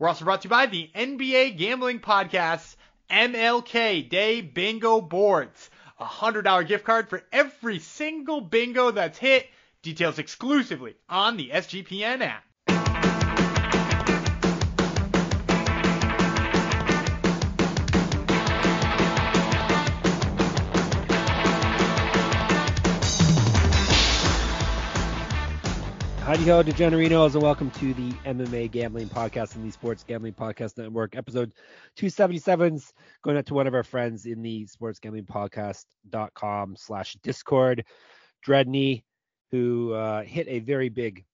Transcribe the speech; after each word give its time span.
We're 0.00 0.08
also 0.08 0.24
brought 0.24 0.40
to 0.40 0.46
you 0.46 0.50
by 0.50 0.64
the 0.64 0.90
NBA 0.94 1.58
Gambling 1.58 2.00
Podcast's 2.00 2.74
MLK 3.10 4.08
Day 4.08 4.40
Bingo 4.40 5.02
Boards. 5.02 5.68
A 5.98 6.06
$100 6.06 6.66
gift 6.66 6.86
card 6.86 7.10
for 7.10 7.22
every 7.30 7.80
single 7.80 8.40
bingo 8.40 8.92
that's 8.92 9.18
hit. 9.18 9.46
Details 9.82 10.18
exclusively 10.18 10.94
on 11.10 11.36
the 11.36 11.50
SGPN 11.50 12.22
app. 12.22 12.42
Howdy 26.30 26.44
ho, 26.44 26.62
DeGenerinos, 26.62 27.34
and 27.34 27.42
welcome 27.42 27.72
to 27.72 27.92
the 27.92 28.12
MMA 28.24 28.70
Gambling 28.70 29.08
Podcast 29.08 29.56
and 29.56 29.66
the 29.66 29.72
Sports 29.72 30.04
Gambling 30.06 30.34
Podcast 30.34 30.78
Network, 30.78 31.16
episode 31.16 31.52
277. 31.96 32.80
Going 33.24 33.36
out 33.36 33.46
to 33.46 33.54
one 33.54 33.66
of 33.66 33.74
our 33.74 33.82
friends 33.82 34.26
in 34.26 34.40
the 34.40 34.64
Sports 34.66 35.00
Gambling 35.00 35.24
Podcast.com 35.24 36.76
slash 36.76 37.16
Discord, 37.24 37.84
Dredney, 38.46 39.02
who 39.50 39.92
uh, 39.92 40.22
hit 40.22 40.46
a 40.46 40.60
very 40.60 40.88
big 40.88 41.24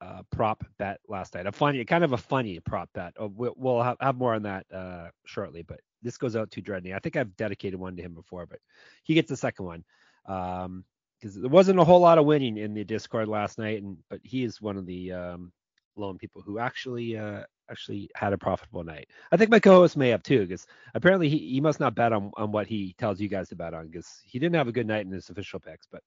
uh, 0.00 0.22
prop 0.32 0.64
bet 0.78 1.00
last 1.06 1.34
night. 1.34 1.46
A 1.46 1.52
funny, 1.52 1.84
kind 1.84 2.02
of 2.02 2.14
a 2.14 2.16
funny 2.16 2.58
prop 2.60 2.88
bet. 2.94 3.12
Oh, 3.18 3.30
we'll, 3.36 3.82
have, 3.82 4.16
more 4.16 4.32
on 4.32 4.44
that 4.44 4.64
uh, 4.72 5.08
shortly, 5.26 5.64
but 5.64 5.80
this 6.00 6.16
goes 6.16 6.34
out 6.34 6.50
to 6.52 6.62
Dredney. 6.62 6.94
I 6.94 6.98
think 7.00 7.16
I've 7.16 7.36
dedicated 7.36 7.78
one 7.78 7.94
to 7.96 8.02
him 8.02 8.14
before, 8.14 8.46
but 8.46 8.60
he 9.04 9.12
gets 9.12 9.28
the 9.28 9.36
second 9.36 9.66
one. 9.66 9.84
Um, 10.24 10.86
because 11.18 11.34
there 11.34 11.50
wasn't 11.50 11.78
a 11.80 11.84
whole 11.84 12.00
lot 12.00 12.18
of 12.18 12.26
winning 12.26 12.56
in 12.56 12.74
the 12.74 12.84
Discord 12.84 13.28
last 13.28 13.58
night, 13.58 13.82
and 13.82 13.96
but 14.10 14.20
he 14.22 14.44
is 14.44 14.60
one 14.60 14.76
of 14.76 14.86
the 14.86 15.12
um, 15.12 15.52
lone 15.96 16.18
people 16.18 16.42
who 16.42 16.58
actually 16.58 17.16
uh, 17.16 17.42
actually 17.70 18.10
had 18.14 18.32
a 18.32 18.38
profitable 18.38 18.84
night. 18.84 19.08
I 19.32 19.36
think 19.36 19.50
my 19.50 19.60
co-host 19.60 19.96
may 19.96 20.10
have 20.10 20.22
too, 20.22 20.46
because 20.46 20.66
apparently 20.94 21.28
he, 21.28 21.38
he 21.38 21.60
must 21.60 21.80
not 21.80 21.94
bet 21.94 22.12
on, 22.12 22.30
on 22.36 22.52
what 22.52 22.66
he 22.66 22.94
tells 22.98 23.20
you 23.20 23.28
guys 23.28 23.48
to 23.48 23.56
bet 23.56 23.74
on, 23.74 23.88
because 23.88 24.20
he 24.24 24.38
didn't 24.38 24.56
have 24.56 24.68
a 24.68 24.72
good 24.72 24.86
night 24.86 25.06
in 25.06 25.12
his 25.12 25.30
official 25.30 25.60
picks. 25.60 25.86
But 25.90 26.02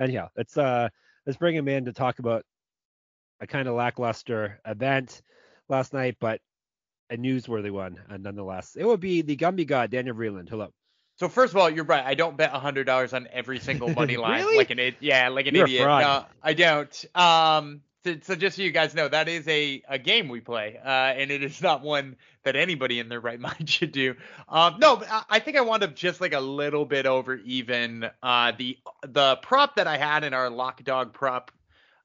anyhow, 0.00 0.28
let's 0.36 0.56
uh 0.56 0.88
let's 1.26 1.38
bring 1.38 1.56
him 1.56 1.68
in 1.68 1.84
to 1.86 1.92
talk 1.92 2.18
about 2.18 2.44
a 3.40 3.46
kind 3.46 3.68
of 3.68 3.74
lackluster 3.74 4.60
event 4.66 5.22
last 5.68 5.92
night, 5.92 6.16
but 6.20 6.40
a 7.10 7.16
newsworthy 7.16 7.70
one 7.70 7.96
uh, 8.08 8.16
nonetheless. 8.16 8.76
It 8.76 8.84
would 8.86 9.00
be 9.00 9.22
the 9.22 9.36
Gumby 9.36 9.66
God 9.66 9.90
Daniel 9.90 10.14
Vreeland. 10.14 10.48
Hello. 10.48 10.72
So 11.20 11.28
first 11.28 11.52
of 11.52 11.58
all, 11.58 11.68
you're 11.68 11.84
right. 11.84 12.02
I 12.02 12.14
don't 12.14 12.34
bet 12.34 12.50
hundred 12.50 12.84
dollars 12.84 13.12
on 13.12 13.28
every 13.30 13.60
single 13.60 13.90
money 13.94 14.16
line 14.16 14.40
really? 14.40 14.56
like 14.56 14.70
an 14.70 14.78
idiot. 14.78 14.96
Yeah, 15.00 15.28
like 15.28 15.46
an 15.46 15.54
You're 15.54 15.66
idiot. 15.66 15.84
No, 15.84 16.24
I 16.42 16.54
don't. 16.54 17.04
Um, 17.14 17.82
so, 18.02 18.16
so, 18.22 18.34
just 18.34 18.56
so 18.56 18.62
you 18.62 18.70
guys 18.70 18.94
know, 18.94 19.06
that 19.06 19.28
is 19.28 19.46
a, 19.46 19.82
a 19.86 19.98
game 19.98 20.30
we 20.30 20.40
play, 20.40 20.80
uh, 20.82 20.88
and 20.88 21.30
it 21.30 21.44
is 21.44 21.60
not 21.60 21.82
one 21.82 22.16
that 22.44 22.56
anybody 22.56 22.98
in 22.98 23.10
their 23.10 23.20
right 23.20 23.38
mind 23.48 23.68
should 23.68 23.92
do. 23.92 24.14
Um, 24.48 24.76
no, 24.78 24.96
but 24.96 25.08
I, 25.10 25.24
I 25.28 25.38
think 25.40 25.58
I 25.58 25.60
wound 25.60 25.82
up 25.82 25.94
just 25.94 26.22
like 26.22 26.32
a 26.32 26.40
little 26.40 26.86
bit 26.86 27.04
over 27.04 27.34
even. 27.36 28.08
Uh, 28.22 28.52
the 28.56 28.78
the 29.06 29.36
prop 29.42 29.76
that 29.76 29.86
I 29.86 29.98
had 29.98 30.24
in 30.24 30.32
our 30.32 30.48
lock 30.48 30.82
dog 30.84 31.12
prop 31.12 31.50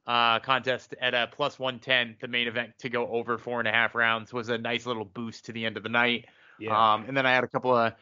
uh, 0.05 0.39
contest 0.39 0.93
at 0.99 1.13
a 1.13 1.29
plus 1.31 1.57
110, 1.57 2.17
the 2.19 2.27
main 2.27 2.49
event 2.49 2.71
to 2.79 2.89
go 2.89 3.07
over 3.07 3.37
four 3.37 3.59
and 3.59 3.67
a 3.69 3.71
half 3.71 3.95
rounds 3.95 4.33
was 4.33 4.49
a 4.49 4.57
nice 4.57 4.85
little 4.85 5.05
boost 5.05 5.45
to 5.45 5.53
the 5.53 5.65
end 5.65 5.77
of 5.77 5.83
the 5.83 5.89
night. 5.89 6.25
Yeah. 6.59 6.93
Um, 6.93 7.05
and 7.07 7.15
then 7.15 7.25
I 7.25 7.33
had 7.33 7.45
a 7.45 7.47
couple 7.47 7.73
of 7.75 7.93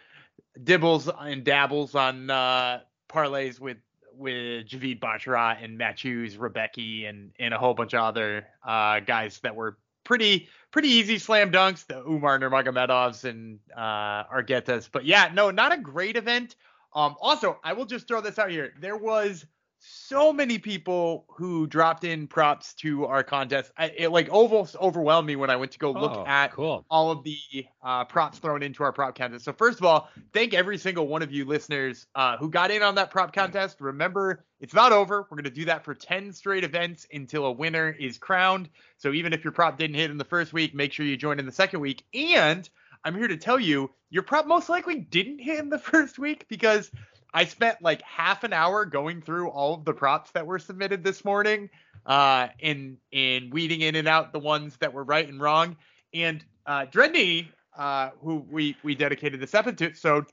dibbles 0.59 1.13
and 1.19 1.43
dabbles 1.43 1.95
on 1.95 2.29
uh, 2.29 2.79
parlays 3.09 3.59
with 3.59 3.77
with 4.15 4.67
Javid 4.67 4.99
Basharat 4.99 5.63
and 5.63 5.77
Matthews, 5.77 6.37
Rebecki, 6.37 7.09
and 7.09 7.31
and 7.39 7.53
a 7.53 7.57
whole 7.57 7.73
bunch 7.73 7.93
of 7.93 8.01
other 8.01 8.45
uh, 8.65 8.99
guys 8.99 9.39
that 9.39 9.55
were 9.55 9.77
pretty 10.03 10.49
pretty 10.71 10.89
easy 10.89 11.17
slam 11.17 11.51
dunks, 11.51 11.85
the 11.85 11.99
Umar 11.99 12.39
Nurmagomedovs 12.39 13.23
and 13.23 13.59
uh, 13.75 14.23
Arguetas. 14.25 14.89
But 14.91 15.05
yeah, 15.05 15.29
no, 15.33 15.51
not 15.51 15.73
a 15.73 15.77
great 15.77 16.15
event. 16.17 16.55
Um, 16.93 17.15
also, 17.21 17.59
I 17.63 17.73
will 17.73 17.85
just 17.85 18.07
throw 18.07 18.21
this 18.21 18.37
out 18.37 18.51
here. 18.51 18.73
There 18.79 18.97
was 18.97 19.45
so 19.85 20.31
many 20.31 20.57
people 20.57 21.25
who 21.27 21.67
dropped 21.67 22.03
in 22.05 22.27
props 22.27 22.73
to 22.75 23.05
our 23.05 23.21
contest. 23.23 23.71
I, 23.77 23.87
it 23.97 24.09
like 24.09 24.29
almost 24.31 24.75
overwhelmed 24.77 25.27
me 25.27 25.35
when 25.35 25.49
I 25.49 25.57
went 25.57 25.71
to 25.73 25.79
go 25.79 25.91
look 25.91 26.13
Oh, 26.15 26.25
at 26.25 26.53
cool. 26.53 26.85
all 26.89 27.11
of 27.11 27.23
the 27.23 27.37
uh, 27.83 28.05
props 28.05 28.39
thrown 28.39 28.63
into 28.63 28.83
our 28.83 28.93
prop 28.93 29.15
contest. 29.17 29.43
So 29.43 29.51
first 29.51 29.79
of 29.79 29.85
all, 29.85 30.09
thank 30.31 30.53
every 30.53 30.77
single 30.77 31.07
one 31.07 31.21
of 31.21 31.31
you 31.31 31.43
listeners 31.45 32.07
uh, 32.15 32.37
who 32.37 32.49
got 32.49 32.71
in 32.71 32.81
on 32.81 32.95
that 32.95 33.11
prop 33.11 33.33
contest. 33.33 33.81
Remember, 33.81 34.45
it's 34.61 34.73
not 34.73 34.93
over. 34.93 35.27
We're 35.29 35.37
gonna 35.37 35.49
do 35.49 35.65
that 35.65 35.83
for 35.83 35.93
10 35.93 36.31
straight 36.31 36.63
events 36.63 37.05
until 37.11 37.45
a 37.45 37.51
winner 37.51 37.89
is 37.89 38.17
crowned. 38.17 38.69
So 38.97 39.11
even 39.11 39.33
if 39.33 39.43
your 39.43 39.51
prop 39.53 39.77
didn't 39.77 39.95
hit 39.97 40.09
in 40.11 40.17
the 40.17 40.23
first 40.23 40.53
week, 40.53 40.73
make 40.73 40.93
sure 40.93 41.05
you 41.05 41.17
join 41.17 41.39
in 41.39 41.45
the 41.45 41.51
second 41.51 41.81
week. 41.81 42.03
And 42.13 42.69
I'm 43.03 43.15
here 43.15 43.27
to 43.27 43.35
tell 43.35 43.59
you, 43.59 43.91
your 44.09 44.23
prop 44.23 44.47
most 44.47 44.69
likely 44.69 44.99
didn't 44.99 45.39
hit 45.39 45.59
in 45.59 45.69
the 45.69 45.77
first 45.79 46.17
week 46.17 46.45
because 46.47 46.89
I 47.33 47.45
spent 47.45 47.81
like 47.81 48.01
half 48.03 48.43
an 48.43 48.53
hour 48.53 48.85
going 48.85 49.21
through 49.21 49.49
all 49.49 49.73
of 49.75 49.85
the 49.85 49.93
props 49.93 50.31
that 50.31 50.45
were 50.45 50.59
submitted 50.59 51.03
this 51.03 51.25
morning, 51.25 51.69
uh, 52.05 52.49
in 52.59 52.97
in 53.11 53.49
weeding 53.49 53.81
in 53.81 53.95
and 53.95 54.07
out 54.07 54.33
the 54.33 54.39
ones 54.39 54.77
that 54.77 54.93
were 54.93 55.03
right 55.03 55.27
and 55.27 55.41
wrong. 55.41 55.75
And 56.13 56.43
uh, 56.65 56.85
Dredney, 56.85 57.47
uh, 57.77 58.11
who 58.21 58.45
we 58.49 58.75
we 58.83 58.95
dedicated 58.95 59.39
this 59.39 59.55
episode 59.55 60.27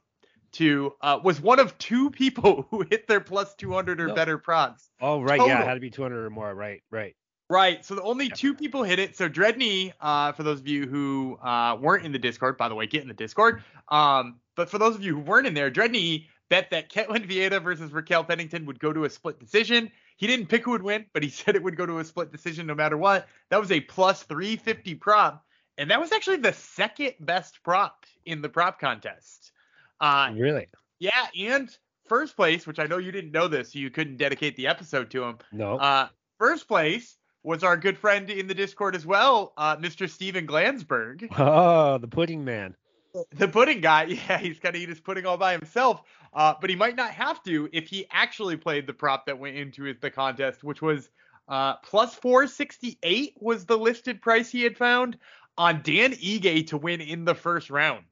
to, 0.53 0.93
uh, 1.00 1.19
was 1.22 1.41
one 1.41 1.60
of 1.60 1.77
two 1.78 2.10
people 2.10 2.66
who 2.71 2.84
hit 2.91 3.06
their 3.06 3.21
plus 3.21 3.55
200 3.55 4.00
or 4.00 4.09
No. 4.09 4.15
better 4.15 4.37
props. 4.37 4.91
Oh 5.00 5.22
right, 5.22 5.41
yeah, 5.41 5.62
it 5.62 5.66
had 5.66 5.75
to 5.75 5.81
be 5.81 5.91
200 5.91 6.25
or 6.27 6.31
more. 6.31 6.55
Right, 6.55 6.83
right. 6.91 7.15
Right. 7.49 7.84
So 7.84 7.97
the 7.97 8.03
only 8.03 8.28
two 8.28 8.55
people 8.55 8.84
hit 8.84 9.00
it. 9.00 9.16
So 9.16 9.28
Dredney, 9.28 9.93
uh, 10.00 10.31
for 10.33 10.44
those 10.44 10.60
of 10.60 10.69
you 10.69 10.87
who 10.87 11.37
uh, 11.43 11.77
weren't 11.81 12.06
in 12.06 12.12
the 12.12 12.19
Discord, 12.19 12.56
by 12.56 12.69
the 12.69 12.77
way, 12.77 12.87
get 12.87 13.03
in 13.03 13.09
the 13.09 13.15
Discord. 13.15 13.65
Um, 13.89 14.39
but 14.55 14.71
for 14.71 14.78
those 14.78 14.94
of 14.94 15.03
you 15.03 15.16
who 15.16 15.21
weren't 15.21 15.49
in 15.49 15.55
there, 15.55 15.69
Dredney 15.69 16.28
bet 16.50 16.69
that 16.71 16.91
Ketlen 16.91 17.27
Vieira 17.27 17.62
versus 17.62 17.93
Raquel 17.93 18.25
Pennington 18.25 18.66
would 18.66 18.78
go 18.78 18.93
to 18.93 19.05
a 19.05 19.11
split 19.11 19.41
decision. 19.41 19.91
He 20.16 20.27
didn't 20.27 20.49
pick 20.49 20.65
who 20.65 20.72
would 20.72 20.83
win, 20.83 21.06
but 21.15 21.22
he 21.22 21.31
said 21.31 21.56
it 21.56 21.62
would 21.62 21.77
go 21.77 21.87
to 21.87 22.00
a 22.00 22.05
split 22.05 22.31
decision 22.31 22.66
no 22.66 22.75
matter 22.75 22.99
what. 22.99 23.27
That 23.49 23.61
was 23.61 23.72
a 23.72 23.81
plus 23.81 24.25
350 24.25 24.97
prop, 24.97 25.47
and 25.78 25.91
that 25.91 26.00
was 26.00 26.12
actually 26.12 26.39
the 26.39 26.53
second 26.53 27.15
best 27.21 27.62
prop 27.62 28.05
in 28.27 28.43
the 28.43 28.50
prop 28.50 28.78
contest. 28.78 29.53
Uh, 30.00 30.33
really? 30.37 30.66
yeah, 30.99 31.27
and 31.39 31.75
first 32.06 32.37
place, 32.37 32.66
which 32.66 32.78
I 32.78 32.84
know 32.84 32.99
you 32.99 33.12
didn't 33.12 33.33
know 33.33 33.49
this, 33.49 33.72
so 33.72 33.78
you 33.78 33.91
couldn't 33.91 34.16
dedicate 34.16 34.56
the 34.56 34.66
episode 34.66 35.10
to 35.12 35.25
him. 35.25 35.39
No. 35.53 35.77
Uh, 35.77 36.09
first 36.39 36.66
place 36.66 37.16
was 37.43 37.65
our 37.65 37.77
good 37.77 37.97
friend 37.97 38.28
in 38.28 38.47
the 38.47 38.55
Discord 38.55 38.94
as 38.94 39.06
well, 39.06 39.53
uh, 39.56 39.77
Mr. 39.77 40.09
Steven 40.09 40.47
Glansberg, 40.47 41.28
oh, 41.39 41.99
the 41.99 42.09
pudding 42.09 42.44
man. 42.44 42.75
the 43.32 43.48
pudding 43.48 43.81
guy. 43.81 44.04
Yeah, 44.28 44.38
he's 44.38 44.59
got 44.59 44.75
to 44.75 44.81
eat 44.81 44.88
his 44.88 45.00
pudding 45.00 45.26
all 45.26 45.37
by 45.37 45.53
himself, 45.53 46.03
uh, 46.32 46.54
but 46.60 46.71
he 46.71 46.76
might 46.76 46.97
not 46.97 47.10
have 47.10 47.43
to 47.44 47.69
if 47.72 47.88
he 47.88 48.06
actually 48.10 48.56
played 48.56 48.87
the 48.87 48.93
prop 48.93 49.26
that 49.26 49.38
went 49.38 49.56
into 49.56 49.93
the 50.00 50.10
contest, 50.10 50.62
which 50.65 50.81
was 50.82 51.10
uh, 51.48 51.76
plus 51.76 52.15
468 52.15 53.34
was 53.41 53.66
the 53.66 53.76
listed 53.76 54.22
price 54.22 54.50
he 54.50 54.62
had 54.62 54.76
found 54.76 55.19
on 55.59 55.82
Dan 55.82 56.12
Ige 56.12 56.69
to 56.69 56.76
win 56.76 57.00
in 57.00 57.25
the 57.25 57.34
first 57.34 57.71
round. 57.71 58.04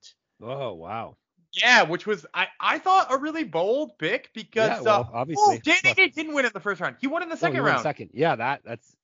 Oh 0.43 0.75
wow. 0.75 1.17
Yeah, 1.53 1.83
which 1.83 2.07
was 2.07 2.27
I, 2.35 2.49
I 2.61 2.79
thought 2.79 3.07
a 3.11 3.17
really 3.17 3.45
bold 3.45 3.97
pick 3.99 4.31
because 4.35 4.71
Yeah, 4.71 4.81
well, 4.83 5.11
uh, 5.13 5.19
obviously. 5.19 5.57
oh, 5.57 5.59
Dan 5.65 5.95
Ige 5.95 6.13
didn't 6.13 6.35
win 6.35 6.45
in 6.45 6.51
the 6.53 6.61
first 6.61 6.81
round. 6.81 6.97
He 7.01 7.07
won 7.07 7.23
in 7.23 7.29
the 7.29 7.37
Oh, 7.37 7.39
second 7.39 7.63
won 7.63 7.73
round. 7.73 7.83
Second. 7.83 8.11
Yeah, 8.13 8.37
that 8.37 8.63
that's 8.65 8.95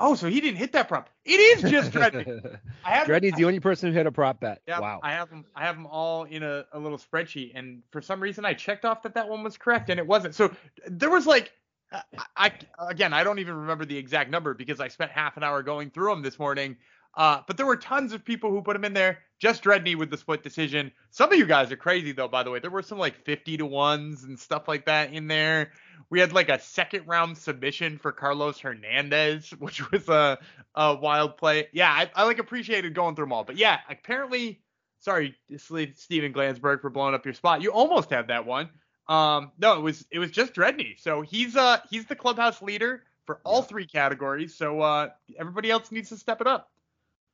Oh, 0.00 0.14
so 0.14 0.28
he 0.28 0.40
didn't 0.40 0.56
hit 0.56 0.72
that 0.72 0.88
prop. 0.88 1.10
It 1.24 1.32
is 1.38 1.70
just 1.70 1.92
Dredney. 1.92 2.24
I 2.84 2.90
have 2.90 3.06
Dredney's 3.06 3.34
the 3.34 3.44
only 3.44 3.60
person 3.60 3.90
who 3.90 3.94
hit 3.96 4.06
a 4.06 4.12
prop 4.12 4.40
bet. 4.40 4.62
Yeah, 4.66 4.80
wow. 4.80 5.00
I 5.02 5.12
have 5.12 5.28
them. 5.28 5.44
I 5.54 5.64
have 5.64 5.76
them 5.76 5.86
all 5.86 6.24
in 6.24 6.42
a, 6.42 6.64
a 6.72 6.78
little 6.78 6.98
spreadsheet, 6.98 7.52
and 7.54 7.82
for 7.90 8.00
some 8.00 8.20
reason 8.20 8.44
I 8.44 8.54
checked 8.54 8.84
off 8.84 9.02
that 9.02 9.14
that 9.14 9.28
one 9.28 9.42
was 9.44 9.58
correct, 9.58 9.90
and 9.90 10.00
it 10.00 10.06
wasn't. 10.06 10.34
So 10.34 10.50
there 10.86 11.10
was 11.10 11.26
like, 11.26 11.52
I, 11.92 12.02
I 12.36 12.52
again 12.88 13.12
I 13.12 13.22
don't 13.24 13.38
even 13.40 13.54
remember 13.54 13.84
the 13.84 13.96
exact 13.96 14.30
number 14.30 14.54
because 14.54 14.80
I 14.80 14.88
spent 14.88 15.10
half 15.10 15.36
an 15.36 15.44
hour 15.44 15.62
going 15.62 15.90
through 15.90 16.10
them 16.10 16.22
this 16.22 16.38
morning. 16.38 16.76
Uh, 17.14 17.40
but 17.46 17.56
there 17.56 17.66
were 17.66 17.76
tons 17.76 18.12
of 18.12 18.24
people 18.24 18.50
who 18.50 18.62
put 18.62 18.76
him 18.76 18.84
in 18.84 18.92
there. 18.92 19.18
Just 19.38 19.62
Dredney 19.62 19.94
with 19.94 20.10
the 20.10 20.16
split 20.16 20.42
decision. 20.42 20.92
Some 21.10 21.32
of 21.32 21.38
you 21.38 21.46
guys 21.46 21.72
are 21.72 21.76
crazy 21.76 22.12
though. 22.12 22.28
By 22.28 22.42
the 22.42 22.50
way, 22.50 22.60
there 22.60 22.70
were 22.70 22.82
some 22.82 22.98
like 22.98 23.24
50 23.24 23.56
to 23.58 23.66
ones 23.66 24.24
and 24.24 24.38
stuff 24.38 24.68
like 24.68 24.86
that 24.86 25.12
in 25.12 25.26
there. 25.26 25.72
We 26.10 26.20
had 26.20 26.32
like 26.32 26.48
a 26.48 26.60
second 26.60 27.06
round 27.06 27.38
submission 27.38 27.98
for 27.98 28.12
Carlos 28.12 28.58
Hernandez, 28.60 29.50
which 29.58 29.90
was 29.90 30.08
a, 30.08 30.38
a 30.74 30.94
wild 30.96 31.36
play. 31.36 31.68
Yeah, 31.72 31.90
I, 31.90 32.10
I 32.14 32.24
like 32.24 32.38
appreciated 32.38 32.94
going 32.94 33.16
through 33.16 33.26
them 33.26 33.32
all. 33.32 33.44
But 33.44 33.56
yeah, 33.56 33.78
apparently 33.88 34.60
sorry, 35.00 35.34
Steven 35.56 36.32
Glansberg, 36.32 36.80
for 36.80 36.90
blowing 36.90 37.14
up 37.14 37.24
your 37.24 37.34
spot. 37.34 37.62
You 37.62 37.72
almost 37.72 38.10
had 38.10 38.28
that 38.28 38.46
one. 38.46 38.68
Um, 39.08 39.50
no, 39.58 39.76
it 39.76 39.80
was 39.80 40.06
it 40.10 40.18
was 40.20 40.30
just 40.30 40.54
Dredney. 40.54 40.94
So 40.98 41.22
he's 41.22 41.56
uh 41.56 41.78
he's 41.90 42.06
the 42.06 42.14
clubhouse 42.14 42.62
leader 42.62 43.02
for 43.26 43.40
all 43.44 43.62
three 43.62 43.86
categories. 43.86 44.54
So 44.54 44.80
uh 44.80 45.08
everybody 45.38 45.70
else 45.70 45.90
needs 45.90 46.10
to 46.10 46.16
step 46.16 46.40
it 46.40 46.46
up. 46.46 46.70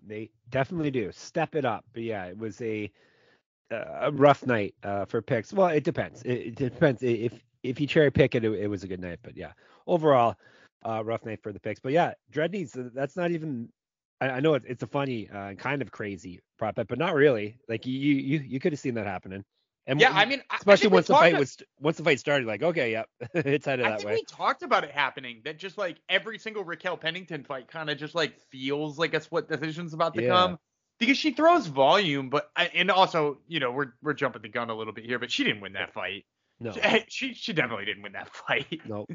They 0.04 0.30
definitely 0.50 0.90
do. 0.90 1.10
Step 1.12 1.54
it 1.54 1.64
up. 1.64 1.84
But 1.92 2.02
yeah, 2.02 2.26
it 2.26 2.38
was 2.38 2.60
a 2.60 2.90
a 3.70 4.10
rough 4.12 4.46
night 4.46 4.74
uh, 4.84 5.04
for 5.04 5.20
picks. 5.20 5.52
Well, 5.52 5.68
it 5.68 5.84
depends. 5.84 6.22
It, 6.22 6.38
it 6.38 6.54
depends 6.54 7.02
if 7.02 7.32
if 7.62 7.80
you 7.80 7.86
cherry 7.86 8.10
pick 8.10 8.34
it, 8.34 8.44
it, 8.44 8.52
it, 8.52 8.68
was 8.68 8.84
a 8.84 8.88
good 8.88 9.00
night. 9.00 9.18
But 9.22 9.36
yeah, 9.36 9.52
overall, 9.86 10.36
uh, 10.84 11.02
rough 11.04 11.24
night 11.24 11.42
for 11.42 11.52
the 11.52 11.60
picks. 11.60 11.80
But 11.80 11.92
yeah, 11.92 12.14
Dredney's 12.30 12.76
uh, 12.76 12.90
that's 12.94 13.16
not 13.16 13.30
even. 13.30 13.68
I, 14.20 14.30
I 14.30 14.40
know 14.40 14.54
it, 14.54 14.62
it's 14.66 14.82
a 14.82 14.86
funny, 14.86 15.28
uh, 15.30 15.54
kind 15.54 15.82
of 15.82 15.90
crazy 15.90 16.40
prop 16.58 16.76
bet, 16.76 16.88
but 16.88 16.98
not 16.98 17.14
really. 17.14 17.56
Like 17.68 17.86
you 17.86 17.92
you 17.92 18.38
you 18.38 18.60
could 18.60 18.72
have 18.72 18.80
seen 18.80 18.94
that 18.94 19.06
happening. 19.06 19.44
And 19.88 20.00
yeah, 20.00 20.10
I 20.12 20.24
mean, 20.24 20.42
especially 20.52 20.90
I 20.90 20.94
once 20.94 21.06
the 21.06 21.14
fight 21.14 21.38
was 21.38 21.58
once 21.80 21.96
the 21.96 22.02
fight 22.02 22.18
started, 22.18 22.46
like 22.46 22.62
okay, 22.62 22.90
yep, 22.90 23.08
it's 23.34 23.66
headed 23.66 23.86
I 23.86 23.90
that 23.90 23.98
think 23.98 24.08
way. 24.08 24.14
We 24.16 24.24
talked 24.24 24.62
about 24.62 24.82
it 24.82 24.90
happening. 24.90 25.42
That 25.44 25.58
just 25.58 25.78
like 25.78 25.98
every 26.08 26.38
single 26.38 26.64
Raquel 26.64 26.96
Pennington 26.96 27.44
fight 27.44 27.68
kind 27.68 27.88
of 27.88 27.96
just 27.96 28.14
like 28.14 28.36
feels 28.50 28.98
like 28.98 29.14
a 29.14 29.20
split 29.20 29.48
decision's 29.48 29.94
about 29.94 30.14
to 30.14 30.22
yeah. 30.22 30.28
come 30.30 30.58
because 30.98 31.16
she 31.16 31.30
throws 31.30 31.66
volume, 31.66 32.30
but 32.30 32.50
and 32.74 32.90
also 32.90 33.38
you 33.46 33.60
know 33.60 33.70
we're 33.70 33.92
we're 34.02 34.14
jumping 34.14 34.42
the 34.42 34.48
gun 34.48 34.70
a 34.70 34.74
little 34.74 34.92
bit 34.92 35.04
here, 35.04 35.20
but 35.20 35.30
she 35.30 35.44
didn't 35.44 35.60
win 35.60 35.74
that 35.74 35.92
fight. 35.92 36.24
No, 36.58 36.72
she 37.08 37.34
she 37.34 37.52
definitely 37.52 37.84
didn't 37.84 38.02
win 38.02 38.12
that 38.12 38.34
fight. 38.48 38.80
Nope. 38.86 39.10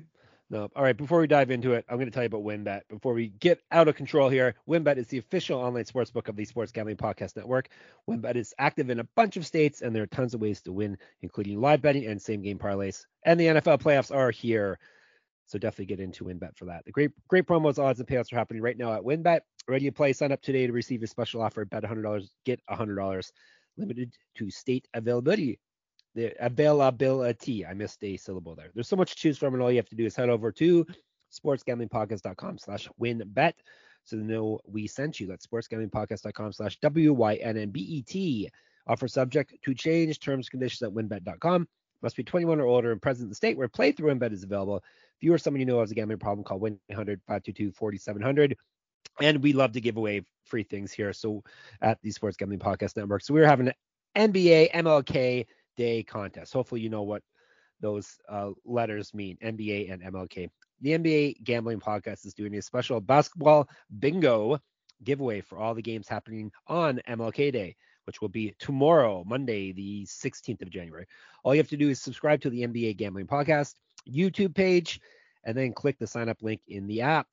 No. 0.51 0.67
All 0.75 0.83
right. 0.83 0.97
Before 0.97 1.21
we 1.21 1.27
dive 1.27 1.49
into 1.49 1.71
it, 1.71 1.85
I'm 1.87 1.95
going 1.95 2.07
to 2.07 2.11
tell 2.11 2.23
you 2.23 2.27
about 2.27 2.43
WynnBET. 2.43 2.81
Before 2.89 3.13
we 3.13 3.29
get 3.29 3.61
out 3.71 3.87
of 3.87 3.95
control 3.95 4.27
here, 4.27 4.55
WynnBET 4.67 4.97
is 4.97 5.07
the 5.07 5.17
official 5.17 5.57
online 5.57 5.85
sports 5.85 6.11
book 6.11 6.27
of 6.27 6.35
the 6.35 6.43
Sports 6.43 6.73
Gambling 6.73 6.97
Podcast 6.97 7.37
Network. 7.37 7.69
WynnBET 8.09 8.35
is 8.35 8.53
active 8.59 8.89
in 8.89 8.99
a 8.99 9.05
bunch 9.15 9.37
of 9.37 9.45
states, 9.45 9.81
and 9.81 9.95
there 9.95 10.03
are 10.03 10.07
tons 10.07 10.33
of 10.33 10.41
ways 10.41 10.61
to 10.63 10.73
win, 10.73 10.97
including 11.21 11.61
live 11.61 11.81
betting 11.81 12.05
and 12.05 12.21
same 12.21 12.41
game 12.41 12.59
parlays. 12.59 13.05
And 13.23 13.39
the 13.39 13.45
NFL 13.45 13.81
playoffs 13.81 14.13
are 14.13 14.29
here. 14.29 14.77
So 15.45 15.57
definitely 15.57 15.85
get 15.85 16.01
into 16.01 16.25
WynnBET 16.25 16.57
for 16.57 16.65
that. 16.65 16.83
The 16.83 16.91
great 16.91 17.11
great 17.29 17.47
promos, 17.47 17.79
odds, 17.79 18.01
and 18.01 18.09
payouts 18.09 18.33
are 18.33 18.37
happening 18.37 18.61
right 18.61 18.77
now 18.77 18.91
at 18.91 19.03
WynnBET. 19.03 19.39
Ready 19.69 19.85
to 19.85 19.93
play? 19.93 20.11
Sign 20.11 20.33
up 20.33 20.41
today 20.41 20.67
to 20.67 20.73
receive 20.73 21.01
a 21.01 21.07
special 21.07 21.41
offer. 21.41 21.63
Bet 21.63 21.83
$100, 21.83 22.27
get 22.45 22.59
$100. 22.69 23.31
Limited 23.77 24.13
to 24.35 24.49
state 24.49 24.85
availability 24.93 25.59
the 26.15 26.33
availability. 26.43 27.65
I 27.65 27.73
missed 27.73 28.03
a 28.03 28.17
syllable 28.17 28.55
there. 28.55 28.69
There's 28.73 28.87
so 28.87 28.95
much 28.95 29.11
to 29.11 29.17
choose 29.17 29.37
from, 29.37 29.53
and 29.53 29.63
all 29.63 29.71
you 29.71 29.77
have 29.77 29.89
to 29.89 29.95
do 29.95 30.05
is 30.05 30.15
head 30.15 30.29
over 30.29 30.51
to 30.53 30.85
sportsgamblingpodcast.com 31.31 32.57
slash 32.57 32.89
wynnbet 33.01 33.53
so 34.03 34.15
they 34.15 34.23
know 34.23 34.59
we 34.65 34.87
sent 34.87 35.19
you. 35.19 35.27
That's 35.27 35.47
sportsgamblingpodcast.com 35.47 36.53
slash 36.53 36.77
W-Y-N-N-B-E-T. 36.79 38.49
Offer 38.87 39.07
subject 39.07 39.55
to 39.63 39.73
change. 39.73 40.19
Terms 40.19 40.49
conditions 40.49 40.81
at 40.81 40.93
wynnbet.com. 40.93 41.67
Must 42.01 42.15
be 42.15 42.23
21 42.23 42.59
or 42.59 42.65
older 42.65 42.91
and 42.91 43.01
present 43.01 43.25
in 43.25 43.29
the 43.29 43.35
state 43.35 43.57
where 43.57 43.67
playthrough 43.67 44.11
WynnBET 44.11 44.33
is 44.33 44.43
available. 44.43 44.77
If 44.77 44.83
you 45.21 45.33
or 45.33 45.37
someone 45.37 45.59
you 45.59 45.67
know 45.67 45.79
has 45.81 45.91
a 45.91 45.95
gambling 45.95 46.17
problem, 46.19 46.43
call 46.43 46.59
1-800-522-4700. 46.59 48.55
And 49.21 49.43
we 49.43 49.53
love 49.53 49.73
to 49.73 49.81
give 49.81 49.97
away 49.97 50.23
free 50.45 50.63
things 50.63 50.91
here. 50.91 51.13
So 51.13 51.43
at 51.81 51.99
the 52.01 52.11
Sports 52.11 52.37
Gambling 52.37 52.59
Podcast 52.59 52.97
Network. 52.97 53.21
So 53.21 53.33
we're 53.33 53.45
having 53.45 53.67
an 53.67 54.33
NBA, 54.33 54.71
MLK, 54.71 55.45
Day 55.77 56.03
contest. 56.03 56.53
Hopefully, 56.53 56.81
you 56.81 56.89
know 56.89 57.03
what 57.03 57.23
those 57.81 58.17
uh, 58.29 58.51
letters 58.65 59.13
mean 59.13 59.37
NBA 59.43 59.91
and 59.91 60.01
MLK. 60.03 60.49
The 60.81 60.91
NBA 60.91 61.43
Gambling 61.43 61.79
Podcast 61.79 62.25
is 62.25 62.33
doing 62.33 62.55
a 62.55 62.61
special 62.61 63.01
basketball 63.01 63.67
bingo 63.99 64.59
giveaway 65.03 65.41
for 65.41 65.57
all 65.57 65.73
the 65.73 65.81
games 65.81 66.07
happening 66.07 66.51
on 66.67 67.01
MLK 67.07 67.51
Day, 67.51 67.75
which 68.05 68.21
will 68.21 68.29
be 68.29 68.53
tomorrow, 68.59 69.23
Monday, 69.25 69.71
the 69.71 70.05
16th 70.05 70.61
of 70.61 70.69
January. 70.69 71.05
All 71.43 71.53
you 71.53 71.59
have 71.59 71.69
to 71.69 71.77
do 71.77 71.89
is 71.89 72.01
subscribe 72.01 72.41
to 72.41 72.49
the 72.49 72.61
NBA 72.61 72.97
Gambling 72.97 73.27
Podcast 73.27 73.75
YouTube 74.07 74.55
page 74.55 74.99
and 75.43 75.57
then 75.57 75.73
click 75.73 75.97
the 75.99 76.07
sign 76.07 76.29
up 76.29 76.41
link 76.41 76.61
in 76.67 76.87
the 76.87 77.01
app. 77.01 77.27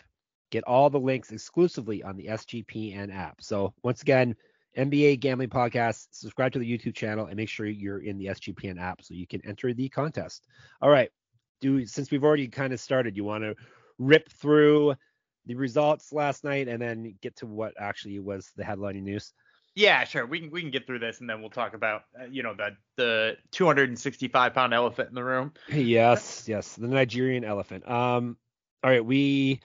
Get 0.50 0.64
all 0.64 0.88
the 0.88 1.00
links 1.00 1.30
exclusively 1.30 2.02
on 2.02 2.16
the 2.16 2.26
SGPN 2.26 3.14
app. 3.14 3.42
So, 3.42 3.74
once 3.82 4.00
again, 4.00 4.34
NBA 4.76 5.20
Gambling 5.20 5.50
Podcast. 5.50 6.08
Subscribe 6.10 6.52
to 6.52 6.58
the 6.58 6.78
YouTube 6.78 6.94
channel 6.94 7.26
and 7.26 7.36
make 7.36 7.48
sure 7.48 7.66
you're 7.66 8.02
in 8.02 8.18
the 8.18 8.26
SGPN 8.26 8.80
app 8.80 9.02
so 9.02 9.14
you 9.14 9.26
can 9.26 9.44
enter 9.46 9.72
the 9.72 9.88
contest. 9.88 10.46
All 10.80 10.90
right. 10.90 11.10
Do 11.60 11.84
since 11.86 12.10
we've 12.10 12.24
already 12.24 12.48
kind 12.48 12.72
of 12.72 12.80
started, 12.80 13.16
you 13.16 13.24
want 13.24 13.44
to 13.44 13.56
rip 13.98 14.30
through 14.30 14.94
the 15.46 15.54
results 15.54 16.12
last 16.12 16.44
night 16.44 16.68
and 16.68 16.80
then 16.80 17.16
get 17.20 17.36
to 17.36 17.46
what 17.46 17.74
actually 17.78 18.18
was 18.20 18.52
the 18.56 18.62
headlining 18.62 19.02
news? 19.02 19.32
Yeah, 19.74 20.04
sure. 20.04 20.26
We 20.26 20.40
can 20.40 20.50
we 20.50 20.60
can 20.60 20.70
get 20.70 20.86
through 20.86 20.98
this 20.98 21.20
and 21.20 21.28
then 21.28 21.40
we'll 21.40 21.50
talk 21.50 21.74
about 21.74 22.02
uh, 22.20 22.24
you 22.30 22.42
know 22.42 22.54
the 22.54 22.76
the 22.96 23.36
265 23.52 24.54
pound 24.54 24.74
elephant 24.74 25.08
in 25.08 25.14
the 25.14 25.24
room. 25.24 25.52
Yes, 25.68 26.44
yes, 26.48 26.74
the 26.74 26.88
Nigerian 26.88 27.44
elephant. 27.44 27.88
Um, 27.88 28.36
all 28.82 28.90
right, 28.90 29.04
we 29.04 29.60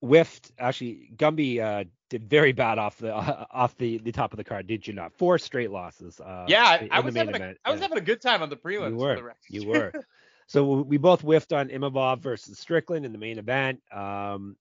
whiffed. 0.00 0.52
Actually, 0.58 1.10
Gumby 1.16 1.60
uh, 1.60 1.84
did 2.12 2.28
very 2.28 2.52
bad 2.52 2.78
off 2.78 2.98
the 2.98 3.16
uh, 3.16 3.46
off 3.50 3.74
the, 3.78 3.96
the 3.98 4.12
top 4.12 4.34
of 4.34 4.36
the 4.36 4.44
card, 4.44 4.66
did 4.66 4.86
you 4.86 4.92
not? 4.92 5.14
Four 5.14 5.38
straight 5.38 5.70
losses. 5.70 6.20
Uh, 6.20 6.44
yeah, 6.46 6.86
I, 6.90 7.00
was 7.00 7.16
having 7.16 7.34
a, 7.34 7.54
I 7.64 7.70
was 7.70 7.80
yeah. 7.80 7.84
having 7.84 7.98
a 7.98 8.02
good 8.02 8.20
time 8.20 8.42
on 8.42 8.50
the 8.50 8.56
prelims. 8.56 8.90
You 8.90 8.96
were. 8.96 9.34
You 9.48 9.66
were. 9.66 9.92
so 10.46 10.82
we 10.82 10.98
both 10.98 11.22
whiffed 11.22 11.54
on 11.54 11.70
Imavov 11.70 12.20
versus 12.20 12.58
Strickland 12.58 13.06
in 13.06 13.12
the 13.12 13.18
main 13.18 13.38
event. 13.38 13.80
Um, 13.90 14.56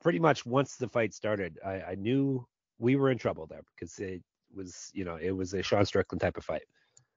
pretty 0.00 0.18
much 0.18 0.44
once 0.44 0.76
the 0.76 0.88
fight 0.88 1.14
started, 1.14 1.58
I, 1.64 1.82
I 1.82 1.94
knew 1.94 2.44
we 2.78 2.96
were 2.96 3.10
in 3.10 3.18
trouble 3.18 3.46
there 3.46 3.62
because 3.74 3.96
it 4.00 4.20
was, 4.52 4.90
you 4.92 5.04
know, 5.04 5.16
it 5.16 5.30
was 5.30 5.54
a 5.54 5.62
Sean 5.62 5.86
Strickland 5.86 6.20
type 6.20 6.36
of 6.36 6.44
fight. 6.44 6.62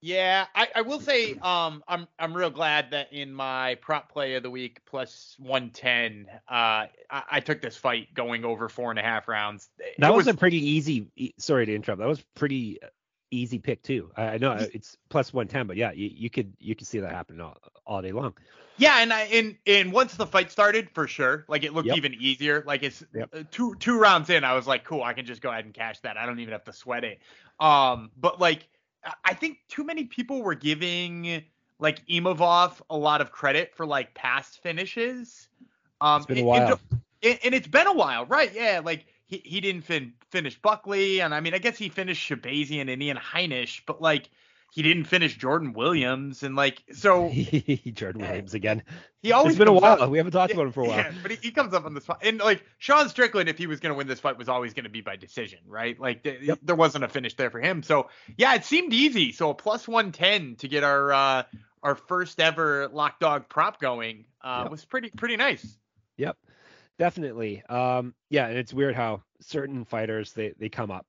Yeah, 0.06 0.46
I, 0.54 0.68
I 0.75 0.81
will 0.84 1.00
say 1.00 1.34
um 1.42 1.84
I'm 1.88 2.07
I'm 2.19 2.38
real 2.38 2.52
glad 2.52 2.92
that 2.92 3.12
in 3.12 3.34
my 3.34 3.74
prop 3.81 4.12
play 4.12 4.36
of 4.36 4.44
the 4.44 4.52
week 4.52 4.81
plus 4.86 5.36
110, 5.40 6.28
uh 6.30 6.40
I, 6.48 6.88
I 7.10 7.40
took 7.40 7.60
this 7.60 7.75
fight 7.75 8.13
going 8.13 8.46
over 8.46 8.69
four 8.69 8.92
and 8.92 9.00
a 9.00 9.02
half 9.02 9.28
rounds. 9.28 9.68
That 9.98 10.13
was, 10.13 10.28
was, 10.28 10.36
a 10.36 10.38
pretty 10.38 10.63
easy. 10.63 11.07
Sorry 11.40 11.66
to 11.66 11.74
interrupt. 11.74 12.02
That 12.02 12.07
was 12.07 12.22
pretty 12.36 12.78
easy 13.31 13.57
pick 13.57 13.81
too. 13.81 14.12
I, 14.16 14.25
I 14.25 14.38
know 14.38 14.52
it's 14.52 14.96
plus 15.10 15.34
110, 15.34 15.66
but 15.66 15.75
yeah, 15.75 15.92
you, 15.92 16.12
you 16.13 16.30
could 16.30 16.54
you 16.60 16.75
could 16.75 16.86
see 16.86 17.00
that 17.00 17.12
happen 17.12 17.42
all, 17.42 17.58
all 17.88 18.04
day 18.04 18.12
long. 18.12 18.36
Yeah, 18.78 19.00
and 19.00 19.12
I 19.12 19.22
and 19.22 19.56
and 19.66 19.92
once 19.92 20.16
the 20.16 20.28
fight 20.28 20.51
started, 20.51 20.92
for 20.92 21.08
sure, 21.08 21.46
like 21.48 21.63
it 21.63 21.74
looked 21.74 21.88
yep. 21.88 21.98
even 21.98 22.13
easier. 22.13 22.63
Like 22.68 22.84
it's 22.84 23.04
yep. 23.12 23.30
Uh, 23.34 23.44
two 23.50 23.74
two 23.80 23.98
rounds 23.98 24.30
in, 24.30 24.44
I 24.44 24.54
was 24.54 24.68
like, 24.68 24.84
cool, 24.84 25.01
I 25.01 25.13
can 25.13 25.25
just 25.25 25.42
go 25.42 25.50
ahead 25.50 25.66
and 25.66 25.74
cash 25.74 26.00
that. 26.01 26.16
I 26.16 26.28
don't 26.28 26.40
even 26.42 26.51
have 26.51 26.66
to 26.66 26.74
sweat 26.74 27.04
it. 27.04 27.22
Um, 27.60 28.12
but 28.18 28.40
like 28.40 28.68
I 29.24 29.34
think 29.34 29.60
too 29.69 29.84
many 29.84 30.06
people 30.06 30.42
were 30.42 30.56
giving 30.56 31.44
like 31.80 32.06
Imavov 32.08 32.82
a 32.89 32.98
lot 32.98 33.22
of 33.22 33.32
credit 33.32 33.74
for 33.75 33.86
like 33.86 34.13
past 34.13 34.62
finishes. 34.62 35.50
Um, 36.01 36.18
it's 36.18 36.25
been 36.25 36.38
a 36.39 36.44
while. 36.44 36.80
And, 37.24 37.39
and 37.44 37.56
it's 37.56 37.68
been 37.68 37.88
a 37.88 37.94
while, 37.94 38.25
right? 38.25 38.51
Yeah, 38.53 38.82
like 38.84 39.06
he, 39.25 39.41
he 39.44 39.62
didn't 39.62 39.84
fin- 39.84 40.13
finish 40.30 40.60
Buckley, 40.62 41.22
and 41.22 41.34
I 41.34 41.39
mean, 41.39 41.53
I 41.53 41.58
guess 41.58 41.77
he 41.77 41.89
finished 41.89 42.30
Shahbazyan 42.30 42.91
and 42.91 43.01
Ian 43.01 43.18
Heinisch, 43.18 43.82
but 43.86 44.01
like 44.01 44.30
he 44.75 44.82
didn't 44.82 45.05
finish 45.05 45.38
Jordan 45.38 45.72
Williams, 45.72 46.44
and 46.44 46.58
like 46.58 46.84
so 46.91 47.29
Jordan 47.94 48.24
Williams 48.24 48.53
again. 48.53 48.84
He 49.22 49.32
always 49.32 49.53
it's 49.53 49.60
been 49.60 49.70
a 49.70 49.74
while. 49.74 50.03
Up, 50.03 50.10
we 50.10 50.17
haven't 50.17 50.34
talked 50.34 50.50
yeah, 50.50 50.58
about 50.58 50.65
him 50.67 50.74
for 50.74 50.84
a 50.84 50.88
while. 50.88 50.98
Yeah, 50.98 51.13
but 51.22 51.32
he, 51.32 51.38
he, 51.44 51.51
comes 51.51 51.74
up 51.74 51.86
on 51.86 51.94
the 51.94 52.01
spot, 52.01 52.20
and 52.24 52.39
like 52.39 52.62
Sean 52.77 53.08
Strickland, 53.08 53.48
if 53.48 53.58
he 53.58 53.67
was 53.67 53.79
going 53.79 53.94
to 53.94 53.98
win 53.98 54.05
this 54.05 54.20
fight, 54.20 54.38
was 54.38 54.50
always 54.50 54.74
going 54.74 54.84
to 54.84 54.89
be 54.89 55.00
by 55.00 55.15
decision, 55.15 55.60
right? 55.65 55.98
Like 55.98 56.24
th- 56.24 56.41
yep. 56.41 56.60
there 56.62 56.75
wasn't 56.75 57.05
a 57.05 57.08
finish 57.08 57.38
there 57.38 57.50
for 57.50 57.62
him. 57.62 57.84
So 57.84 58.10
yeah, 58.38 58.53
it 58.53 58.65
seemed 58.65 58.91
easy. 58.91 59.32
So 59.32 59.51
a 59.51 59.53
plus 59.53 59.88
one 59.88 60.12
ten 60.12 60.58
to 60.58 60.67
get 60.67 60.84
our 60.84 61.13
uh, 61.13 61.44
our 61.82 61.96
first 61.96 62.41
ever 62.41 62.89
lock 62.89 63.22
dog 63.22 63.48
prop 63.48 63.79
going 63.79 64.25
uh, 64.41 64.63
yep. 64.63 64.72
was 64.72 64.84
pretty 64.84 65.10
pretty 65.10 65.38
nice. 65.38 65.65
Yep, 66.17 66.38
definitely. 67.00 67.63
Um, 67.70 68.13
yeah, 68.29 68.48
and 68.48 68.58
it's 68.58 68.74
weird 68.74 68.94
how 68.94 69.24
certain 69.39 69.86
fighters 69.86 70.34
they 70.34 70.53
they 70.60 70.67
come 70.67 70.91
up. 70.91 71.05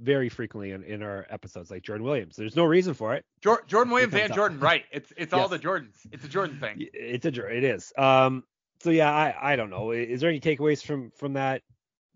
Very 0.00 0.28
frequently 0.28 0.70
in, 0.70 0.82
in 0.82 1.02
our 1.02 1.26
episodes, 1.28 1.70
like 1.70 1.82
Jordan 1.82 2.04
Williams. 2.06 2.34
There's 2.36 2.56
no 2.56 2.64
reason 2.64 2.94
for 2.94 3.14
it. 3.14 3.24
Jordan 3.42 3.90
Williams 3.90 4.14
and 4.14 4.32
Jordan, 4.32 4.58
right? 4.58 4.84
It's 4.90 5.12
it's 5.16 5.32
yes. 5.32 5.40
all 5.40 5.48
the 5.48 5.58
Jordans. 5.58 5.94
It's 6.10 6.24
a 6.24 6.28
Jordan 6.28 6.58
thing. 6.58 6.88
It's 6.92 7.26
a 7.26 7.46
it 7.46 7.64
is. 7.64 7.92
Um. 7.96 8.44
So 8.82 8.90
yeah, 8.90 9.12
I 9.12 9.52
I 9.52 9.56
don't 9.56 9.68
know. 9.70 9.90
Is 9.90 10.20
there 10.20 10.30
any 10.30 10.40
takeaways 10.40 10.82
from 10.82 11.10
from 11.10 11.34
that 11.34 11.62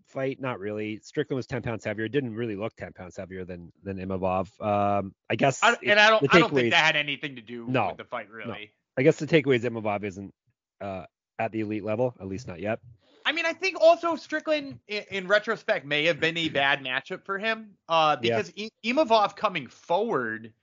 fight? 0.07 0.41
Not 0.41 0.59
really. 0.59 0.99
Strickland 1.03 1.37
was 1.37 1.45
10 1.45 1.61
pounds 1.61 1.85
heavier. 1.85 2.05
It 2.05 2.11
Didn't 2.11 2.33
really 2.33 2.55
look 2.55 2.75
10 2.75 2.93
pounds 2.93 3.15
heavier 3.17 3.45
than 3.45 3.71
than 3.83 3.97
Imavov. 3.97 4.49
Um. 4.59 5.13
I 5.29 5.35
guess. 5.35 5.61
I, 5.61 5.75
and 5.85 5.99
I 5.99 6.09
don't 6.09 6.33
I 6.33 6.39
don't 6.39 6.53
think 6.53 6.71
that 6.71 6.83
had 6.83 6.95
anything 6.95 7.35
to 7.35 7.41
do 7.41 7.67
no, 7.67 7.89
with 7.89 7.97
the 7.97 8.05
fight 8.05 8.29
really. 8.31 8.47
No. 8.47 8.67
I 8.97 9.03
guess 9.03 9.17
the 9.17 9.27
takeaway 9.27 9.57
is 9.57 9.63
Imavov 9.63 10.03
isn't 10.03 10.33
uh 10.81 11.05
at 11.37 11.51
the 11.51 11.61
elite 11.61 11.83
level, 11.83 12.15
at 12.19 12.27
least 12.27 12.47
not 12.47 12.59
yet. 12.59 12.79
I 13.25 13.31
mean, 13.31 13.45
I 13.45 13.53
think 13.53 13.77
also 13.81 14.15
Strickland, 14.15 14.79
in, 14.87 15.03
in, 15.09 15.27
retrospect, 15.27 15.85
may 15.85 16.05
have 16.05 16.19
been 16.19 16.37
a 16.37 16.47
bad 16.47 16.83
matchup 16.83 17.25
for 17.25 17.39
him 17.39 17.71
uh, 17.89 18.15
because 18.17 18.53
yeah. 18.55 18.67
I- 18.67 18.87
Imavov 18.87 19.35
coming 19.35 19.67
forward, 19.67 20.53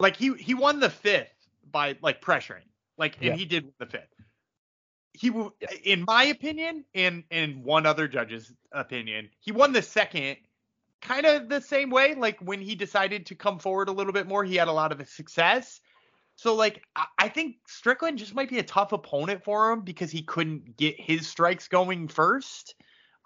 like 0.00 0.16
he 0.16 0.34
he 0.34 0.54
won 0.54 0.80
the 0.80 0.88
fifth 0.88 1.34
by 1.70 1.96
like 2.00 2.22
pressuring, 2.22 2.66
like 2.96 3.16
and 3.16 3.26
yeah. 3.26 3.34
he 3.36 3.44
did 3.44 3.70
the 3.78 3.86
fifth. 3.86 4.14
He, 5.12 5.28
yeah. 5.28 5.68
in 5.84 6.04
my 6.06 6.24
opinion, 6.24 6.84
and 6.94 7.24
and 7.30 7.62
one 7.62 7.84
other 7.84 8.08
judge's 8.08 8.52
opinion, 8.72 9.28
he 9.40 9.52
won 9.52 9.72
the 9.72 9.82
second 9.82 10.38
kind 11.02 11.26
of 11.26 11.50
the 11.50 11.60
same 11.60 11.90
way. 11.90 12.14
Like 12.14 12.38
when 12.40 12.60
he 12.60 12.74
decided 12.74 13.26
to 13.26 13.34
come 13.34 13.58
forward 13.58 13.88
a 13.88 13.92
little 13.92 14.14
bit 14.14 14.26
more, 14.26 14.44
he 14.44 14.56
had 14.56 14.68
a 14.68 14.72
lot 14.72 14.92
of 14.92 15.08
success. 15.08 15.80
So 16.38 16.54
like 16.54 16.84
I, 17.18 17.28
think 17.28 17.56
Strickland 17.66 18.16
just 18.16 18.32
might 18.32 18.48
be 18.48 18.60
a 18.60 18.62
tough 18.62 18.92
opponent 18.92 19.42
for 19.42 19.72
him 19.72 19.80
because 19.80 20.12
he 20.12 20.22
couldn't 20.22 20.76
get 20.76 20.98
his 20.98 21.26
strikes 21.26 21.66
going 21.66 22.06
first. 22.06 22.76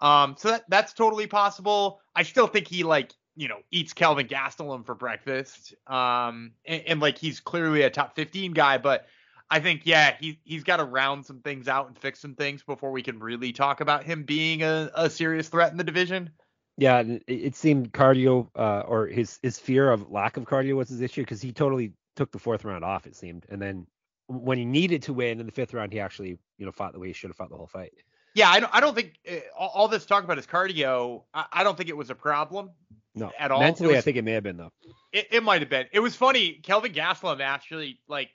Um, 0.01 0.35
so 0.35 0.49
that 0.49 0.63
that's 0.67 0.93
totally 0.93 1.27
possible. 1.27 2.01
I 2.15 2.23
still 2.23 2.47
think 2.47 2.67
he 2.67 2.83
like 2.83 3.13
you 3.35 3.47
know 3.47 3.59
eats 3.69 3.93
Kelvin 3.93 4.27
Gastelum 4.27 4.83
for 4.83 4.95
breakfast. 4.95 5.75
Um, 5.85 6.53
and, 6.65 6.81
and 6.87 6.99
like 6.99 7.19
he's 7.19 7.39
clearly 7.39 7.83
a 7.83 7.91
top 7.91 8.15
15 8.15 8.51
guy, 8.53 8.79
but 8.79 9.05
I 9.47 9.59
think 9.59 9.81
yeah 9.85 10.15
he 10.19 10.39
he's 10.43 10.63
got 10.63 10.77
to 10.77 10.83
round 10.83 11.23
some 11.23 11.41
things 11.41 11.67
out 11.67 11.87
and 11.87 11.95
fix 11.95 12.19
some 12.19 12.33
things 12.33 12.63
before 12.63 12.89
we 12.89 13.03
can 13.03 13.19
really 13.19 13.53
talk 13.53 13.79
about 13.79 14.03
him 14.03 14.23
being 14.23 14.63
a, 14.63 14.89
a 14.95 15.07
serious 15.07 15.49
threat 15.49 15.71
in 15.71 15.77
the 15.77 15.83
division. 15.83 16.31
Yeah, 16.79 17.01
it, 17.01 17.23
it 17.27 17.55
seemed 17.55 17.93
cardio 17.93 18.47
uh, 18.55 18.85
or 18.87 19.05
his 19.05 19.37
his 19.43 19.59
fear 19.59 19.91
of 19.91 20.09
lack 20.09 20.35
of 20.35 20.45
cardio 20.45 20.77
was 20.77 20.89
his 20.89 21.01
issue 21.01 21.21
because 21.21 21.43
he 21.43 21.51
totally 21.51 21.93
took 22.15 22.31
the 22.31 22.39
fourth 22.39 22.63
round 22.65 22.83
off. 22.83 23.05
It 23.07 23.15
seemed, 23.15 23.45
and 23.49 23.61
then 23.61 23.87
when 24.27 24.57
he 24.57 24.65
needed 24.65 25.03
to 25.03 25.13
win 25.13 25.39
in 25.39 25.45
the 25.45 25.51
fifth 25.51 25.73
round, 25.73 25.93
he 25.93 25.99
actually 25.99 26.37
you 26.57 26.65
know 26.65 26.71
fought 26.71 26.93
the 26.93 26.99
way 26.99 27.07
he 27.07 27.13
should 27.13 27.29
have 27.29 27.37
fought 27.37 27.49
the 27.49 27.57
whole 27.57 27.67
fight. 27.67 27.93
Yeah, 28.35 28.49
I 28.49 28.59
don't 28.59 28.73
I 28.73 28.79
don't 28.79 28.95
think 28.95 29.13
uh, 29.29 29.35
all, 29.57 29.71
all 29.73 29.87
this 29.87 30.05
talk 30.05 30.23
about 30.23 30.37
his 30.37 30.47
cardio. 30.47 31.23
I, 31.33 31.45
I 31.51 31.63
don't 31.63 31.77
think 31.77 31.89
it 31.89 31.97
was 31.97 32.09
a 32.09 32.15
problem. 32.15 32.71
No, 33.15 33.31
at 33.37 33.51
all. 33.51 33.59
Mentally, 33.59 33.89
was, 33.89 33.97
I 33.97 34.01
think 34.01 34.17
it 34.17 34.23
may 34.23 34.31
have 34.31 34.43
been 34.43 34.57
though. 34.57 34.71
It, 35.11 35.27
it 35.31 35.43
might 35.43 35.61
have 35.61 35.69
been. 35.69 35.85
It 35.91 35.99
was 35.99 36.15
funny. 36.15 36.53
Kelvin 36.63 36.93
Gastelum 36.93 37.41
actually 37.41 37.99
like 38.07 38.29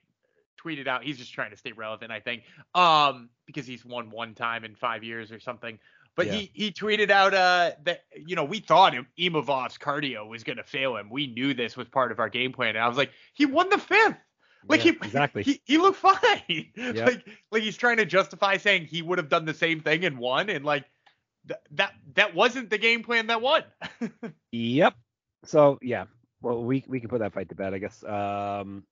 tweeted 0.62 0.86
out. 0.86 1.02
He's 1.02 1.18
just 1.18 1.32
trying 1.32 1.50
to 1.50 1.56
stay 1.56 1.72
relevant, 1.72 2.12
I 2.12 2.20
think, 2.20 2.44
um, 2.74 3.30
because 3.46 3.66
he's 3.66 3.84
won 3.84 4.10
one 4.10 4.34
time 4.34 4.64
in 4.64 4.74
five 4.74 5.02
years 5.02 5.32
or 5.32 5.40
something. 5.40 5.78
But 6.18 6.26
yeah. 6.26 6.32
he 6.32 6.50
he 6.52 6.72
tweeted 6.72 7.10
out 7.10 7.32
uh, 7.32 7.70
that 7.84 8.00
you 8.26 8.34
know 8.34 8.42
we 8.42 8.58
thought 8.58 8.92
Imavov's 9.16 9.78
cardio 9.78 10.28
was 10.28 10.42
going 10.42 10.56
to 10.56 10.64
fail 10.64 10.96
him. 10.96 11.10
We 11.10 11.28
knew 11.28 11.54
this 11.54 11.76
was 11.76 11.86
part 11.86 12.10
of 12.10 12.18
our 12.18 12.28
game 12.28 12.52
plan. 12.52 12.70
And 12.70 12.78
I 12.78 12.88
was 12.88 12.96
like, 12.96 13.12
he 13.34 13.46
won 13.46 13.70
the 13.70 13.78
fifth. 13.78 14.16
Like 14.68 14.84
yeah, 14.84 14.90
he 14.90 14.98
exactly 15.06 15.44
he, 15.44 15.62
he 15.64 15.78
looked 15.78 15.98
fine. 15.98 16.16
Yep. 16.76 17.06
Like 17.06 17.24
like 17.52 17.62
he's 17.62 17.76
trying 17.76 17.98
to 17.98 18.04
justify 18.04 18.56
saying 18.56 18.86
he 18.86 19.00
would 19.00 19.18
have 19.18 19.28
done 19.28 19.44
the 19.44 19.54
same 19.54 19.78
thing 19.78 20.04
and 20.04 20.18
won, 20.18 20.50
and 20.50 20.64
like 20.64 20.86
th- 21.46 21.60
that 21.70 21.92
that 22.14 22.34
wasn't 22.34 22.68
the 22.68 22.78
game 22.78 23.04
plan 23.04 23.28
that 23.28 23.40
won. 23.40 23.62
yep. 24.50 24.94
So 25.44 25.78
yeah, 25.80 26.06
well 26.42 26.64
we 26.64 26.84
we 26.88 26.98
can 26.98 27.10
put 27.10 27.20
that 27.20 27.32
fight 27.32 27.50
to 27.50 27.54
bed, 27.54 27.74
I 27.74 27.78
guess. 27.78 28.02
Um, 28.02 28.82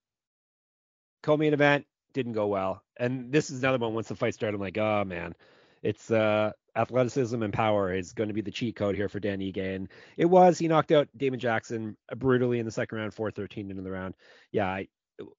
co-main 1.25 1.55
event 1.55 1.87
didn't 2.13 2.35
go 2.35 2.47
well, 2.47 2.85
and 2.97 3.33
this 3.33 3.51
is 3.51 3.65
another 3.65 3.79
one. 3.79 3.95
Once 3.95 4.07
the 4.07 4.15
fight 4.15 4.35
started, 4.35 4.55
I'm 4.55 4.61
like, 4.61 4.79
oh 4.79 5.03
man, 5.05 5.35
it's 5.83 6.09
uh 6.09 6.53
athleticism 6.77 7.43
and 7.43 7.53
power 7.53 7.93
is 7.93 8.13
going 8.13 8.29
to 8.29 8.35
be 8.35 8.41
the 8.41 8.51
cheat 8.51 8.77
code 8.77 8.95
here 8.95 9.09
for 9.09 9.21
Dan 9.21 9.41
Ige. 9.41 9.75
And 9.75 9.89
it 10.17 10.27
was. 10.27 10.59
He 10.59 10.69
knocked 10.69 10.93
out 10.93 11.09
Damon 11.17 11.41
Jackson 11.41 11.97
brutally 12.17 12.59
in 12.59 12.67
the 12.67 12.73
second 12.73 12.99
round, 12.99 13.15
4-13 13.15 13.71
into 13.71 13.83
the 13.83 13.91
round. 13.91 14.15
Yeah, 14.53 14.69
I, 14.69 14.89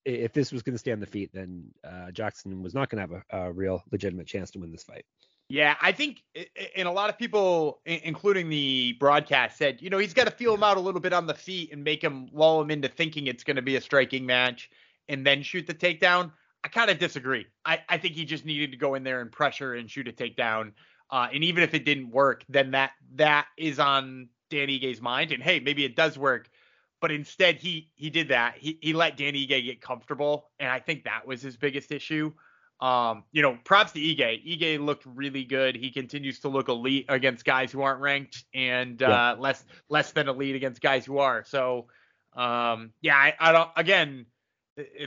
if 0.05 0.33
this 0.33 0.51
was 0.51 0.63
going 0.63 0.73
to 0.73 0.79
stay 0.79 0.91
on 0.91 0.99
the 0.99 1.05
feet, 1.05 1.31
then 1.33 1.65
uh, 1.83 2.11
Jackson 2.11 2.63
was 2.63 2.73
not 2.73 2.89
going 2.89 3.07
to 3.07 3.13
have 3.13 3.23
a, 3.31 3.47
a, 3.47 3.51
real 3.51 3.83
legitimate 3.91 4.27
chance 4.27 4.51
to 4.51 4.59
win 4.59 4.71
this 4.71 4.83
fight. 4.83 5.05
Yeah, 5.49 5.75
I 5.81 5.93
think, 5.93 6.23
and 6.75 6.87
a 6.89 6.91
lot 6.91 7.09
of 7.09 7.17
people, 7.17 7.79
including 7.85 8.49
the 8.49 8.97
broadcast, 8.99 9.57
said, 9.57 9.81
you 9.81 9.89
know, 9.89 9.97
he's 9.97 10.13
got 10.13 10.25
to 10.25 10.31
feel 10.31 10.53
him 10.53 10.63
out 10.63 10.75
a 10.75 10.79
little 10.81 10.99
bit 10.99 11.13
on 11.13 11.25
the 11.25 11.33
feet 11.33 11.71
and 11.71 11.83
make 11.83 12.03
him 12.03 12.27
lull 12.33 12.61
him 12.61 12.69
into 12.69 12.89
thinking 12.89 13.27
it's 13.27 13.45
going 13.45 13.55
to 13.55 13.61
be 13.61 13.77
a 13.77 13.81
striking 13.81 14.25
match 14.25 14.69
and 15.07 15.25
then 15.25 15.43
shoot 15.43 15.65
the 15.65 15.73
takedown. 15.73 16.31
I 16.65 16.67
kind 16.67 16.89
of 16.89 16.99
disagree. 16.99 17.45
I, 17.63 17.79
I 17.87 17.97
think 17.97 18.15
he 18.15 18.25
just 18.25 18.45
needed 18.45 18.71
to 18.71 18.77
go 18.77 18.95
in 18.95 19.03
there 19.03 19.21
and 19.21 19.31
pressure 19.31 19.75
and 19.75 19.89
shoot 19.89 20.09
a 20.09 20.11
takedown. 20.11 20.73
Uh, 21.09 21.27
and 21.33 21.43
even 21.43 21.63
if 21.63 21.73
it 21.73 21.85
didn't 21.85 22.11
work, 22.11 22.43
then 22.49 22.71
that 22.71 22.91
that 23.15 23.47
is 23.57 23.79
on 23.79 24.29
Danny 24.49 24.79
Ige's 24.79 25.01
mind. 25.01 25.31
And 25.31 25.41
hey, 25.41 25.59
maybe 25.59 25.85
it 25.85 25.95
does 25.95 26.17
work. 26.17 26.49
But 26.99 27.11
instead, 27.11 27.57
he 27.57 27.91
he 27.95 28.09
did 28.09 28.29
that. 28.29 28.55
He 28.57 28.79
he 28.81 28.93
let 28.93 29.17
Danny 29.17 29.45
Ige 29.45 29.65
get 29.65 29.81
comfortable, 29.81 30.49
and 30.59 30.69
I 30.69 30.79
think 30.79 31.03
that 31.03 31.27
was 31.27 31.41
his 31.41 31.55
biggest 31.55 31.91
issue. 31.91 32.33
Um, 32.79 33.23
you 33.31 33.41
know, 33.41 33.57
props 33.63 33.91
to 33.93 33.99
Ige. 33.99 34.43
Ige 34.45 34.83
looked 34.83 35.05
really 35.05 35.43
good. 35.43 35.75
He 35.75 35.91
continues 35.91 36.39
to 36.39 36.49
look 36.49 36.69
elite 36.69 37.05
against 37.09 37.45
guys 37.45 37.71
who 37.71 37.81
aren't 37.81 38.01
ranked, 38.01 38.45
and 38.53 39.01
uh, 39.01 39.35
less 39.37 39.63
less 39.89 40.11
than 40.11 40.27
elite 40.27 40.55
against 40.55 40.81
guys 40.81 41.05
who 41.05 41.19
are. 41.19 41.43
So, 41.45 41.87
um, 42.33 42.91
yeah, 43.01 43.15
I, 43.15 43.33
I 43.39 43.51
don't. 43.51 43.69
Again, 43.75 44.25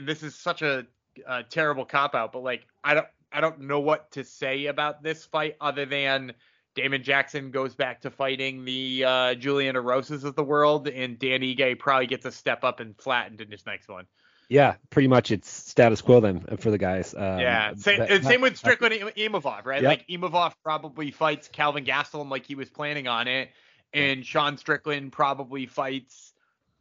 this 0.01 0.23
is 0.23 0.35
such 0.35 0.61
a, 0.61 0.85
a 1.27 1.43
terrible 1.43 1.85
cop 1.85 2.15
out, 2.15 2.31
but 2.31 2.43
like 2.43 2.65
I 2.85 2.93
don't 2.93 3.07
I 3.31 3.41
don't 3.41 3.61
know 3.61 3.79
what 3.79 4.11
to 4.11 4.23
say 4.23 4.65
about 4.65 5.03
this 5.03 5.25
fight 5.25 5.55
other 5.61 5.85
than 5.85 6.33
Damon 6.75 7.03
Jackson 7.03 7.51
goes 7.51 7.75
back 7.75 8.01
to 8.01 8.09
fighting 8.09 8.65
the 8.65 9.03
uh, 9.05 9.35
Julian 9.35 9.75
Erosas 9.75 10.23
of 10.23 10.35
the 10.35 10.43
world, 10.43 10.87
and 10.87 11.19
Dan 11.19 11.41
Ige 11.41 11.77
probably 11.77 12.07
gets 12.07 12.25
a 12.25 12.31
step 12.31 12.63
up 12.63 12.79
and 12.79 12.95
flattened 12.97 13.41
in 13.41 13.51
his 13.51 13.65
next 13.65 13.87
one. 13.89 14.05
Yeah, 14.47 14.75
pretty 14.89 15.07
much 15.07 15.31
it's 15.31 15.49
status 15.49 16.01
quo 16.01 16.19
then 16.19 16.41
for 16.57 16.71
the 16.71 16.77
guys. 16.77 17.13
Um, 17.13 17.39
yeah, 17.39 17.73
same, 17.75 17.99
but, 17.99 18.23
same 18.23 18.41
with 18.41 18.57
Strickland 18.57 18.93
and 18.93 19.09
Imavov, 19.11 19.65
right? 19.65 19.81
Yep. 19.81 19.89
Like 19.89 20.07
Imavov 20.09 20.53
probably 20.61 21.11
fights 21.11 21.47
Kelvin 21.47 21.85
Gastelum 21.85 22.29
like 22.29 22.45
he 22.45 22.55
was 22.55 22.69
planning 22.69 23.07
on 23.07 23.29
it, 23.29 23.49
and 23.93 24.25
Sean 24.25 24.57
Strickland 24.57 25.13
probably 25.13 25.67
fights, 25.67 26.33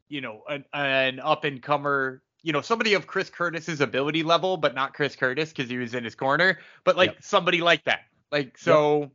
you 0.09 0.21
know, 0.21 0.43
an, 0.49 0.65
an 0.73 1.21
up 1.21 1.45
and 1.45 1.63
comer 1.63 2.23
you 2.43 2.53
know, 2.53 2.61
somebody 2.61 2.95
of 2.95 3.07
Chris 3.07 3.31
Curtis's 3.31 3.81
ability 3.81 4.23
level, 4.23 4.57
but 4.57 4.75
not 4.75 4.95
Chris 4.95 5.17
Curtis 5.17 5.51
because 5.51 5.71
he 5.71 5.79
was 5.79 5.95
in 5.95 6.05
his 6.05 6.15
corner, 6.15 6.59
but 6.85 6.97
like 6.97 7.11
yep. 7.11 7.23
somebody 7.23 7.61
like 7.61 7.85
that. 7.85 8.03
Like 8.33 8.57
so, 8.57 9.01
yep. 9.01 9.11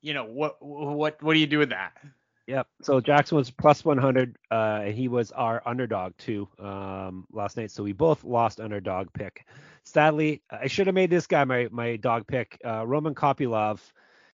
you 0.00 0.14
know, 0.14 0.24
what 0.24 0.56
what 0.60 1.22
what 1.22 1.34
do 1.34 1.40
you 1.40 1.46
do 1.46 1.58
with 1.58 1.70
that? 1.70 1.92
Yep. 2.46 2.66
So 2.80 3.00
Jackson 3.00 3.36
was 3.36 3.50
plus 3.50 3.84
100, 3.84 4.36
uh, 4.50 4.80
and 4.84 4.94
he 4.94 5.06
was 5.06 5.32
our 5.32 5.62
underdog 5.66 6.16
too 6.16 6.48
um, 6.58 7.26
last 7.30 7.58
night. 7.58 7.70
So 7.70 7.82
we 7.82 7.92
both 7.92 8.24
lost 8.24 8.58
underdog 8.58 9.12
pick. 9.12 9.44
Sadly, 9.84 10.42
I 10.50 10.66
should 10.66 10.86
have 10.86 10.94
made 10.94 11.10
this 11.10 11.26
guy 11.26 11.44
my 11.44 11.68
my 11.70 11.96
dog 11.96 12.26
pick. 12.26 12.58
Uh, 12.64 12.86
Roman 12.86 13.14
Kopylov, 13.14 13.80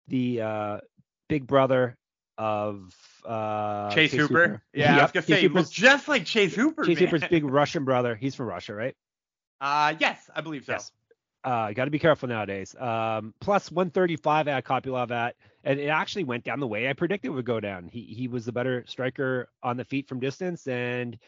the 0.08 0.40
uh, 0.40 0.78
big 1.28 1.46
brother 1.46 1.96
of 2.36 2.92
uh, 3.24 3.90
Chase, 3.90 4.10
Chase 4.10 4.20
Hooper. 4.20 4.42
Hooper. 4.42 4.62
Yeah, 4.72 4.92
yep. 4.92 4.98
I 4.98 5.02
was 5.02 5.12
gonna 5.12 5.26
say, 5.26 5.48
looks 5.48 5.70
just 5.70 6.08
like 6.08 6.24
Chase 6.24 6.54
Hooper. 6.54 6.84
Chase 6.84 7.00
man. 7.00 7.08
Hooper's 7.08 7.28
big 7.28 7.44
Russian 7.44 7.84
brother. 7.84 8.14
He's 8.14 8.34
from 8.34 8.46
Russia, 8.46 8.74
right? 8.74 8.96
Uh, 9.60 9.94
yes, 9.98 10.30
I 10.34 10.40
believe 10.40 10.64
so. 10.64 10.72
Yes. 10.72 10.92
Uh, 11.42 11.72
got 11.72 11.86
to 11.86 11.90
be 11.90 11.98
careful 11.98 12.28
nowadays. 12.28 12.74
Um, 12.78 13.32
plus 13.40 13.70
135 13.70 14.48
at 14.48 14.64
Kopylov 14.64 15.10
at, 15.10 15.36
and 15.64 15.80
it 15.80 15.86
actually 15.86 16.24
went 16.24 16.44
down 16.44 16.60
the 16.60 16.66
way 16.66 16.88
I 16.88 16.92
predicted 16.92 17.30
it 17.30 17.34
would 17.34 17.46
go 17.46 17.60
down. 17.60 17.88
He 17.88 18.02
he 18.02 18.28
was 18.28 18.44
the 18.44 18.52
better 18.52 18.84
striker 18.86 19.48
on 19.62 19.76
the 19.76 19.84
feet 19.84 20.08
from 20.08 20.20
distance, 20.20 20.66
and 20.66 21.18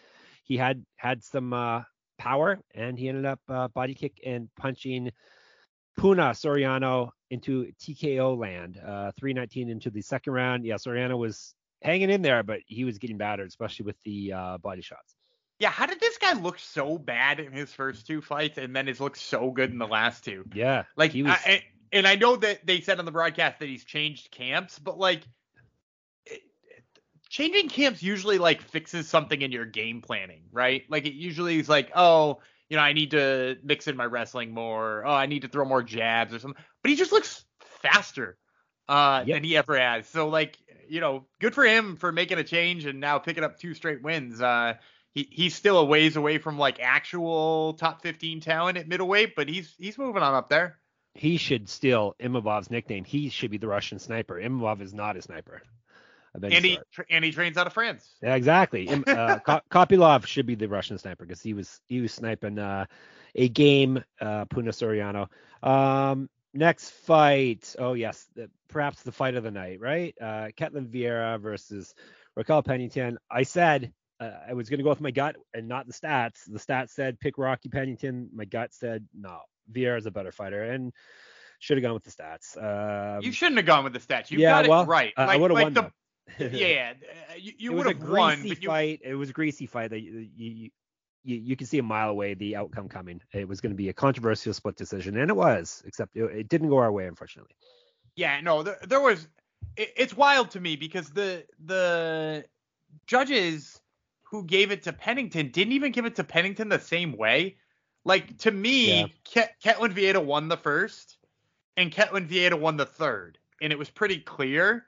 he 0.45 0.57
had 0.57 0.85
had 0.97 1.25
some 1.25 1.53
uh, 1.53 1.83
power, 2.19 2.59
and 2.75 2.99
he 2.99 3.09
ended 3.09 3.25
up 3.25 3.41
uh, 3.49 3.69
body 3.69 3.95
kick 3.95 4.21
and 4.25 4.49
punching 4.57 5.13
Puna 5.97 6.31
Soriano 6.31 7.11
into 7.31 7.73
TKO 7.81 8.39
land. 8.39 8.79
Uh, 8.79 9.13
319 9.19 9.71
into 9.71 9.91
the 9.91 10.03
second 10.03 10.33
round. 10.35 10.65
Yeah, 10.65 10.75
Soriano 10.75 11.17
was 11.17 11.55
hanging 11.83 12.11
in 12.11 12.23
there, 12.23 12.43
but 12.43 12.61
he 12.67 12.85
was 12.85 12.99
getting 12.99 13.19
battered, 13.19 13.49
especially 13.49 13.87
with 13.87 14.01
the 14.03 14.33
uh, 14.33 14.59
body 14.59 14.83
shots. 14.83 15.15
Yeah, 15.59 15.71
how 15.71 15.87
did 15.87 16.01
this 16.01 16.19
guy 16.19 16.33
look 16.33 16.59
so 16.59 16.99
bad 16.99 17.39
in 17.39 17.53
his 17.53 17.73
first 17.73 18.07
two 18.07 18.21
fights 18.21 18.59
and 18.59 18.75
then 18.75 18.89
has 18.89 19.01
looked 19.01 19.19
so 19.19 19.51
good 19.51 19.71
in 19.71 19.79
the 19.79 19.87
last 19.87 20.25
two? 20.25 20.45
Yeah, 20.55 20.85
like 20.97 21.13
he 21.13 21.23
was. 21.23 21.33
I, 21.33 21.63
and 21.93 22.07
I 22.07 22.17
know 22.17 22.37
that 22.37 22.67
they 22.67 22.81
said 22.81 22.99
on 22.99 23.05
the 23.05 23.13
broadcast 23.13 23.61
that 23.61 23.69
he's 23.69 23.85
changed 23.85 24.31
camps, 24.31 24.79
but 24.79 24.99
like 24.99 25.23
changing 27.33 27.69
camps 27.69 28.03
usually 28.03 28.39
like 28.39 28.61
fixes 28.61 29.09
something 29.09 29.41
in 29.41 29.51
your 29.51 29.65
game 29.65 30.03
planning, 30.03 30.43
right? 30.53 30.85
Like 30.89 31.07
it 31.07 31.15
usually 31.15 31.59
is 31.59 31.69
like, 31.69 31.91
oh, 31.95 32.41
you 32.69 32.77
know, 32.77 32.83
I 32.83 32.93
need 32.93 33.13
to 33.13 33.57
mix 33.63 33.89
in 33.89 33.97
my 33.97 34.05
wrestling 34.05 34.53
more. 34.53 35.05
Oh, 35.07 35.15
I 35.15 35.27
need 35.27 35.43
to 35.43 35.49
throw 35.49 35.65
more 35.65 35.83
jabs 35.83 36.35
or 36.35 36.39
something. 36.39 36.63
But 36.83 36.91
he 36.91 36.97
just 36.97 37.11
looks 37.11 37.45
faster 37.81 38.37
uh, 38.87 39.25
yep. 39.27 39.37
than 39.37 39.45
he 39.45 39.57
ever 39.57 39.79
has. 39.79 40.07
So 40.09 40.29
like, 40.29 40.59
you 40.93 41.01
know, 41.01 41.25
good 41.41 41.55
for 41.55 41.65
him 41.65 41.97
for 41.97 42.13
making 42.13 42.39
a 42.39 42.45
change 42.45 42.85
and 42.85 43.01
now 43.01 43.19
picking 43.19 43.43
up 43.43 43.59
two 43.59 43.73
straight 43.73 44.03
wins. 44.03 44.43
Uh, 44.43 44.75
he 45.15 45.27
he's 45.31 45.55
still 45.55 45.79
a 45.79 45.85
ways 45.85 46.17
away 46.17 46.37
from 46.37 46.59
like 46.59 46.81
actual 46.81 47.73
top 47.75 48.03
15 48.03 48.41
talent 48.41 48.77
at 48.77 48.87
middleweight, 48.87 49.35
but 49.35 49.49
he's 49.49 49.75
he's 49.79 49.97
moving 49.97 50.23
on 50.23 50.35
up 50.35 50.51
there. 50.51 50.79
He 51.15 51.39
should 51.39 51.71
steal 51.71 52.15
Imavov's 52.21 52.71
nickname. 52.71 53.05
He 53.05 53.31
should 53.31 53.51
be 53.51 53.57
the 53.57 53.69
Russian 53.69 53.99
sniper. 53.99 54.35
Imavov 54.35 54.83
is 54.83 54.93
not 54.93 55.17
a 55.17 55.23
sniper. 55.23 55.63
And 56.35 56.65
he 56.65 56.79
tra- 56.93 57.07
and 57.09 57.25
he 57.25 57.33
trains 57.33 57.57
out 57.57 57.67
of 57.67 57.73
France. 57.73 58.11
Yeah, 58.23 58.35
exactly. 58.35 58.89
uh, 58.91 59.39
Kopylov 59.71 60.27
should 60.27 60.47
be 60.47 60.55
the 60.57 60.69
Russian 60.69 60.99
sniper 60.99 61.25
because 61.25 61.41
he 61.41 61.55
was 61.55 61.81
he 61.89 62.03
was 62.03 62.13
sniping 62.13 62.59
uh, 62.59 62.85
a 63.35 63.49
game 63.49 64.05
uh, 64.21 64.45
Puna 64.45 64.73
Soriano. 64.73 65.29
Um, 65.63 66.29
next 66.55 66.91
fight. 66.91 67.75
Oh 67.79 67.95
yes, 67.95 68.27
the, 68.35 68.51
perhaps 68.69 69.03
the 69.03 69.13
fight 69.13 69.35
of 69.35 69.45
the 69.45 69.51
night, 69.51 69.81
right? 69.81 70.15
Uh, 70.21 70.49
Ketlen 70.57 70.89
Vieira 70.89 71.41
versus 71.41 71.95
Raquel 72.37 72.63
Pennington. 72.63 73.19
I 73.31 73.43
said 73.43 73.93
uh, 74.21 74.31
I 74.49 74.55
was 74.55 74.69
going 74.69 74.79
to 74.79 74.85
go 74.85 74.91
with 74.91 75.01
my 75.01 75.11
gut 75.11 75.37
and 75.55 75.69
not 75.69 75.87
the 75.87 75.93
stats. 75.93 76.41
The 76.47 76.59
stats 76.59 76.91
said 76.91 77.19
pick 77.21 77.39
Rocky 77.39 77.69
Pennington. 77.69 78.31
My 78.35 78.45
gut 78.45 78.73
said 78.73 79.07
no, 79.15 79.41
Vieira 79.71 79.99
is 79.99 80.07
a 80.07 80.11
better 80.11 80.33
fighter, 80.33 80.63
and 80.63 80.93
should 81.59 81.77
have 81.77 81.83
gone 81.83 81.95
with 81.95 82.05
the 82.05 82.11
stats. 82.11 82.57
Um, 82.57 83.23
you 83.23 83.33
shouldn't 83.33 83.57
have 83.57 83.67
gone 83.67 83.85
with 83.85 83.93
the 83.93 84.01
stats. 84.01 84.31
You 84.31 84.39
yeah, 84.39 84.51
got 84.51 84.65
it 84.65 84.69
well, 84.69 84.87
right. 84.87 85.13
Like, 85.17 85.29
I 85.29 85.37
would 85.37 85.51
have 85.51 85.57
like 85.57 85.65
won. 85.65 85.75
The, 85.75 85.91
yeah, 86.53 86.93
uh, 87.31 87.35
you, 87.37 87.53
you 87.59 87.73
it 87.73 87.77
would 87.77 87.87
have 87.87 88.09
won, 88.09 88.43
but 88.49 88.63
you, 88.63 88.69
fight. 88.69 89.01
It 89.03 89.15
was 89.15 89.31
a 89.31 89.33
greasy 89.33 89.67
fight 89.67 89.91
that 89.91 90.01
you 90.01 90.29
you, 90.35 90.71
you, 91.25 91.37
you 91.37 91.57
can 91.57 91.67
see 91.67 91.79
a 91.79 91.83
mile 91.83 92.09
away 92.11 92.35
the 92.35 92.57
outcome 92.57 92.89
coming. 92.89 93.21
It 93.33 93.49
was 93.49 93.61
going 93.61 93.73
to 93.73 93.77
be 93.77 93.89
a 93.89 93.93
controversial 93.93 94.53
split 94.53 94.77
decision, 94.77 95.17
and 95.19 95.31
it 95.31 95.35
was, 95.35 95.83
except 95.87 96.17
it, 96.17 96.25
it 96.25 96.49
didn't 96.49 96.69
go 96.69 96.79
our 96.79 96.93
way, 96.93 97.07
unfortunately. 97.07 97.55
yeah, 98.17 98.41
no, 98.41 98.63
there, 98.63 98.79
there 98.87 99.01
was. 99.01 99.29
It, 99.77 99.93
it's 99.97 100.17
wild 100.17 100.51
to 100.53 100.61
me 100.61 100.77
because 100.77 101.11
the 101.11 101.45
the 101.65 102.45
judges 103.07 103.81
who 104.25 104.45
gave 104.45 104.71
it 104.71 104.83
to 104.85 104.93
Pennington 104.93 105.51
didn't 105.51 105.73
even 105.73 105.93
give 105.93 106.05
it 106.07 106.17
to 106.17 106.25
Pennington 106.25 106.69
the 106.69 106.79
same 106.81 107.17
way. 107.17 107.57
Like 108.05 108.37
to 108.39 108.51
me, 108.51 109.01
Yeah. 109.01 109.07
Ket, 109.25 109.55
Ketlen 109.65 109.93
Vieira 109.95 110.25
won 110.25 110.49
the 110.49 110.57
first, 110.57 111.19
and 111.77 111.93
Ketlen 111.93 112.29
Vieira 112.29 112.59
won 112.59 112.77
the 112.77 112.87
third, 112.87 113.39
and 113.61 113.73
it 113.73 113.79
was 113.79 113.91
pretty 113.91 114.19
clear 114.19 114.85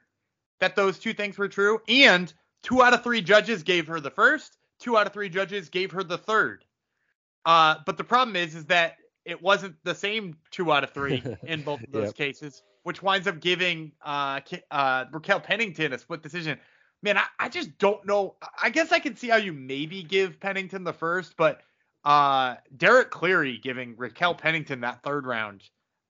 that 0.59 0.75
those 0.75 0.99
two 0.99 1.13
things 1.13 1.37
were 1.37 1.47
true. 1.47 1.79
And 1.87 2.31
two 2.63 2.81
out 2.81 2.93
of 2.93 3.03
three 3.03 3.21
judges 3.21 3.63
gave 3.63 3.87
her 3.87 3.99
the 3.99 4.11
first. 4.11 4.54
Two 4.79 4.97
out 4.97 5.07
of 5.07 5.13
three 5.13 5.29
judges 5.29 5.69
gave 5.69 5.91
her 5.91 6.03
the 6.03 6.17
third. 6.17 6.65
Uh, 7.45 7.75
but 7.85 7.97
the 7.97 8.03
problem 8.03 8.35
is, 8.35 8.55
is 8.55 8.65
that 8.65 8.97
it 9.23 9.41
wasn't 9.41 9.75
the 9.83 9.95
same 9.95 10.35
two 10.51 10.71
out 10.71 10.83
of 10.83 10.91
three 10.91 11.23
in 11.47 11.61
both 11.63 11.81
of 11.81 11.91
those 11.91 12.07
Yep. 12.07 12.15
cases, 12.15 12.63
which 12.83 13.01
winds 13.01 13.27
up 13.27 13.39
giving 13.39 13.91
uh, 14.03 14.39
uh, 14.71 15.05
Raquel 15.11 15.39
Pennington 15.39 15.93
a 15.93 15.97
split 15.99 16.21
decision. 16.21 16.59
Man, 17.01 17.17
I, 17.17 17.25
I 17.39 17.49
just 17.49 17.77
don't 17.77 18.05
know. 18.05 18.35
I 18.61 18.69
guess 18.69 18.91
I 18.91 18.99
can 18.99 19.15
see 19.15 19.29
how 19.29 19.37
you 19.37 19.53
maybe 19.53 20.01
give 20.03 20.39
Pennington 20.39 20.83
the 20.83 20.93
first, 20.93 21.35
but 21.37 21.61
uh, 22.03 22.55
Derek 22.75 23.11
Cleary 23.11 23.57
giving 23.57 23.95
Raquel 23.97 24.33
Pennington 24.35 24.81
that 24.81 25.03
third 25.03 25.25
round, 25.25 25.63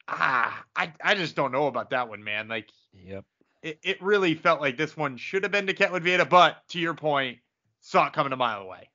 ah, 0.07 0.63
I, 0.75 0.93
I 1.03 1.15
just 1.15 1.35
don't 1.35 1.51
know 1.51 1.67
about 1.67 1.89
that 1.91 2.07
one, 2.09 2.23
man. 2.23 2.47
Like, 2.47 2.69
Yep. 2.93 3.25
it, 3.61 3.79
it 3.83 4.01
really 4.01 4.35
felt 4.35 4.61
like 4.61 4.77
this 4.77 4.95
one 4.95 5.17
should 5.17 5.43
have 5.43 5.51
been 5.51 5.67
to 5.67 5.73
Ketlen 5.73 6.01
Vieira, 6.03 6.29
but 6.29 6.57
to 6.69 6.79
your 6.79 6.93
point, 6.93 7.39
saw 7.85 8.07
it 8.07 8.13
coming 8.13 8.33
a 8.33 8.37
mile 8.37 8.61
away. 8.61 8.89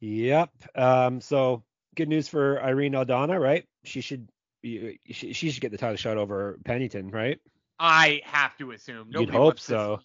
Yep. 0.00 0.50
Um. 0.74 1.20
So 1.20 1.62
good 1.94 2.08
news 2.08 2.28
for 2.28 2.62
Irene 2.62 2.92
Aldana, 2.92 3.40
right? 3.40 3.64
She 3.84 4.00
should 4.00 4.28
be, 4.62 4.98
she, 5.10 5.32
she 5.32 5.50
should 5.50 5.60
get 5.60 5.70
the 5.70 5.78
title 5.78 5.96
shot 5.96 6.16
over 6.16 6.58
Pennington, 6.64 7.10
right? 7.10 7.38
I 7.78 8.20
have 8.24 8.56
to 8.58 8.72
assume. 8.72 9.08
You'd 9.10 9.30
hope 9.30 9.58
so. 9.58 10.00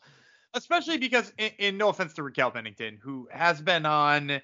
especially 0.54 0.98
because 0.98 1.32
in, 1.38 1.52
in 1.58 1.78
no 1.78 1.90
offense 1.90 2.14
to 2.14 2.24
Raquel 2.24 2.52
Pennington, 2.52 3.00
who 3.02 3.28
has 3.32 3.62
been 3.62 3.86
on 3.86 4.42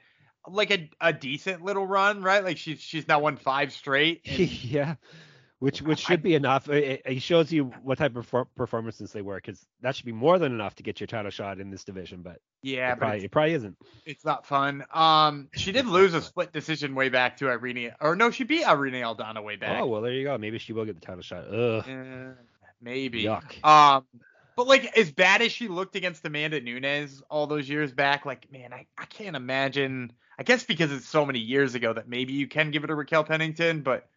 like 0.47 0.71
a, 0.71 0.89
a 0.99 1.13
decent 1.13 1.63
little 1.63 1.85
run, 1.85 2.21
right? 2.21 2.43
Like 2.43 2.57
she's 2.57 2.81
she's 2.81 3.07
now 3.07 3.19
won 3.19 3.37
five 3.37 3.71
straight. 3.71 4.21
yeah. 4.25 4.95
Which 5.63 5.81
which 5.81 5.99
should 5.99 6.21
be 6.21 6.35
enough. 6.35 6.67
It, 6.67 7.03
it 7.05 7.21
shows 7.21 7.49
you 7.49 7.71
what 7.83 7.97
type 7.97 8.17
of 8.17 8.29
perfor- 8.29 8.47
performances 8.53 9.13
they 9.13 9.21
were, 9.21 9.37
because 9.37 9.65
that 9.79 9.95
should 9.95 10.05
be 10.05 10.11
more 10.11 10.37
than 10.37 10.51
enough 10.51 10.75
to 10.75 10.83
get 10.83 10.99
your 10.99 11.07
title 11.07 11.31
shot 11.31 11.61
in 11.61 11.69
this 11.69 11.85
division. 11.85 12.21
But 12.21 12.41
yeah, 12.63 12.91
it 12.91 12.95
but 12.95 12.99
probably, 12.99 13.23
it 13.23 13.31
probably 13.31 13.53
isn't. 13.53 13.77
it's 14.05 14.25
not 14.25 14.45
fun. 14.45 14.83
Um, 14.93 15.47
she 15.53 15.71
did 15.71 15.85
lose 15.85 16.15
a 16.15 16.21
split 16.21 16.51
decision 16.51 16.95
way 16.95 17.07
back 17.07 17.37
to 17.37 17.47
Irene, 17.47 17.93
or 18.01 18.17
no, 18.17 18.29
she 18.29 18.43
beat 18.43 18.67
Irene 18.67 18.95
Aldana 18.95 19.41
way 19.41 19.55
back. 19.55 19.81
Oh 19.81 19.85
well, 19.85 20.01
there 20.01 20.11
you 20.11 20.25
go. 20.25 20.37
Maybe 20.37 20.57
she 20.57 20.73
will 20.73 20.83
get 20.83 20.99
the 20.99 21.05
title 21.05 21.21
shot. 21.21 21.45
Ugh. 21.45 21.85
Eh, 21.87 22.31
maybe. 22.81 23.23
Yuck. 23.23 23.65
Um, 23.65 24.03
but 24.57 24.67
like 24.67 24.97
as 24.97 25.13
bad 25.13 25.41
as 25.41 25.53
she 25.53 25.69
looked 25.69 25.95
against 25.95 26.25
Amanda 26.25 26.59
Nunes 26.59 27.23
all 27.29 27.47
those 27.47 27.69
years 27.69 27.93
back, 27.93 28.25
like 28.25 28.51
man, 28.51 28.73
I, 28.73 28.85
I 28.97 29.05
can't 29.05 29.37
imagine. 29.37 30.11
I 30.37 30.43
guess 30.43 30.65
because 30.65 30.91
it's 30.91 31.07
so 31.07 31.25
many 31.25 31.39
years 31.39 31.73
ago 31.73 31.93
that 31.93 32.09
maybe 32.09 32.33
you 32.33 32.47
can 32.47 32.71
give 32.71 32.83
it 32.83 32.87
to 32.87 32.95
Raquel 32.95 33.23
Pennington, 33.23 33.79
but 33.79 34.09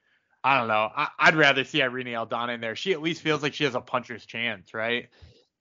I 0.47 0.59
don't 0.61 0.69
know. 0.69 0.93
I, 0.95 1.09
I'd 1.19 1.35
rather 1.35 1.65
see 1.65 1.83
Irene 1.83 2.07
Aldana 2.07 2.55
in 2.55 2.61
there. 2.61 2.76
She 2.76 2.93
at 2.93 3.03
least 3.03 3.21
feels 3.21 3.43
like 3.43 3.53
she 3.53 3.65
has 3.65 3.75
a 3.75 3.81
puncher's 3.81 4.25
chance, 4.25 4.73
right? 4.73 5.09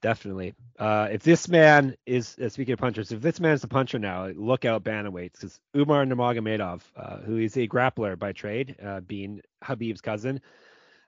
Definitely. 0.04 0.54
Uh, 0.78 1.08
if 1.12 1.24
this 1.24 1.50
man 1.50 1.96
is 2.06 2.38
uh, 2.38 2.50
speaking 2.50 2.74
of 2.74 2.80
punchers, 2.80 3.12
if 3.12 3.20
this 3.20 3.40
man's 3.40 3.64
a 3.64 3.68
puncher 3.68 3.98
now, 3.98 4.28
look 4.28 4.64
out 4.64 4.84
bantamweights 4.84 5.32
because 5.32 5.60
Umar 5.76 6.06
Nurmagomedov, 6.06 6.82
uh, 6.96 7.18
who 7.18 7.38
is 7.38 7.58
a 7.58 7.68
grappler 7.68 8.20
by 8.20 8.32
trade, 8.32 8.76
uh, 8.80 9.00
being 9.00 9.42
Khabib's 9.64 10.02
cousin, 10.02 10.40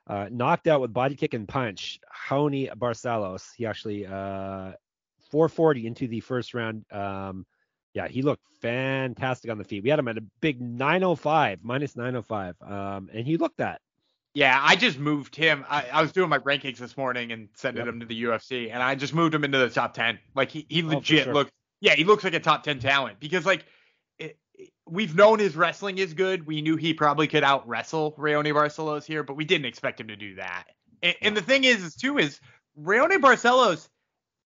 uh, 0.08 0.26
knocked 0.28 0.66
out 0.66 0.80
with 0.80 0.92
body 0.92 1.14
kick 1.14 1.34
and 1.34 1.46
punch 1.46 2.00
Raoni 2.28 2.76
Barcelos. 2.76 3.46
He 3.56 3.64
actually 3.64 4.06
uh, 4.06 4.72
440 5.30 5.86
into 5.86 6.08
the 6.08 6.18
first 6.18 6.52
round. 6.52 6.84
Um, 6.90 7.46
yeah, 7.94 8.08
he 8.08 8.22
looked 8.22 8.42
fantastic 8.60 9.50
on 9.50 9.58
the 9.58 9.64
feet. 9.64 9.82
We 9.82 9.90
had 9.90 9.98
him 9.98 10.08
at 10.08 10.18
a 10.18 10.22
big 10.40 10.60
905 10.60 11.60
minus 11.62 11.96
905, 11.96 12.54
um, 12.62 13.08
and 13.12 13.26
he 13.26 13.36
looked 13.36 13.58
that. 13.58 13.80
Yeah, 14.34 14.60
I 14.62 14.76
just 14.76 14.98
moved 14.98 15.34
him. 15.34 15.64
I, 15.68 15.86
I 15.92 16.02
was 16.02 16.12
doing 16.12 16.28
my 16.28 16.38
rankings 16.38 16.76
this 16.76 16.96
morning 16.96 17.32
and 17.32 17.48
sending 17.54 17.84
Yep. 17.84 17.94
him 17.94 18.00
to 18.00 18.06
the 18.06 18.22
UFC, 18.24 18.70
and 18.72 18.82
I 18.82 18.94
just 18.94 19.14
moved 19.14 19.34
him 19.34 19.42
into 19.42 19.58
the 19.58 19.70
top 19.70 19.94
ten. 19.94 20.18
Like 20.34 20.50
he, 20.50 20.66
he 20.68 20.82
Oh, 20.82 20.88
legit 20.88 21.24
sure. 21.24 21.34
looks. 21.34 21.50
Yeah, 21.80 21.94
he 21.94 22.04
looks 22.04 22.24
like 22.24 22.34
a 22.34 22.40
top 22.40 22.62
ten 22.62 22.78
talent 22.78 23.18
because 23.20 23.46
like 23.46 23.64
it, 24.18 24.38
it- 24.54 24.70
we've 24.86 25.14
known 25.14 25.38
his 25.38 25.56
wrestling 25.56 25.98
is 25.98 26.14
good. 26.14 26.46
We 26.46 26.60
knew 26.62 26.76
he 26.76 26.94
probably 26.94 27.26
could 27.26 27.42
out 27.42 27.66
wrestle 27.66 28.12
Raoni 28.12 28.52
Barcelos 28.52 29.04
here, 29.04 29.22
but 29.22 29.34
we 29.34 29.44
didn't 29.44 29.66
expect 29.66 30.00
him 30.00 30.08
to 30.08 30.16
do 30.16 30.34
that. 30.36 30.64
And, 31.02 31.16
and 31.22 31.36
the 31.36 31.42
thing 31.42 31.64
is, 31.64 31.82
is 31.82 31.96
too 31.96 32.18
is 32.18 32.40
Raoni 32.80 33.18
Barcelos 33.20 33.88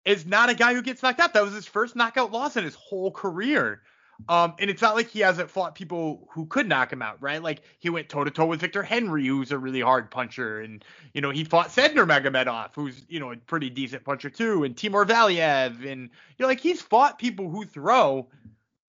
is 0.05 0.25
not 0.25 0.49
a 0.49 0.53
guy 0.53 0.73
who 0.73 0.81
gets 0.81 1.03
knocked 1.03 1.19
out. 1.19 1.33
That 1.33 1.43
was 1.43 1.53
his 1.53 1.65
first 1.65 1.95
knockout 1.95 2.31
loss 2.31 2.57
in 2.57 2.63
his 2.63 2.75
whole 2.75 3.11
career. 3.11 3.81
Um, 4.29 4.53
and 4.59 4.69
it's 4.69 4.81
not 4.81 4.95
like 4.95 5.09
he 5.09 5.19
hasn't 5.19 5.49
fought 5.49 5.75
people 5.75 6.27
who 6.31 6.45
could 6.45 6.67
knock 6.67 6.91
him 6.93 7.01
out, 7.01 7.17
right? 7.21 7.41
Like 7.41 7.61
he 7.79 7.89
went 7.89 8.09
toe 8.09 8.23
to 8.23 8.31
toe 8.31 8.45
with 8.45 8.61
Victor 8.61 8.83
Henry, 8.83 9.25
who's 9.25 9.51
a 9.51 9.57
really 9.57 9.81
hard 9.81 10.11
puncher, 10.11 10.61
and 10.61 10.83
you 11.13 11.21
know 11.21 11.31
he 11.31 11.43
fought 11.43 11.71
Said 11.71 11.95
Nurmagomedov, 11.95 12.69
who's 12.75 13.03
you 13.07 13.19
know 13.19 13.31
a 13.31 13.37
pretty 13.37 13.69
decent 13.69 14.03
puncher 14.03 14.29
too, 14.29 14.63
and 14.63 14.77
Timur 14.77 15.05
Valiev, 15.05 15.85
and 15.85 16.03
you 16.03 16.09
know 16.39 16.47
like 16.47 16.59
he's 16.59 16.81
fought 16.81 17.19
people 17.19 17.49
who 17.49 17.65
throw, 17.65 18.27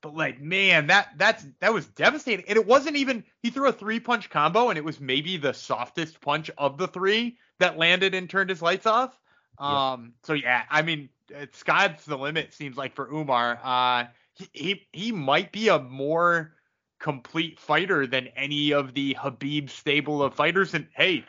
but 0.03 0.15
like 0.15 0.41
man, 0.41 0.89
that 0.89 1.11
that's 1.17 1.47
that 1.61 1.73
was 1.73 1.87
devastating, 1.87 2.45
and 2.49 2.59
it 2.59 2.67
wasn't 2.67 2.97
even 2.97 3.25
he 3.41 3.51
threw 3.51 3.69
a 3.69 3.73
three 3.73 4.01
punch 4.01 4.29
combo, 4.29 4.69
and 4.69 4.77
it 4.77 4.85
was 4.85 5.01
maybe 5.01 5.39
the 5.39 5.55
softest 5.55 6.21
punch 6.21 6.51
of 6.59 6.77
the 6.77 6.89
three 6.89 7.39
that 7.59 7.79
landed 7.79 8.15
and 8.15 8.29
turned 8.29 8.51
his 8.51 8.61
lights 8.61 8.87
off. 8.87 9.19
Yeah. 9.63 9.93
Um, 9.93 10.15
so 10.23 10.33
yeah, 10.35 10.63
I 10.71 10.83
mean, 10.83 11.09
it's 11.29 11.59
sky's 11.59 12.05
the 12.05 12.19
limit 12.19 12.53
seems 12.53 12.77
like 12.77 12.95
for 12.95 13.09
Umar. 13.09 13.59
Uh, 13.63 14.05
he, 14.35 14.49
he 14.53 14.87
he 14.93 15.13
might 15.13 15.53
be 15.53 15.69
a 15.69 15.79
more 15.79 16.53
complete 16.99 17.59
fighter 17.59 18.07
than 18.07 18.29
any 18.29 18.73
of 18.73 18.95
the 18.95 19.15
Khabib 19.15 19.71
stable 19.71 20.23
of 20.23 20.35
fighters. 20.35 20.75
And 20.75 20.87
hey, 20.95 21.25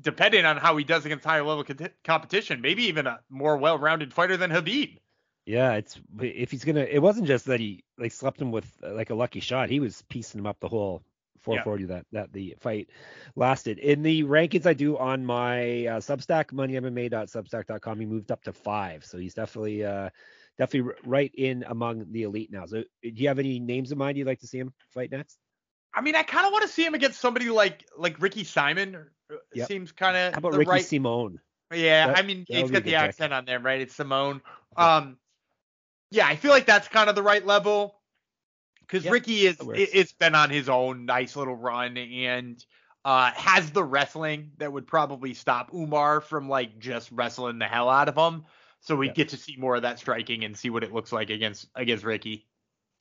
depending 0.00 0.44
on 0.44 0.56
how 0.56 0.76
he 0.76 0.84
does 0.84 1.04
against 1.04 1.24
higher 1.24 1.42
level 1.42 1.64
co- 1.64 1.88
competition, 2.04 2.60
maybe 2.60 2.84
even 2.84 3.06
a 3.06 3.20
more 3.28 3.56
well-rounded 3.56 4.12
fighter 4.12 4.36
than 4.36 4.50
Khabib. 4.50 4.98
Yeah, 5.46 5.74
it's 5.74 6.00
if 6.20 6.50
he's 6.50 6.64
gonna. 6.64 6.84
It 6.84 7.00
wasn't 7.00 7.26
just 7.26 7.46
that 7.46 7.60
he 7.60 7.84
like 7.98 8.12
slept 8.12 8.40
him 8.40 8.50
with 8.50 8.66
uh, 8.82 8.92
like 8.94 9.10
a 9.10 9.14
lucky 9.14 9.40
shot. 9.40 9.68
He 9.68 9.80
was 9.80 10.02
piecing 10.08 10.40
him 10.40 10.46
up 10.46 10.58
the 10.60 10.68
whole 10.68 11.02
440 11.40 11.84
that 11.86 12.06
that 12.12 12.32
the 12.32 12.56
fight 12.60 12.88
lasted. 13.36 13.78
In 13.78 14.02
the 14.02 14.24
rankings 14.24 14.66
I 14.66 14.72
do 14.74 14.96
on 14.96 15.24
my 15.24 15.86
uh, 15.86 16.00
Substack, 16.00 16.46
moneymma.substack.com, 16.52 18.00
he 18.00 18.06
moved 18.06 18.30
up 18.30 18.42
to 18.44 18.52
five. 18.52 19.04
So 19.04 19.18
he's 19.18 19.34
definitely 19.34 19.84
uh 19.84 20.10
definitely 20.58 20.92
right 21.04 21.32
in 21.34 21.64
among 21.68 22.12
the 22.12 22.22
elite 22.22 22.50
now. 22.50 22.66
So 22.66 22.82
do 23.02 23.10
you 23.10 23.28
have 23.28 23.38
any 23.38 23.58
names 23.58 23.92
in 23.92 23.98
mind 23.98 24.16
you'd 24.16 24.26
like 24.26 24.40
to 24.40 24.46
see 24.46 24.58
him 24.58 24.72
fight 24.90 25.10
next? 25.10 25.38
I 25.94 26.00
mean, 26.00 26.16
I 26.16 26.22
kind 26.22 26.46
of 26.46 26.52
want 26.52 26.62
to 26.62 26.68
see 26.68 26.84
him 26.84 26.94
against 26.94 27.20
somebody 27.20 27.50
like 27.50 27.84
like 27.96 28.20
Ricky 28.20 28.44
Simon. 28.44 28.96
uh, 29.30 29.36
Yep. 29.54 29.68
Seems 29.68 29.92
kind 29.92 30.16
of 30.16 30.32
How 30.34 30.38
about 30.38 30.54
Ricky 30.54 30.70
right. 30.70 30.84
Simone? 30.84 31.40
Yeah, 31.72 32.08
That- 32.08 32.18
I 32.18 32.22
mean, 32.22 32.44
he's 32.48 32.62
would 32.62 32.70
be 32.72 32.76
a 32.76 32.80
got 32.80 32.84
the 32.84 32.94
accent 32.96 33.32
on 33.32 33.44
there, 33.44 33.58
right? 33.58 33.80
It's 33.80 33.94
Simone. 33.94 34.42
Um, 34.76 35.18
yeah, 36.10 36.26
I 36.26 36.36
feel 36.36 36.50
like 36.50 36.66
that's 36.66 36.88
kind 36.88 37.08
of 37.08 37.16
the 37.16 37.22
right 37.22 37.44
level 37.44 38.00
because 38.86 39.04
Yeah, 39.04 39.10
Ricky 39.10 39.46
is 39.46 39.56
that 39.58 39.64
works. 39.66 39.80
it, 39.80 39.90
it's 39.92 40.12
been 40.12 40.34
on 40.34 40.50
his 40.50 40.68
own 40.68 41.06
nice 41.06 41.36
little 41.36 41.56
run 41.56 41.96
and 41.96 42.64
uh 43.04 43.30
has 43.32 43.70
the 43.72 43.84
wrestling 43.84 44.52
that 44.58 44.72
would 44.72 44.86
probably 44.86 45.34
stop 45.34 45.72
Umar 45.74 46.20
from 46.20 46.48
like 46.48 46.78
just 46.78 47.10
wrestling 47.12 47.58
the 47.58 47.66
hell 47.66 47.88
out 47.90 48.08
of 48.08 48.16
him. 48.16 48.44
So 48.80 48.96
we 48.96 49.08
Yeah. 49.08 49.14
get 49.14 49.30
to 49.30 49.36
see 49.36 49.56
more 49.56 49.76
of 49.76 49.82
that 49.82 49.98
striking 49.98 50.44
and 50.44 50.56
see 50.56 50.70
what 50.70 50.84
it 50.84 50.92
looks 50.92 51.12
like 51.12 51.30
against 51.30 51.68
against 51.74 52.04
Ricky. 52.04 52.46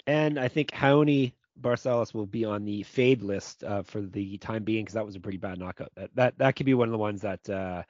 And 0.08 0.40
I 0.40 0.48
think 0.48 0.72
Raoni 0.72 1.34
Barcelos 1.60 2.14
will 2.14 2.26
be 2.26 2.46
on 2.46 2.66
the 2.66 2.84
fade 2.84 3.22
list 3.22 3.64
uh, 3.64 3.84
for 3.84 4.02
the 4.02 4.38
time 4.38 4.64
being 4.64 4.84
because 4.84 4.96
that 4.96 5.06
was 5.06 5.16
a 5.16 5.20
pretty 5.20 5.38
bad 5.38 5.60
knockout. 5.60 5.92
That 5.96 6.10
that 6.16 6.38
that 6.40 6.56
could 6.56 6.66
be 6.66 6.74
one 6.74 6.88
of 6.88 6.92
the 6.92 6.98
ones 6.98 7.22
that 7.22 7.48
uh, 7.50 7.84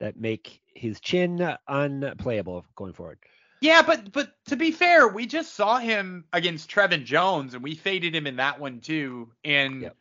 that 0.00 0.16
make 0.16 0.60
his 0.74 1.00
chin 1.00 1.56
unplayable 1.68 2.66
going 2.74 2.92
forward. 2.92 3.18
Yeah, 3.62 3.82
but 3.82 4.10
but 4.10 4.32
to 4.46 4.56
be 4.56 4.72
fair, 4.72 5.06
we 5.06 5.24
just 5.24 5.54
saw 5.54 5.78
him 5.78 6.24
against 6.32 6.68
Trevin 6.68 7.04
Jones, 7.04 7.54
and 7.54 7.62
we 7.62 7.76
faded 7.76 8.14
him 8.14 8.26
in 8.26 8.36
that 8.36 8.58
one 8.58 8.80
too. 8.80 9.30
And 9.44 9.82
Yep. 9.82 9.96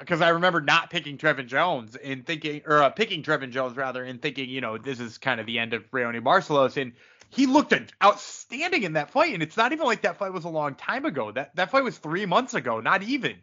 because 0.00 0.20
I 0.20 0.30
remember 0.30 0.60
not 0.60 0.90
picking 0.90 1.16
Trevin 1.16 1.46
Jones 1.46 1.94
and 1.94 2.26
thinking, 2.26 2.62
or 2.66 2.82
uh, 2.82 2.90
picking 2.90 3.22
Trevin 3.22 3.52
Jones 3.52 3.76
rather, 3.76 4.02
and 4.02 4.20
thinking, 4.20 4.48
you 4.50 4.60
know, 4.60 4.76
this 4.76 4.98
is 4.98 5.18
kind 5.18 5.38
of 5.38 5.46
the 5.46 5.60
end 5.60 5.72
of 5.72 5.88
Raoni 5.92 6.20
Barcelos, 6.20 6.76
and 6.82 6.94
he 7.30 7.46
looked 7.46 7.72
outstanding 8.02 8.82
in 8.82 8.94
that 8.94 9.12
fight. 9.12 9.34
And 9.34 9.42
it's 9.42 9.56
not 9.56 9.72
even 9.72 9.86
like 9.86 10.02
that 10.02 10.18
fight 10.18 10.32
was 10.32 10.44
a 10.44 10.48
long 10.48 10.74
time 10.74 11.04
ago. 11.04 11.30
That 11.30 11.54
that 11.54 11.70
fight 11.70 11.84
was 11.84 11.98
three 11.98 12.26
months 12.26 12.54
ago, 12.54 12.80
not 12.80 13.04
even. 13.04 13.36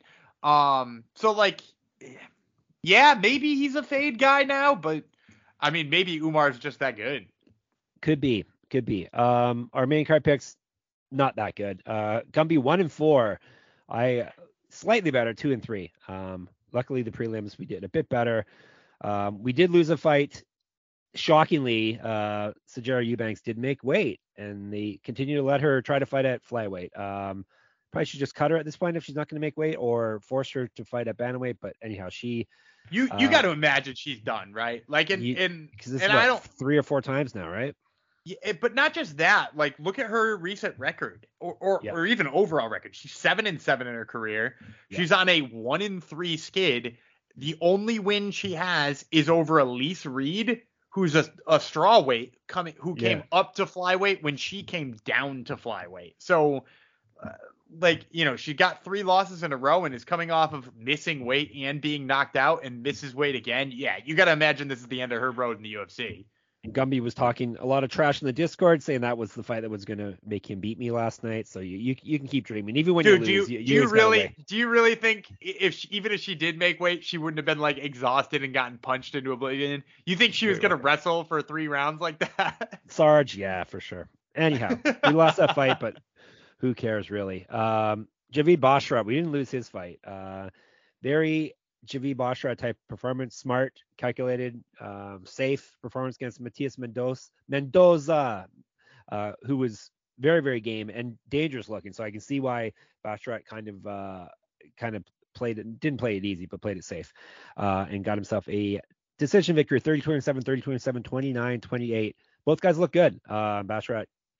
Um, 0.43 1.05
so 1.15 1.31
like, 1.31 1.61
yeah, 2.81 3.17
maybe 3.19 3.55
he's 3.55 3.75
a 3.75 3.83
fade 3.83 4.19
guy 4.19 4.43
now, 4.43 4.75
but 4.75 5.05
I 5.57 5.69
mean, 5.69 5.89
maybe 5.89 6.11
Umar's 6.17 6.59
just 6.59 6.79
that 6.79 6.97
good. 6.97 7.27
Could 8.01 8.19
be, 8.19 8.43
could 8.73 8.85
be. 8.85 9.07
Um, 9.13 9.69
our 9.71 9.85
main 9.85 10.03
card 10.03 10.23
picks 10.23 10.57
not 11.11 11.35
that 11.35 11.55
good. 11.55 11.83
Uh, 11.85 12.21
Gumby 12.31 12.57
one 12.57 12.79
and 12.81 12.91
four. 12.91 13.39
I 13.87 14.31
slightly 14.71 15.11
better 15.11 15.33
two 15.35 15.51
and 15.51 15.61
three. 15.61 15.91
Um, 16.07 16.49
luckily 16.71 17.03
the 17.03 17.11
prelims 17.11 17.57
we 17.59 17.65
did 17.67 17.83
a 17.83 17.89
bit 17.89 18.09
better. 18.09 18.45
Um, 19.01 19.43
we 19.43 19.53
did 19.53 19.69
lose 19.69 19.91
a 19.91 19.97
fight. 19.97 20.43
Shockingly, 21.15 21.99
uh, 22.03 22.53
Sijara 22.67 23.05
Eubanks 23.05 23.41
did 23.41 23.59
make 23.59 23.83
weight, 23.83 24.19
and 24.35 24.73
they 24.73 24.99
continue 25.03 25.35
to 25.37 25.43
let 25.43 25.61
her 25.61 25.79
try 25.83 25.99
to 25.99 26.07
fight 26.07 26.25
at 26.25 26.43
flyweight. 26.43 26.97
Um, 26.99 27.45
probably 27.91 28.05
should 28.05 28.19
just 28.19 28.33
cut 28.33 28.49
her 28.49 28.57
at 28.57 28.65
this 28.65 28.75
point 28.77 28.97
if 28.97 29.03
she's 29.03 29.15
not 29.15 29.27
going 29.29 29.39
to 29.39 29.45
make 29.45 29.55
weight, 29.55 29.75
or 29.75 30.19
force 30.21 30.49
her 30.53 30.67
to 30.69 30.83
fight 30.85 31.07
at 31.07 31.15
bantamweight. 31.17 31.57
But 31.61 31.75
anyhow, 31.83 32.09
she 32.09 32.47
You 32.89 33.03
you 33.19 33.27
Uh, 33.27 33.31
got 33.31 33.43
to 33.43 33.51
imagine 33.51 33.93
she's 33.93 34.19
done, 34.21 34.51
right? 34.53 34.83
Like 34.87 35.11
in 35.11 35.21
You- 35.21 35.35
in 35.35 35.69
and 35.85 35.93
is 35.93 36.01
what, 36.01 36.11
I 36.11 36.25
don't 36.25 36.41
three 36.41 36.77
or 36.79 36.83
four 36.83 37.01
times 37.03 37.35
now, 37.35 37.47
right? 37.47 37.75
Yeah, 38.25 38.37
it- 38.43 38.61
but 38.61 38.73
not 38.73 38.93
just 38.93 39.17
that. 39.17 39.55
Like, 39.57 39.75
look 39.79 39.99
at 39.99 40.07
her 40.07 40.37
recent 40.37 40.77
record, 40.79 41.27
or 41.39 41.57
or, 41.59 41.79
Yeah. 41.83 41.91
or 41.91 42.05
even 42.05 42.27
overall 42.27 42.69
record. 42.69 42.95
She's 42.95 43.11
seven 43.11 43.47
and 43.47 43.61
seven 43.61 43.85
in 43.87 43.93
her 43.93 44.05
career. 44.05 44.55
Yeah. 44.89 44.99
She's 44.99 45.11
on 45.11 45.27
a 45.29 45.41
one 45.41 45.81
in 45.81 45.99
three 46.01 46.37
skid. 46.37 46.97
The 47.35 47.57
only 47.61 47.99
win 47.99 48.31
she 48.31 48.53
has 48.53 49.05
is 49.11 49.27
over 49.29 49.57
Elise 49.59 50.05
Reed, 50.05 50.61
who's 50.89 51.15
a, 51.15 51.25
a 51.47 51.59
straw 51.59 51.99
weight 51.99 52.35
coming, 52.47 52.75
who 52.77 52.95
came 52.95 53.23
up 53.31 53.55
to 53.55 53.65
flyweight 53.65 54.21
when 54.21 54.37
she 54.37 54.61
came 54.63 54.91
down 55.03 55.43
to 55.45 55.55
flyweight. 55.57 56.13
So, 56.19 56.65
uh, 57.21 57.29
like, 57.79 58.05
you 58.11 58.23
know, 58.23 58.35
she 58.35 58.53
got 58.53 58.83
three 58.83 59.01
losses 59.01 59.41
in 59.41 59.51
a 59.51 59.57
row 59.57 59.83
and 59.85 59.95
is 59.95 60.05
coming 60.05 60.29
off 60.29 60.53
of 60.53 60.75
missing 60.77 61.25
weight 61.25 61.51
and 61.55 61.81
being 61.81 62.05
knocked 62.05 62.35
out 62.37 62.63
and 62.63 62.83
misses 62.83 63.15
weight 63.15 63.33
again. 63.35 63.71
Yeah, 63.73 63.95
you 64.05 64.13
got 64.13 64.25
to 64.25 64.31
imagine 64.31 64.67
this 64.67 64.79
is 64.81 64.87
the 64.87 65.01
end 65.01 65.11
of 65.11 65.19
her 65.19 65.31
road 65.31 65.57
in 65.57 65.63
the 65.63 65.73
UFC. 65.73 66.25
And 66.63 66.73
Gumby 66.73 67.01
was 67.01 67.13
talking 67.13 67.57
a 67.59 67.65
lot 67.65 67.83
of 67.83 67.89
trash 67.89 68.21
in 68.21 68.25
the 68.25 68.31
Discord, 68.33 68.81
saying 68.81 69.01
that 69.01 69.17
was 69.17 69.33
the 69.33 69.43
fight 69.43 69.61
that 69.61 69.69
was 69.69 69.83
going 69.83 69.97
to 69.97 70.17
make 70.25 70.49
him 70.49 70.61
beat 70.61 70.79
me 70.79 70.91
last 70.91 71.21
night. 71.21 71.45
So 71.47 71.59
you 71.59 71.77
you, 71.77 71.95
you 72.01 72.17
can 72.17 72.27
keep 72.27 72.45
dreaming, 72.45 72.77
even 72.77 72.93
when 72.93 73.03
Dude, 73.03 73.21
you 73.21 73.25
do 73.25 73.31
you, 73.31 73.39
lose. 73.39 73.47
do 73.47 73.53
you, 73.53 73.59
you 73.59 73.81
got 73.81 73.89
a 73.89 73.93
really 73.93 74.35
do 74.47 74.55
you 74.55 74.69
really 74.69 74.95
think 74.95 75.27
if 75.41 75.73
she, 75.73 75.89
even 75.91 76.13
if 76.13 76.21
she 76.21 76.35
did 76.35 76.57
make 76.57 76.79
weight, 76.79 77.03
she 77.03 77.17
wouldn't 77.17 77.37
have 77.37 77.45
been 77.45 77.59
like 77.59 77.77
exhausted 77.79 78.43
and 78.43 78.53
gotten 78.53 78.77
punched 78.77 79.13
into 79.13 79.33
oblivion? 79.33 79.83
You 80.05 80.15
think 80.15 80.33
she 80.33 80.47
was 80.47 80.59
gonna 80.59 80.77
wrestle 80.77 81.25
for 81.25 81.41
three 81.41 81.67
rounds 81.67 81.99
like 81.99 82.19
that? 82.19 82.79
Sarge, 82.87 83.35
yeah, 83.35 83.65
for 83.65 83.81
sure. 83.81 84.07
Anyhow, 84.33 84.77
we 85.05 85.11
lost 85.11 85.37
that 85.37 85.55
fight, 85.55 85.81
but 85.81 85.97
who 86.59 86.73
cares 86.73 87.11
really? 87.11 87.45
Um, 87.49 88.07
Javid 88.33 88.57
Basharat, 88.57 89.05
we 89.05 89.15
didn't 89.15 89.33
lose 89.33 89.51
his 89.51 89.67
fight. 89.67 89.99
Uh, 90.05 90.49
very 91.01 91.55
Javid 91.85 92.15
Basharat 92.15 92.57
type 92.57 92.77
performance, 92.87 93.35
smart, 93.35 93.73
calculated, 93.97 94.63
um, 94.79 95.21
safe 95.25 95.75
performance 95.81 96.15
against 96.15 96.39
Mateus 96.39 96.77
Mendonça, 96.77 97.29
Mendonça, 97.51 98.45
uh, 99.11 99.31
who 99.43 99.57
was 99.57 99.89
very, 100.19 100.41
very 100.41 100.59
game 100.59 100.89
and 100.89 101.17
dangerous 101.29 101.69
looking. 101.69 101.93
So 101.93 102.03
I 102.03 102.11
can 102.11 102.21
see 102.21 102.39
why 102.39 102.73
Basharat 103.05 103.45
kind 103.45 103.67
of, 103.67 103.85
uh, 103.85 104.25
kind 104.77 104.95
of 104.95 105.03
played 105.35 105.59
it, 105.59 105.79
didn't 105.79 105.99
play 105.99 106.17
it 106.17 106.25
easy, 106.25 106.45
but 106.45 106.61
played 106.61 106.77
it 106.77 106.85
safe, 106.85 107.11
uh, 107.57 107.85
and 107.89 108.03
got 108.03 108.17
himself 108.17 108.47
a 108.49 108.79
decision 109.19 109.55
victory 109.55 109.81
30-27, 109.81 110.43
30-27, 110.43 111.03
29-28 111.03 112.13
both 112.45 112.61
guys 112.61 112.77
look 112.77 112.91
good. 112.91 113.19
Uh, 113.29 113.63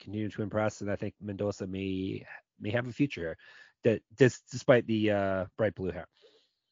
continued 0.01 0.33
to 0.33 0.41
impress, 0.41 0.81
and 0.81 0.91
I 0.91 0.95
think 0.95 1.13
Mendonça 1.23 1.67
may 1.67 2.25
may 2.59 2.71
have 2.71 2.87
a 2.87 2.91
future 2.91 3.21
here, 3.83 4.01
that 4.17 4.37
despite 4.49 4.85
the 4.87 5.11
uh, 5.11 5.45
bright 5.57 5.75
blue 5.75 5.91
hair. 5.91 6.07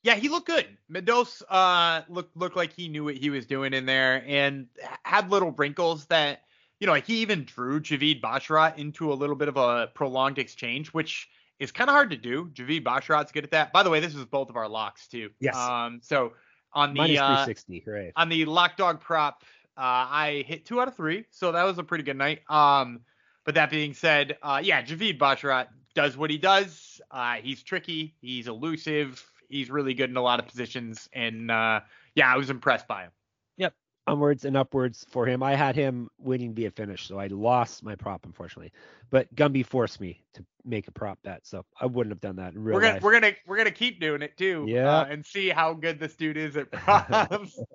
Yeah, 0.04 0.16
he 0.16 0.30
looked 0.30 0.48
good. 0.48 0.68
Mendonça 0.92 1.44
uh 1.50 2.02
looked 2.10 2.36
looked 2.36 2.56
like 2.56 2.74
he 2.74 2.88
knew 2.88 3.04
what 3.04 3.16
he 3.16 3.30
was 3.30 3.46
doing 3.46 3.74
in 3.74 3.86
there 3.86 4.24
and 4.26 4.68
had 5.04 5.30
little 5.30 5.52
wrinkles 5.52 6.06
that 6.08 6.42
you 6.80 6.88
know 6.88 6.96
he 6.96 7.18
even 7.18 7.46
drew 7.46 7.80
Javid 7.80 8.22
Basharat 8.22 8.78
into 8.78 9.14
a 9.14 9.16
little 9.16 9.36
bit 9.36 9.48
of 9.48 9.58
a 9.58 9.88
prolonged 9.94 10.40
exchange, 10.40 10.90
which 10.90 11.30
is 11.60 11.72
kind 11.72 11.90
of 11.90 11.94
hard 11.94 12.10
to 12.10 12.18
do. 12.18 12.50
Javid 12.54 12.84
Basharat's 12.84 13.32
good 13.32 13.44
at 13.44 13.52
that. 13.52 13.72
By 13.72 13.84
the 13.84 13.90
way, 13.90 14.00
this 14.00 14.16
is 14.16 14.26
both 14.26 14.50
of 14.50 14.56
our 14.56 14.68
locks 14.68 15.08
too. 15.08 15.30
Yes. 15.40 15.56
Um. 15.56 16.00
So 16.02 16.34
on 16.74 16.94
the 16.94 17.20
uh, 17.20 17.46
360, 17.46 17.84
hooray! 17.86 18.12
on 18.16 18.30
the 18.30 18.46
lock 18.46 18.78
dog 18.78 19.00
prop, 19.02 19.44
uh, 19.78 19.82
I 20.10 20.44
hit 20.48 20.66
two 20.66 20.82
out 20.82 20.88
of 20.88 20.96
three, 20.96 21.26
so 21.30 21.52
that 21.52 21.64
was 21.64 21.78
a 21.78 21.84
pretty 21.84 22.04
good 22.04 22.18
night. 22.18 22.42
Um, 22.50 23.02
but 23.46 23.56
that 23.56 23.70
being 23.70 23.94
said, 23.94 24.38
uh, 24.42 24.62
yeah, 24.64 24.82
Javid 24.82 25.18
Basharat 25.18 25.68
does 25.94 26.16
what 26.16 26.30
he 26.30 26.38
does. 26.38 27.02
Uh, 27.10 27.36
he's 27.36 27.64
tricky, 27.64 28.16
he's 28.22 28.48
elusive, 28.48 29.24
he's 29.52 29.70
really 29.70 29.94
good 29.94 30.10
in 30.10 30.18
a 30.18 30.22
lot 30.22 30.40
of 30.40 30.48
positions, 30.48 31.08
and 31.14 31.52
uh, 31.52 31.82
yeah, 32.16 32.34
I 32.34 32.38
was 32.38 32.50
impressed 32.50 32.88
by 32.88 33.04
him. 33.04 33.12
Yep, 33.58 33.74
onwards 34.08 34.46
and 34.46 34.58
upwards 34.58 35.06
for 35.10 35.26
him. 35.26 35.44
I 35.44 35.56
had 35.56 35.76
him 35.76 36.10
winning 36.18 36.54
via 36.54 36.72
finish, 36.72 37.08
so 37.08 37.20
I 37.20 37.28
lost 37.28 37.84
my 37.84 37.96
prop 37.96 38.26
unfortunately. 38.26 38.72
But 39.10 39.34
Gumby 39.36 39.66
forced 39.66 40.00
me 40.02 40.24
to 40.34 40.46
make 40.64 40.88
a 40.88 40.92
prop 40.92 41.20
bet, 41.24 41.46
so 41.46 41.66
I 41.80 41.86
wouldn't 41.86 42.12
have 42.14 42.22
done 42.22 42.38
that 42.38 42.54
in 42.54 42.64
real 42.64 42.76
We're 42.76 42.82
gonna 42.82 42.94
life. 42.94 43.04
we're 43.04 43.14
gonna 43.20 43.34
we're 43.46 43.58
gonna 43.58 43.72
keep 43.72 44.00
doing 44.00 44.22
it 44.22 44.38
too, 44.38 44.66
Yeah. 44.68 45.00
uh, 45.00 45.06
and 45.06 45.26
see 45.26 45.50
how 45.50 45.74
good 45.74 46.00
this 46.00 46.16
dude 46.16 46.38
is 46.38 46.56
at 46.58 46.72
props. 46.72 47.60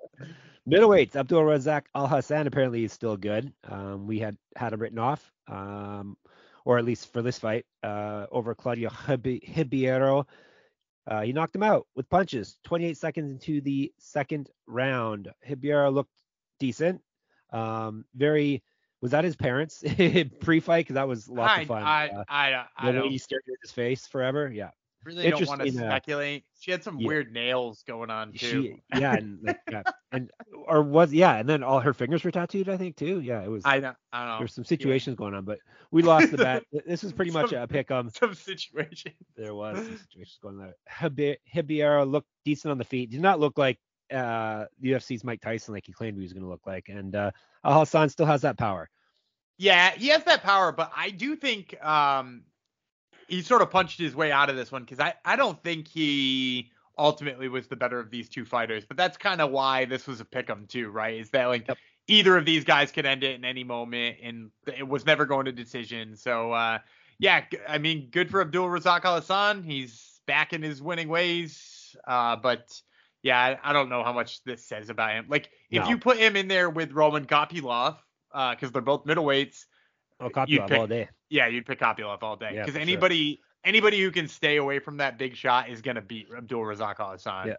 Middleweights, 0.69 1.15
Abdul 1.15 1.43
Razak 1.43 1.83
Al 1.95 2.07
Hassan 2.07 2.45
apparently 2.45 2.83
is 2.83 2.91
still 2.91 3.15
good. 3.15 3.53
Um, 3.69 4.05
we 4.05 4.19
had 4.19 4.35
had 4.57 4.73
him 4.73 4.81
written 4.81 4.99
off, 4.99 5.31
um, 5.47 6.17
or 6.65 6.77
at 6.77 6.83
least 6.83 7.13
for 7.13 7.21
this 7.21 7.39
fight, 7.39 7.65
uh, 7.83 8.25
over 8.31 8.53
Claudio 8.53 8.89
Hibi- 8.89 9.47
Hibiero. 9.47 10.25
Uh, 11.07 11.21
he 11.21 11.31
knocked 11.31 11.55
him 11.55 11.63
out 11.63 11.87
with 11.95 12.09
punches. 12.09 12.57
28 12.65 12.97
seconds 12.97 13.31
into 13.31 13.61
the 13.61 13.91
second 13.97 14.49
round, 14.67 15.31
Hibiero 15.47 15.91
looked 15.91 16.11
decent. 16.59 17.01
Um, 17.51 18.05
very. 18.15 18.63
Was 18.99 19.11
that 19.11 19.23
his 19.23 19.35
parents 19.35 19.83
pre-fight? 20.41 20.85
Because 20.85 20.95
that 20.95 21.07
was 21.07 21.29
lots 21.29 21.53
I, 21.53 21.61
of 21.61 21.67
fun. 21.67 21.83
I, 21.83 22.09
uh, 22.09 22.23
I, 22.27 22.53
I, 22.53 22.65
I 22.77 22.85
the 22.87 22.99
don't 22.99 23.11
he 23.11 23.19
stared 23.19 23.43
at 23.47 23.57
his 23.61 23.71
face 23.71 24.07
forever. 24.07 24.51
Yeah. 24.51 24.71
Really 25.07 25.29
don't 25.29 25.47
want 25.47 25.61
to 25.61 25.69
uh, 25.69 25.71
speculate. 25.71 26.43
She 26.59 26.71
had 26.71 26.83
some 26.83 26.99
yeah. 26.99 27.07
weird 27.07 27.31
nails 27.31 27.83
going 27.87 28.09
on 28.09 28.33
too. 28.33 28.77
She, 28.93 28.99
yeah, 28.99 29.13
and 29.13 29.39
like, 29.41 29.59
yeah, 29.71 29.83
and 30.11 30.29
or 30.67 30.83
was 30.83 31.13
yeah, 31.13 31.37
and 31.37 31.47
then 31.47 31.63
all 31.63 31.79
her 31.79 31.93
fingers 31.93 32.23
were 32.23 32.31
tattooed, 32.31 32.69
I 32.69 32.77
think 32.77 32.97
too. 32.97 33.21
Yeah, 33.21 33.41
it 33.41 33.49
was. 33.49 33.63
I 33.65 33.79
don't, 33.79 33.95
I 34.11 34.19
don't 34.19 34.27
know. 34.27 34.37
There's 34.39 34.53
some 34.53 34.65
situations 34.65 35.15
going 35.15 35.33
on, 35.33 35.45
but 35.45 35.59
we 35.91 36.03
lost 36.03 36.31
the 36.31 36.37
bet. 36.37 36.63
This 36.85 37.03
is 37.03 37.13
pretty 37.13 37.31
much 37.31 37.51
Some- 37.51 37.59
a 37.59 37.67
pick 37.67 37.89
'em. 37.89 38.09
some 38.09 38.33
situation. 38.33 39.13
There 39.35 39.55
was 39.55 39.77
some 39.77 39.97
situations 39.97 40.39
going 40.41 40.59
on. 40.59 40.73
Hibi- 40.91 41.37
Hibiera 41.53 42.09
looked 42.09 42.29
decent 42.45 42.71
on 42.71 42.77
the 42.77 42.83
feet. 42.83 43.09
Did 43.11 43.21
not 43.21 43.39
look 43.39 43.57
like 43.57 43.79
uh, 44.11 44.65
UFC's 44.83 45.23
Mike 45.23 45.41
Tyson 45.41 45.73
like 45.73 45.85
he 45.85 45.93
claimed 45.93 46.17
he 46.17 46.23
was 46.23 46.33
going 46.33 46.43
to 46.43 46.49
look 46.49 46.65
like. 46.67 46.89
And 46.89 47.15
uh, 47.15 47.31
Al 47.63 47.79
Hassan 47.79 48.09
still 48.09 48.25
has 48.25 48.41
that 48.41 48.57
power. 48.57 48.89
Yeah, 49.57 49.91
he 49.91 50.09
has 50.09 50.23
that 50.25 50.43
power, 50.43 50.71
but 50.71 50.91
I 50.95 51.09
do 51.09 51.35
think 51.35 51.75
um 51.83 52.43
he 53.27 53.41
sort 53.41 53.61
of 53.61 53.69
punched 53.69 53.99
his 53.99 54.15
way 54.15 54.31
out 54.31 54.49
of 54.49 54.55
this 54.55 54.71
one 54.71 54.83
because 54.83 54.99
I, 54.99 55.13
I 55.25 55.35
don't 55.35 55.61
think 55.63 55.87
he 55.87 56.71
ultimately 56.97 57.47
was 57.47 57.67
the 57.67 57.75
better 57.75 57.99
of 57.99 58.09
these 58.09 58.29
two 58.29 58.45
fighters. 58.45 58.85
But 58.85 58.97
that's 58.97 59.17
kind 59.17 59.41
of 59.41 59.51
why 59.51 59.85
this 59.85 60.07
was 60.07 60.19
a 60.19 60.25
pick 60.25 60.49
'em 60.49 60.65
too, 60.67 60.89
right? 60.89 61.19
Is 61.19 61.29
that 61.31 61.45
like 61.45 61.67
Yep. 61.67 61.77
either 62.07 62.37
of 62.37 62.45
these 62.45 62.63
guys 62.63 62.91
could 62.91 63.05
end 63.05 63.23
it 63.23 63.35
in 63.35 63.45
any 63.45 63.63
moment, 63.63 64.17
and 64.23 64.51
it 64.65 64.87
was 64.87 65.05
never 65.05 65.25
going 65.25 65.45
to 65.45 65.51
decision. 65.51 66.15
So 66.15 66.51
uh, 66.53 66.79
yeah, 67.19 67.43
I 67.67 67.77
mean, 67.77 68.09
good 68.11 68.29
for 68.31 68.41
Abdul 68.41 68.67
Razak 68.67 69.03
Al 69.05 69.15
Hassan. 69.15 69.63
He's 69.63 70.21
back 70.25 70.53
in 70.53 70.61
his 70.61 70.81
winning 70.81 71.09
ways. 71.09 71.95
Uh, 72.07 72.35
but 72.35 72.81
yeah, 73.23 73.39
I, 73.39 73.69
I 73.69 73.73
don't 73.73 73.89
know 73.89 74.03
how 74.03 74.13
much 74.13 74.43
this 74.43 74.63
says 74.63 74.89
about 74.89 75.11
him. 75.11 75.25
Like 75.27 75.49
if 75.71 75.83
No. 75.83 75.89
you 75.89 75.97
put 75.97 76.17
him 76.17 76.35
in 76.35 76.47
there 76.47 76.69
with 76.69 76.91
Roman 76.91 77.25
Kopylov, 77.25 77.97
because 78.31 78.71
they're 78.71 78.81
both 78.81 79.05
middleweights. 79.05 79.65
Oh, 80.19 80.29
copy 80.29 80.57
pick- 80.59 80.71
all 80.71 80.87
day. 80.87 81.09
Yeah, 81.29 81.47
you'd 81.47 81.65
pick 81.65 81.79
Kopylov 81.79 82.23
all 82.23 82.35
day 82.35 82.51
Yeah, 82.53 82.61
because 82.61 82.73
sure. 82.73 82.81
anybody 82.81 83.41
anybody 83.63 84.01
who 84.01 84.11
can 84.11 84.27
stay 84.27 84.57
away 84.57 84.79
from 84.79 84.97
that 84.97 85.17
big 85.17 85.35
shot 85.35 85.69
is 85.69 85.81
gonna 85.81 86.01
beat 86.01 86.27
Abdul 86.35 86.61
Razak 86.61 86.99
Al 86.99 87.11
Hassan. 87.11 87.47
Yeah. 87.47 87.55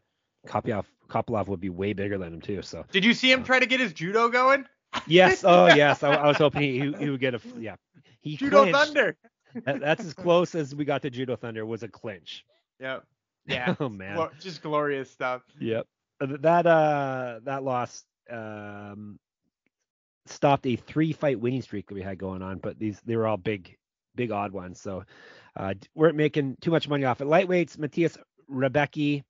Off. 0.75 0.91
Kopylov 1.09 1.49
would 1.49 1.61
be 1.61 1.69
way 1.69 1.93
bigger 1.93 2.17
than 2.19 2.35
him 2.35 2.41
too. 2.41 2.63
So 2.63 2.85
Did 2.93 3.05
you 3.05 3.13
see 3.15 3.31
him 3.31 3.45
try 3.45 3.59
to 3.59 3.67
get 3.67 3.81
his 3.81 3.93
judo 3.93 4.29
going? 4.29 4.67
yes, 5.07 5.45
oh 5.47 5.67
yes, 5.67 6.03
I, 6.03 6.15
I 6.15 6.27
was 6.29 6.37
hoping 6.39 6.63
he, 6.63 6.93
he 6.99 7.11
would 7.11 7.21
get 7.21 7.35
a 7.35 7.41
yeah. 7.59 7.77
He 8.21 8.37
Judo 8.37 8.63
clinched. 8.63 8.79
Thunder. 8.79 9.17
That- 9.65 9.81
that's 9.81 10.05
as 10.05 10.15
close 10.15 10.55
as 10.55 10.75
we 10.75 10.85
got 10.85 11.03
to 11.03 11.11
Judo 11.11 11.37
Thunder 11.37 11.65
was 11.67 11.83
a 11.83 11.89
clinch. 11.89 12.45
Yep. 12.81 13.05
Yeah. 13.47 13.75
oh 13.81 13.89
man. 13.89 14.29
Just 14.41 14.61
glorious 14.63 15.11
stuff. 15.11 15.41
Yep. 15.59 15.87
Uh, 16.21 16.27
That 16.41 16.67
uh 16.67 17.41
that 17.45 17.63
loss 17.65 18.05
um 18.31 19.19
stopped 20.31 20.67
a 20.67 20.77
three 20.77 21.13
fight 21.13 21.41
winning 21.41 21.63
streak 21.63 21.87
that 21.89 21.95
we 21.95 22.03
had 22.03 22.19
going 22.19 22.43
on, 22.43 22.59
but 22.59 22.79
these 22.79 23.01
they 23.05 23.17
were 23.17 23.27
all 23.27 23.37
big 23.37 23.77
big 24.15 24.31
odd 24.31 24.53
ones. 24.53 24.81
So 24.81 25.05
uh 25.57 25.75
weren't 25.95 26.17
making 26.17 26.57
too 26.61 26.71
much 26.71 26.89
money 26.89 27.05
off 27.05 27.21
it. 27.21 27.27
Lightweights, 27.27 27.79
Matthias 27.79 28.17
Rebecki, 28.51 29.23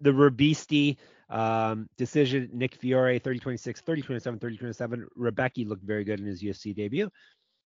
the 0.00 0.10
Rebisti 0.10 0.96
um 1.30 1.88
decision 1.96 2.50
Nick 2.52 2.74
Fiore 2.74 3.18
30-26, 3.18 3.82
30-27, 3.82 4.38
30-27. 4.38 5.04
Rebecki 5.18 5.66
looked 5.66 5.84
very 5.84 6.04
good 6.04 6.20
in 6.20 6.26
his 6.26 6.42
UFC 6.42 6.74
debut. 6.74 7.10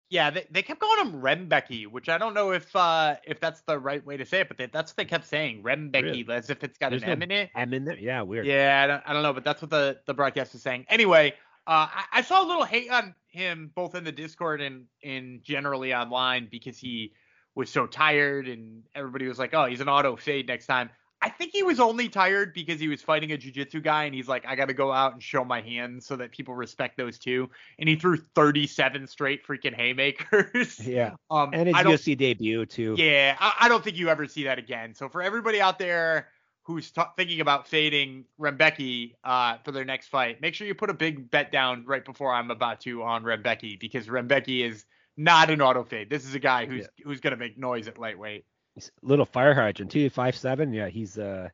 Yeah, 0.08 0.30
they, 0.30 0.46
they 0.52 0.62
kept 0.62 0.78
calling 0.78 1.06
him 1.06 1.20
Rembecky, 1.20 1.88
which 1.88 2.08
I 2.08 2.16
don't 2.16 2.32
know 2.32 2.52
if 2.52 2.74
uh 2.76 3.16
if 3.24 3.40
that's 3.40 3.62
the 3.62 3.78
right 3.78 4.04
way 4.06 4.16
to 4.16 4.24
say 4.24 4.40
it, 4.40 4.48
but 4.48 4.56
they, 4.56 4.66
that's 4.66 4.92
what 4.92 4.96
they 4.96 5.04
kept 5.04 5.26
saying, 5.26 5.62
Rembecky, 5.64 6.02
Really? 6.02 6.26
as 6.30 6.48
if 6.48 6.62
it's 6.62 6.78
got 6.78 6.90
There's 6.90 7.02
an 7.02 7.08
no 7.08 7.12
M 7.12 7.22
in 7.22 7.30
it. 7.32 7.50
M 7.56 7.74
in 7.74 7.84
there. 7.84 7.98
Yeah, 7.98 8.22
weird. 8.22 8.46
Yeah, 8.46 8.82
I 8.84 8.86
don't, 8.86 9.02
I 9.04 9.12
don't 9.12 9.22
know, 9.22 9.32
but 9.32 9.42
that's 9.42 9.60
what 9.60 9.70
the 9.70 9.98
the 10.06 10.14
broadcast 10.14 10.54
is 10.54 10.62
saying. 10.62 10.86
Anyway, 10.88 11.34
Uh, 11.66 11.88
I, 11.90 12.04
I 12.12 12.22
saw 12.22 12.44
a 12.44 12.46
little 12.46 12.64
hate 12.64 12.90
on 12.90 13.14
him 13.28 13.70
both 13.74 13.94
in 13.94 14.04
the 14.04 14.12
Discord 14.12 14.60
and 14.60 14.84
in 15.02 15.40
generally 15.42 15.94
online 15.94 16.48
because 16.50 16.78
he 16.78 17.12
was 17.54 17.70
so 17.70 17.86
tired 17.86 18.48
and 18.48 18.82
everybody 18.94 19.26
was 19.26 19.38
like, 19.38 19.54
"Oh, 19.54 19.66
he's 19.66 19.80
an 19.80 19.88
auto 19.88 20.16
fade 20.16 20.46
next 20.46 20.66
time." 20.66 20.90
I 21.22 21.30
think 21.30 21.52
he 21.52 21.62
was 21.62 21.80
only 21.80 22.08
tired 22.08 22.52
because 22.52 22.78
he 22.78 22.88
was 22.88 23.00
fighting 23.00 23.32
a 23.32 23.38
jiu-jitsu 23.38 23.80
guy 23.80 24.04
and 24.04 24.14
he's 24.14 24.28
like, 24.28 24.44
I 24.46 24.54
got 24.54 24.68
to 24.68 24.74
go 24.74 24.92
out 24.92 25.14
and 25.14 25.22
show 25.22 25.44
my 25.44 25.62
hands 25.62 26.06
so 26.06 26.14
that 26.16 26.30
people 26.30 26.54
respect 26.54 26.98
those 26.98 27.18
too. 27.18 27.48
And 27.78 27.88
he 27.88 27.96
threw 27.96 28.18
37 28.18 29.06
straight 29.06 29.46
freaking 29.46 29.74
haymakers. 29.74 30.78
Yeah. 30.86 31.14
Um, 31.30 31.50
and 31.52 31.66
his 31.68 31.76
UFC 31.76 32.16
debut 32.16 32.64
too. 32.66 32.94
Yeah, 32.96 33.36
I, 33.40 33.54
I 33.62 33.68
don't 33.68 33.82
think 33.82 33.96
you 33.96 34.08
ever 34.08 34.28
see 34.28 34.44
that 34.44 34.58
again. 34.58 34.94
So 34.94 35.08
for 35.08 35.20
everybody 35.20 35.60
out 35.60 35.78
there 35.78 36.28
who's 36.66 36.90
t- 36.90 37.02
thinking 37.16 37.40
about 37.40 37.68
fading 37.68 38.24
Rembecki 38.40 39.14
uh, 39.22 39.58
for 39.64 39.70
their 39.70 39.84
next 39.84 40.08
fight, 40.08 40.40
make 40.40 40.54
sure 40.54 40.66
you 40.66 40.74
put 40.74 40.90
a 40.90 40.94
big 40.94 41.30
bet 41.30 41.52
down 41.52 41.84
right 41.86 42.04
before 42.04 42.34
I'm 42.34 42.50
about 42.50 42.80
to 42.82 43.04
on 43.04 43.22
Rembecki 43.22 43.78
because 43.78 44.08
Rembecki 44.08 44.68
is 44.68 44.84
not 45.16 45.48
an 45.48 45.62
auto 45.62 45.84
fade. 45.84 46.10
This 46.10 46.24
is 46.24 46.34
a 46.34 46.40
guy 46.40 46.66
who's 46.66 46.86
who's 47.04 47.20
gonna 47.20 47.36
make 47.36 47.56
noise 47.56 47.86
at 47.86 47.98
lightweight. 47.98 48.44
He's 48.74 48.90
a 49.02 49.06
little 49.06 49.24
fire 49.24 49.54
hydrant 49.54 49.92
too, 49.92 50.10
five 50.10 50.36
seven. 50.36 50.72
Yeah, 50.72 50.88
he's 50.88 51.16
uh, 51.16 51.50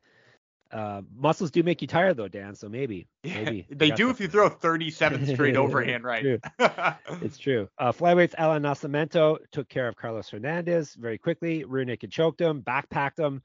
uh, 0.71 1.03
muscles 1.15 1.51
do 1.51 1.61
make 1.61 1.81
you 1.83 1.87
tired 1.87 2.17
though, 2.17 2.27
Dan. 2.27 2.55
So 2.55 2.67
maybe, 2.67 3.07
maybe 3.23 3.67
they 3.69 3.91
do 3.91 4.09
if 4.09 4.19
you 4.19 4.27
throw 4.27 4.49
37 4.49 5.27
straight 5.27 5.55
overhand 5.55 6.03
right. 6.03 6.21
True. 6.21 6.39
It's 7.21 7.37
true. 7.37 7.69
Uh, 7.77 7.91
flyweights 7.91 8.33
Alan 8.37 8.63
Nascimento 8.63 9.37
took 9.51 9.69
care 9.69 9.87
of 9.87 9.95
Carlos 9.95 10.29
Hernandez 10.29 10.95
very 10.95 11.19
quickly. 11.19 11.63
Rear 11.63 11.85
naked 11.85 12.11
choked 12.11 12.41
him, 12.41 12.63
backpacked 12.63 13.19
him. 13.19 13.43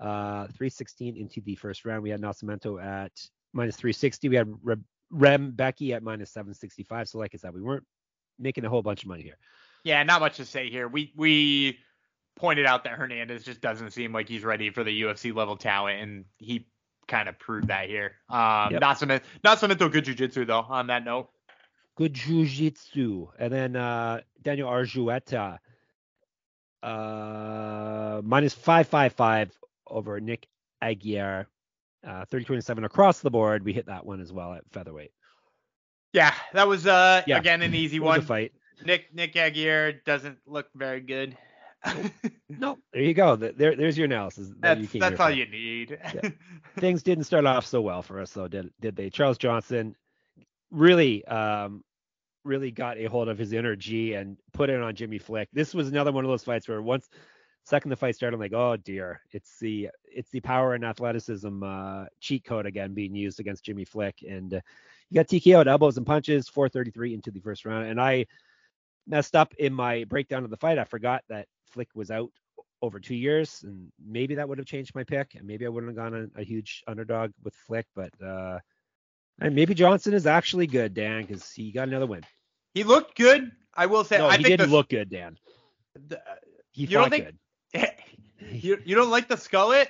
Uh, 0.00 0.46
316 0.56 1.16
into 1.16 1.40
the 1.42 1.54
first 1.56 1.84
round. 1.84 2.02
We 2.02 2.08
had 2.10 2.20
Nascimento 2.22 2.82
at 2.82 3.12
minus 3.52 3.76
360. 3.76 4.28
We 4.30 4.36
had 4.36 4.48
Re- 4.62 4.76
Rem 5.10 5.50
Becky 5.50 5.92
at 5.92 6.02
minus 6.02 6.30
765. 6.32 7.08
So 7.08 7.18
like 7.18 7.32
I 7.34 7.36
said, 7.36 7.52
we 7.52 7.60
weren't 7.60 7.84
making 8.38 8.64
a 8.64 8.68
whole 8.70 8.82
bunch 8.82 9.02
of 9.02 9.08
money 9.08 9.22
here. 9.22 9.36
yeah, 9.84 10.02
not 10.02 10.20
much 10.20 10.36
to 10.38 10.44
say 10.46 10.70
here. 10.70 10.88
We 10.88 11.12
we 11.16 11.78
pointed 12.36 12.64
out 12.64 12.84
that 12.84 12.94
Hernandez 12.94 13.44
just 13.44 13.60
doesn't 13.60 13.90
seem 13.90 14.12
like 14.14 14.26
he's 14.28 14.44
ready 14.44 14.70
for 14.70 14.82
the 14.84 15.02
UFC 15.02 15.34
level 15.34 15.56
talent, 15.56 16.00
and 16.00 16.24
he 16.38 16.66
kind 17.06 17.28
of 17.28 17.38
proved 17.38 17.68
that 17.68 17.88
here. 17.88 18.12
Um, 18.30 18.70
Yep. 18.72 18.80
Nascimento, 18.82 19.20
Nascimento 19.44 19.92
good 19.92 20.04
jujitsu 20.06 20.46
though. 20.46 20.60
On 20.60 20.86
that 20.86 21.04
note, 21.04 21.28
Good 21.96 22.14
jiu-jitsu. 22.14 23.28
And 23.38 23.52
then 23.52 23.76
uh, 23.76 24.20
Daniel 24.40 24.70
Argueta, 24.70 25.58
uh, 26.82 28.20
minus 28.24 28.54
555 28.54 29.52
over 29.90 30.20
Nick 30.20 30.46
Aguirre. 30.82 31.46
Uh, 32.06 32.24
30-27 32.32 32.84
across 32.86 33.20
the 33.20 33.30
board. 33.30 33.62
We 33.62 33.74
hit 33.74 33.84
that 33.86 34.06
one 34.06 34.20
as 34.22 34.32
well 34.32 34.54
at 34.54 34.62
featherweight. 34.72 35.12
yeah, 36.14 36.32
that 36.54 36.66
was 36.66 36.86
uh 36.86 37.22
Yeah. 37.26 37.38
again 37.38 37.60
an 37.62 37.74
easy 37.74 37.96
It 37.96 38.02
was 38.02 38.16
a 38.16 38.20
one. 38.20 38.26
fight. 38.26 38.52
Nick 38.86 39.12
Nick 39.14 39.36
Aguirre 39.36 40.00
doesn't 40.06 40.38
look 40.46 40.68
very 40.74 41.00
good. 41.00 41.36
No, 42.48 42.78
there 42.92 43.02
you 43.02 43.14
go. 43.14 43.36
There, 43.36 43.76
there's 43.76 43.96
your 43.96 44.06
analysis. 44.06 44.48
that 44.48 44.60
that's 44.80 44.90
came 44.90 45.00
that's 45.00 45.20
all 45.20 45.28
for. 45.28 45.32
you 45.32 45.46
need. 45.46 45.98
Things 46.78 47.02
didn't 47.02 47.24
start 47.24 47.46
off 47.46 47.64
so 47.64 47.80
well 47.80 48.02
for 48.02 48.18
us, 48.20 48.32
though, 48.32 48.48
did 48.48 48.70
did 48.80 48.96
they? 48.96 49.08
Charles 49.08 49.38
Johnson 49.38 49.94
really, 50.72 51.24
um, 51.26 51.84
really 52.44 52.70
got 52.72 52.98
a 52.98 53.04
hold 53.04 53.28
of 53.28 53.38
his 53.38 53.52
energy 53.52 54.14
and 54.14 54.36
put 54.52 54.68
it 54.68 54.80
on 54.82 54.94
Jimmy 54.96 55.18
Flick. 55.18 55.48
This 55.52 55.72
was 55.72 55.88
another 55.88 56.10
one 56.10 56.24
of 56.24 56.28
those 56.30 56.42
fights 56.44 56.66
where 56.68 56.82
once 56.82 57.08
second 57.70 57.90
the 57.90 57.96
fight 57.96 58.16
started, 58.16 58.34
I'm 58.34 58.40
like, 58.40 58.52
oh 58.52 58.76
dear, 58.76 59.20
it's 59.30 59.58
the 59.58 59.88
it's 60.04 60.30
the 60.30 60.40
power 60.40 60.74
and 60.74 60.84
athleticism 60.84 61.62
uh, 61.62 62.04
cheat 62.20 62.44
code 62.44 62.66
again 62.66 62.92
being 62.92 63.14
used 63.14 63.40
against 63.40 63.64
Jimmy 63.64 63.84
Flick, 63.84 64.22
and 64.28 64.54
uh, 64.54 64.60
you 65.08 65.14
got 65.14 65.28
TKO 65.28 65.60
at 65.60 65.68
elbows 65.68 65.96
and 65.96 66.06
punches, 66.06 66.48
433 66.48 67.14
into 67.14 67.30
the 67.30 67.40
first 67.40 67.64
round, 67.64 67.86
and 67.86 68.00
I 68.00 68.26
messed 69.06 69.34
up 69.36 69.54
in 69.58 69.72
my 69.72 70.04
breakdown 70.04 70.44
of 70.44 70.50
the 70.50 70.56
fight. 70.56 70.78
I 70.78 70.84
forgot 70.84 71.22
that 71.28 71.46
Flick 71.66 71.88
was 71.94 72.10
out 72.10 72.30
over 72.82 72.98
two 72.98 73.14
years, 73.14 73.62
and 73.64 73.90
maybe 74.04 74.34
that 74.34 74.48
would 74.48 74.58
have 74.58 74.66
changed 74.66 74.94
my 74.94 75.04
pick, 75.04 75.34
and 75.36 75.46
maybe 75.46 75.64
I 75.66 75.68
wouldn't 75.68 75.96
have 75.96 76.12
gone 76.12 76.30
a, 76.36 76.40
a 76.40 76.44
huge 76.44 76.82
underdog 76.86 77.30
with 77.44 77.54
Flick, 77.66 77.86
but 77.94 78.10
uh, 78.24 78.58
and 79.40 79.54
maybe 79.54 79.74
Johnson 79.74 80.12
is 80.14 80.26
actually 80.26 80.66
good, 80.66 80.92
Dan, 80.94 81.22
because 81.22 81.50
he 81.52 81.72
got 81.72 81.88
another 81.88 82.06
win. 82.06 82.22
he 82.74 82.84
looked 82.84 83.16
good. 83.16 83.50
I 83.74 83.86
will 83.86 84.02
say. 84.04 84.18
No, 84.18 84.26
I 84.26 84.36
he 84.36 84.42
think 84.42 84.58
didn't 84.58 84.70
the, 84.70 84.76
look 84.76 84.88
good, 84.88 85.08
Dan. 85.10 85.36
the- 86.08 86.20
He 86.72 86.82
You 86.82 86.88
don't 86.88 87.10
think- 87.10 87.24
good. 87.26 87.38
You 88.52 88.78
you 88.84 88.94
don't 88.96 89.10
like 89.10 89.28
the 89.28 89.36
skullet? 89.36 89.88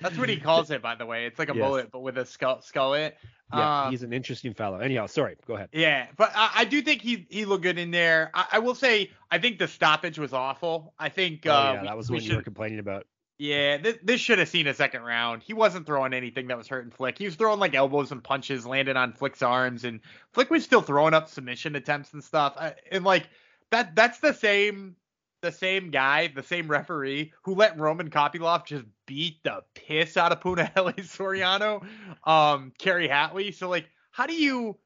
That's 0.00 0.16
what 0.18 0.28
he 0.28 0.36
calls 0.40 0.70
it, 0.70 0.82
by 0.82 0.94
the 0.94 1.06
way. 1.06 1.26
It's 1.26 1.38
like 1.38 1.48
a 1.50 1.54
Yes. 1.54 1.60
mullet, 1.62 1.90
but 1.90 2.00
with 2.00 2.18
a 2.18 2.26
skull 2.26 2.58
skullet. 2.58 3.12
yeah, 3.52 3.84
Um, 3.84 3.90
he's 3.90 4.02
an 4.02 4.12
interesting 4.12 4.54
fellow. 4.54 4.78
Anyhow, 4.78 5.06
sorry, 5.06 5.36
go 5.46 5.54
ahead. 5.54 5.68
Yeah, 5.72 6.06
but 6.16 6.32
I, 6.34 6.50
I 6.56 6.64
do 6.64 6.82
think 6.82 7.02
he 7.02 7.26
he 7.30 7.44
looked 7.44 7.62
good 7.62 7.78
in 7.78 7.90
there. 7.90 8.30
I, 8.34 8.46
I 8.52 8.58
will 8.60 8.74
say 8.74 9.10
I 9.30 9.38
think 9.38 9.58
the 9.58 9.68
stoppage 9.68 10.18
was 10.18 10.32
awful. 10.32 10.94
I 10.98 11.08
think 11.08 11.46
Oh, 11.46 11.50
uh, 11.50 11.72
yeah, 11.74 11.80
we- 11.82 11.86
that 11.88 11.96
was 11.96 12.10
what 12.10 12.22
you 12.22 12.36
were 12.36 12.42
complaining 12.42 12.78
about. 12.78 13.06
Yeah, 13.38 13.78
this, 13.78 13.96
this 14.04 14.20
should 14.20 14.38
have 14.38 14.48
seen 14.48 14.68
a 14.68 14.74
second 14.74 15.02
round. 15.02 15.42
He 15.42 15.52
wasn't 15.52 15.84
throwing 15.84 16.12
anything 16.12 16.46
that 16.48 16.56
was 16.56 16.68
hurting 16.68 16.92
Flick. 16.92 17.18
He 17.18 17.24
was 17.24 17.34
throwing 17.34 17.58
like 17.58 17.74
elbows 17.74 18.12
and 18.12 18.22
punches, 18.22 18.64
landed 18.64 18.96
on 18.96 19.14
Flick's 19.14 19.42
arms, 19.42 19.82
and 19.82 19.98
Flick 20.32 20.48
was 20.48 20.62
still 20.62 20.80
throwing 20.82 21.12
up 21.12 21.28
submission 21.28 21.74
attempts 21.74 22.12
and 22.12 22.22
stuff. 22.22 22.54
I, 22.56 22.74
and 22.92 23.02
like 23.04 23.28
that, 23.70 23.96
that's 23.96 24.20
the 24.20 24.32
same, 24.32 24.94
the 25.42 25.52
same 25.52 25.90
guy, 25.90 26.28
the 26.28 26.42
same 26.42 26.68
referee 26.68 27.32
who 27.42 27.54
let 27.54 27.78
Roman 27.78 28.08
Kopylov 28.08 28.64
just 28.64 28.84
beat 29.06 29.42
the 29.42 29.62
piss 29.74 30.16
out 30.16 30.32
of 30.32 30.40
Punahele 30.40 30.94
Soriano, 31.00 31.84
um, 32.24 32.72
Kerry 32.78 33.08
Hatley. 33.08 33.54
So 33.54 33.68
like, 33.68 33.88
how 34.12 34.26
do 34.26 34.34
you, 34.34 34.76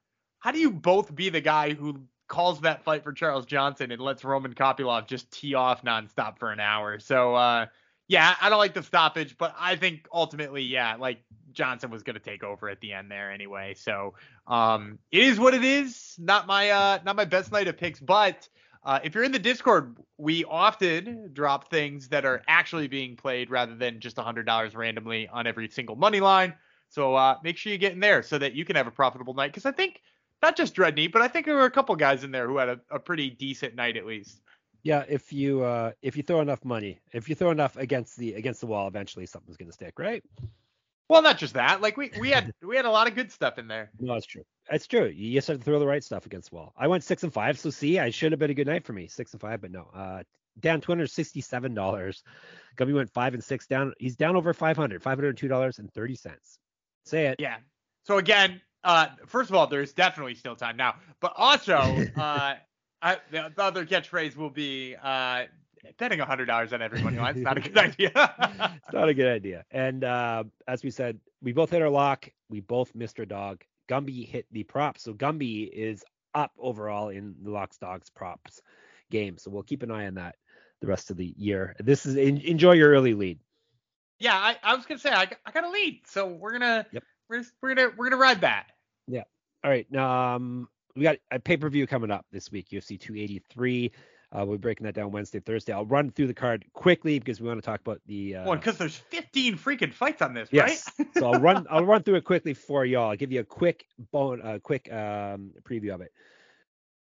how 0.40 0.51
do 0.51 0.59
you 0.59 0.71
both 0.73 1.14
be 1.14 1.29
the 1.29 1.40
guy 1.40 1.75
who 1.75 2.01
calls 2.29 2.61
that 2.62 2.83
fight 2.83 3.05
for 3.05 3.12
Charles 3.12 3.47
Johnson 3.47 3.92
and 3.92 4.01
lets 4.01 4.25
Roman 4.25 4.55
Kopylov 4.55 5.07
just 5.07 5.31
tee 5.31 5.55
off 5.55 5.85
nonstop 5.85 6.38
for 6.38 6.51
an 6.51 6.61
hour? 6.61 6.99
So. 6.99 7.35
uh 7.37 7.66
yeah, 8.09 8.37
I 8.40 8.51
don't 8.51 8.59
like 8.59 8.73
the 8.73 8.85
stoppage, 8.85 9.37
but 9.37 9.53
I 9.59 9.75
think 9.75 10.07
ultimately, 10.12 10.62
yeah, 10.62 10.95
like 10.95 11.25
Johnson 11.51 11.90
was 11.90 12.05
gonna 12.05 12.21
take 12.21 12.45
over 12.45 12.69
at 12.69 12.81
the 12.81 12.92
end 12.92 13.11
there 13.11 13.33
anyway. 13.33 13.75
So 13.75 14.14
um 14.47 15.01
it 15.11 15.25
is 15.25 15.40
what 15.40 15.55
it 15.55 15.64
is. 15.64 16.14
Not 16.16 16.47
my 16.47 16.71
uh 16.71 16.99
not 17.05 17.16
my 17.16 17.25
best 17.25 17.51
night 17.51 17.66
of 17.66 17.77
picks, 17.77 17.99
but 17.99 18.49
uh, 18.87 19.01
if 19.03 19.14
you're 19.14 19.25
in 19.25 19.33
the 19.33 19.38
Discord, 19.38 19.96
we 20.16 20.44
often 20.44 21.31
drop 21.33 21.68
things 21.68 22.09
that 22.09 22.25
are 22.25 22.42
actually 22.46 22.87
being 22.87 23.16
played 23.16 23.51
rather 23.51 23.75
than 23.75 23.99
just 23.99 24.16
$100 24.16 24.77
randomly 24.77 25.29
on 25.29 25.46
every 25.49 25.68
single 25.68 25.96
money 25.96 26.20
line. 26.20 26.55
So 26.88 27.16
uh, 27.16 27.37
make 27.42 27.57
sure 27.57 27.72
you 27.72 27.79
get 27.79 27.92
in 27.92 28.01
there 28.01 28.22
so 28.22 28.38
that 28.38 28.55
you 28.55 28.64
can 28.64 28.77
have 28.77 28.87
a 28.87 28.92
profitable 28.92 29.35
night. 29.35 29.49
Because 29.49 29.66
I 29.66 29.72
think 29.72 30.03
not 30.40 30.57
just 30.57 30.77
Dredney, 30.77 31.11
but 31.11 31.20
I 31.20 31.27
think 31.27 31.46
there 31.46 31.57
were 31.57 31.64
a 31.64 31.70
couple 31.70 31.96
guys 31.96 32.22
in 32.22 32.31
there 32.31 32.46
who 32.46 32.59
had 32.59 32.68
a, 32.68 32.81
a 32.88 33.01
pretty 33.01 33.29
decent 33.29 33.75
night 33.75 33.96
at 33.96 34.07
least. 34.07 34.40
Yeah, 34.85 35.05
if 35.09 35.33
you 35.33 35.64
uh 35.64 35.90
if 36.01 36.16
you 36.16 36.22
throw 36.22 36.40
enough 36.40 36.64
money, 36.64 37.01
if 37.12 37.29
you 37.29 37.35
throw 37.35 37.51
enough 37.51 37.77
against 37.77 38.16
the 38.16 38.35
against 38.35 38.61
the 38.61 38.68
wall, 38.68 38.87
eventually 38.87 39.27
something's 39.27 39.57
gonna 39.57 39.72
stick, 39.72 39.99
right? 39.99 40.22
Well, 41.09 41.23
not 41.23 41.38
just 41.38 41.55
that. 41.55 41.81
Like 41.81 41.97
we 41.97 42.11
we 42.19 42.31
had 42.31 42.53
we 42.62 42.77
had 42.77 42.85
a 42.85 42.90
lot 42.90 43.07
of 43.07 43.14
good 43.14 43.31
stuff 43.31 43.59
in 43.59 43.69
there. 43.69 43.90
No, 44.01 44.14
that's 44.14 44.27
true. 44.27 44.42
That's 44.71 44.87
true. 44.87 45.07
You 45.07 45.35
just 45.35 45.49
have 45.49 45.59
to 45.59 45.64
throw 45.64 45.79
the 45.79 45.87
right 45.87 46.03
stuff 46.03 46.27
against 46.27 46.51
the 46.51 46.57
wall. 46.57 46.73
I 46.77 46.88
went 46.88 47.05
six 47.05 47.23
and 47.23 47.33
five, 47.33 47.59
so 47.59 47.71
see, 47.71 47.99
I 47.99 48.11
should 48.11 48.33
have 48.33 48.38
been 48.38 48.51
a 48.51 48.55
good 48.55 48.66
night 48.66 48.85
for 48.85 48.92
me. 48.92 49.07
Six 49.07 49.33
and 49.33 49.40
five, 49.40 49.61
but 49.61 49.71
no. 49.71 49.88
Uh 49.95 50.23
down 50.61 50.81
two 50.81 50.90
hundred 50.90 51.11
sixty-seven 51.11 51.75
dollars. 51.75 52.23
Gumby 52.77 52.95
went 52.95 53.11
five 53.11 53.35
and 53.35 53.45
six 53.45 53.66
down. 53.66 53.92
He's 53.99 54.16
down 54.16 54.37
over 54.37 54.53
five 54.53 54.77
hundred, 54.77 55.03
five 55.03 55.19
hundred 55.19 55.37
two 55.37 55.49
dollars 55.49 55.79
and 55.79 55.92
thirty 55.92 56.16
cents. 56.16 56.59
Say 57.05 57.27
it. 57.27 57.37
Yeah. 57.38 57.57
So 58.05 58.19
again, 58.19 58.61
uh, 58.85 59.09
first 59.27 59.51
of 59.51 59.57
all, 59.57 59.66
there's 59.66 59.92
definitely 59.92 60.35
still 60.35 60.57
time 60.57 60.77
now, 60.77 60.97
but 61.21 61.33
also, 61.37 61.75
uh, 62.16 62.55
I, 63.03 63.19
the, 63.31 63.53
the 63.55 63.62
other 63.62 63.85
catchphrase 63.85 64.37
will 64.37 64.51
be 64.51 64.97
uh, 65.01 65.45
betting 65.99 66.18
hundred 66.20 66.46
dollars 66.46 66.72
on 66.72 66.83
every 66.83 67.03
money 67.03 67.18
line. 67.18 67.35
It's 67.37 67.44
not 67.44 67.57
a 67.57 67.61
good 67.61 67.77
idea. 67.79 68.11
it's 68.85 68.92
not 68.92 69.09
a 69.09 69.14
good 69.14 69.29
idea. 69.29 69.64
And 69.70 70.05
uh, 70.05 70.44
as 70.68 70.83
we 70.83 70.90
said, 70.90 71.18
we 71.42 71.53
both 71.53 71.70
hit 71.70 71.83
our 71.83 71.90
lock. 71.90 72.29
We 72.49 72.61
both 72.61 72.94
missed 72.94 73.18
our 73.18 73.27
dog. 73.27 73.62
Gumby 73.88 74.27
hit 74.27 74.46
the 74.51 74.62
prop. 74.64 74.99
So 74.99 75.12
Gumby 75.14 75.68
is 75.72 76.05
up 76.35 76.53
overall 76.59 77.09
in 77.11 77.35
the 77.42 77.51
locks 77.51 77.79
dogs 77.79 78.11
props 78.11 78.61
game. 79.11 79.38
So 79.38 79.51
we'll 79.51 79.62
keep 79.62 79.83
an 79.83 79.90
eye 79.90 80.07
on 80.07 80.14
that 80.14 80.37
the 80.81 80.87
rest 80.87 81.11
of 81.11 81.16
the 81.16 81.33
year. 81.37 81.75
This 81.79 82.05
is 82.07 82.16
en- 82.16 82.38
enjoy 82.38 82.72
your 82.72 82.90
early 82.90 83.14
lead. 83.14 83.38
yeah, 84.18 84.35
I, 84.37 84.57
I 84.62 84.75
was 84.75 84.85
gonna 84.87 84.99
say 85.01 85.11
I, 85.11 85.27
got- 85.27 85.38
I 85.46 85.51
got 85.53 85.64
a 85.64 85.70
lead, 85.70 86.01
so 86.07 86.27
we're 86.27 86.53
gonna 86.53 86.87
Yep. 86.92 87.03
we're, 87.31 87.44
we're 87.62 87.75
gonna 87.75 87.90
we're 87.96 88.11
gonna 88.11 88.20
ride 88.20 88.40
that. 88.42 88.66
Yeah. 89.07 89.22
All 89.64 89.70
right. 89.70 89.94
Um, 89.96 90.68
we 90.96 91.03
got 91.03 91.16
a 91.31 91.38
pay 91.38 91.57
per 91.57 91.68
view 91.68 91.87
coming 91.87 92.11
up 92.11 92.27
this 92.33 92.51
week, 92.51 92.68
UFC 92.70 92.99
283. 92.99 93.92
Uh, 94.33 94.45
we'll 94.45 94.57
be 94.57 94.61
breaking 94.62 94.85
that 94.85 94.95
down 94.95 95.12
Wednesday, 95.12 95.39
Thursday. 95.39 95.73
I'll 95.73 95.87
run 95.87 96.11
through 96.11 96.27
the 96.27 96.35
card 96.35 96.65
quickly 96.73 97.19
because 97.19 97.41
we 97.41 97.47
want 97.47 97.59
to 97.59 97.65
talk 97.65 97.81
about 97.81 98.01
the. 98.07 98.37
Uh, 98.37 98.45
Well, 98.49 98.57
because 98.57 98.77
there's 98.77 98.97
15 98.97 99.57
freaking 99.57 99.93
fights 99.93 100.21
on 100.21 100.35
this, 100.35 100.49
Yes. 100.51 100.91
right? 100.99 101.07
so 101.17 101.33
I'll 101.33 101.41
run 101.41 101.67
I'll 101.71 101.85
run 101.85 102.03
through 102.03 102.17
it 102.17 102.25
quickly 102.25 102.53
for 102.53 102.85
y'all. 102.85 103.11
I'll 103.11 103.17
give 103.17 103.31
you 103.33 103.41
a 103.41 103.45
quick 103.45 103.87
bone 104.12 104.41
a 104.43 104.59
quick 104.59 104.93
um 104.93 105.53
preview 105.62 105.95
of 105.95 106.01
it. 106.01 106.12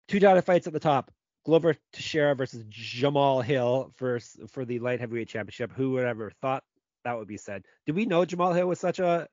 Two 0.08 0.20
dotted 0.20 0.46
fights 0.46 0.68
at 0.68 0.74
the 0.74 0.80
top. 0.80 1.12
Glover 1.46 1.76
Teixeira 1.94 2.36
versus 2.36 2.64
Jamal 2.70 3.42
Hill 3.42 3.92
for 3.96 4.20
for 4.48 4.64
the 4.66 4.80
light 4.80 5.00
heavyweight 5.00 5.28
championship. 5.28 5.72
Who 5.74 5.92
would 5.92 6.06
ever 6.06 6.32
thought 6.42 6.64
that 7.04 7.18
would 7.18 7.28
be 7.28 7.38
said? 7.38 7.64
Did 7.86 7.96
we 7.96 8.06
know 8.06 8.24
Jamal 8.26 8.54
Hill 8.54 8.68
was 8.68 8.80
such 8.80 9.00
a 9.00 9.28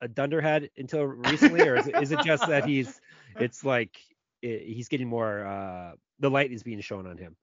a 0.00 0.08
dunderhead 0.08 0.70
until 0.76 1.04
recently, 1.04 1.66
or 1.66 1.76
is 1.76 1.86
it, 1.88 1.96
is 2.02 2.12
it 2.12 2.20
just 2.24 2.46
that 2.48 2.64
he's 2.64 3.00
it's 3.40 3.64
like 3.64 3.96
it, 4.42 4.62
he's 4.62 4.88
getting 4.88 5.08
more 5.08 5.44
uh 5.46 5.92
the 6.20 6.30
light 6.30 6.52
is 6.52 6.62
being 6.62 6.80
shown 6.80 7.06
on 7.06 7.16
him, 7.16 7.36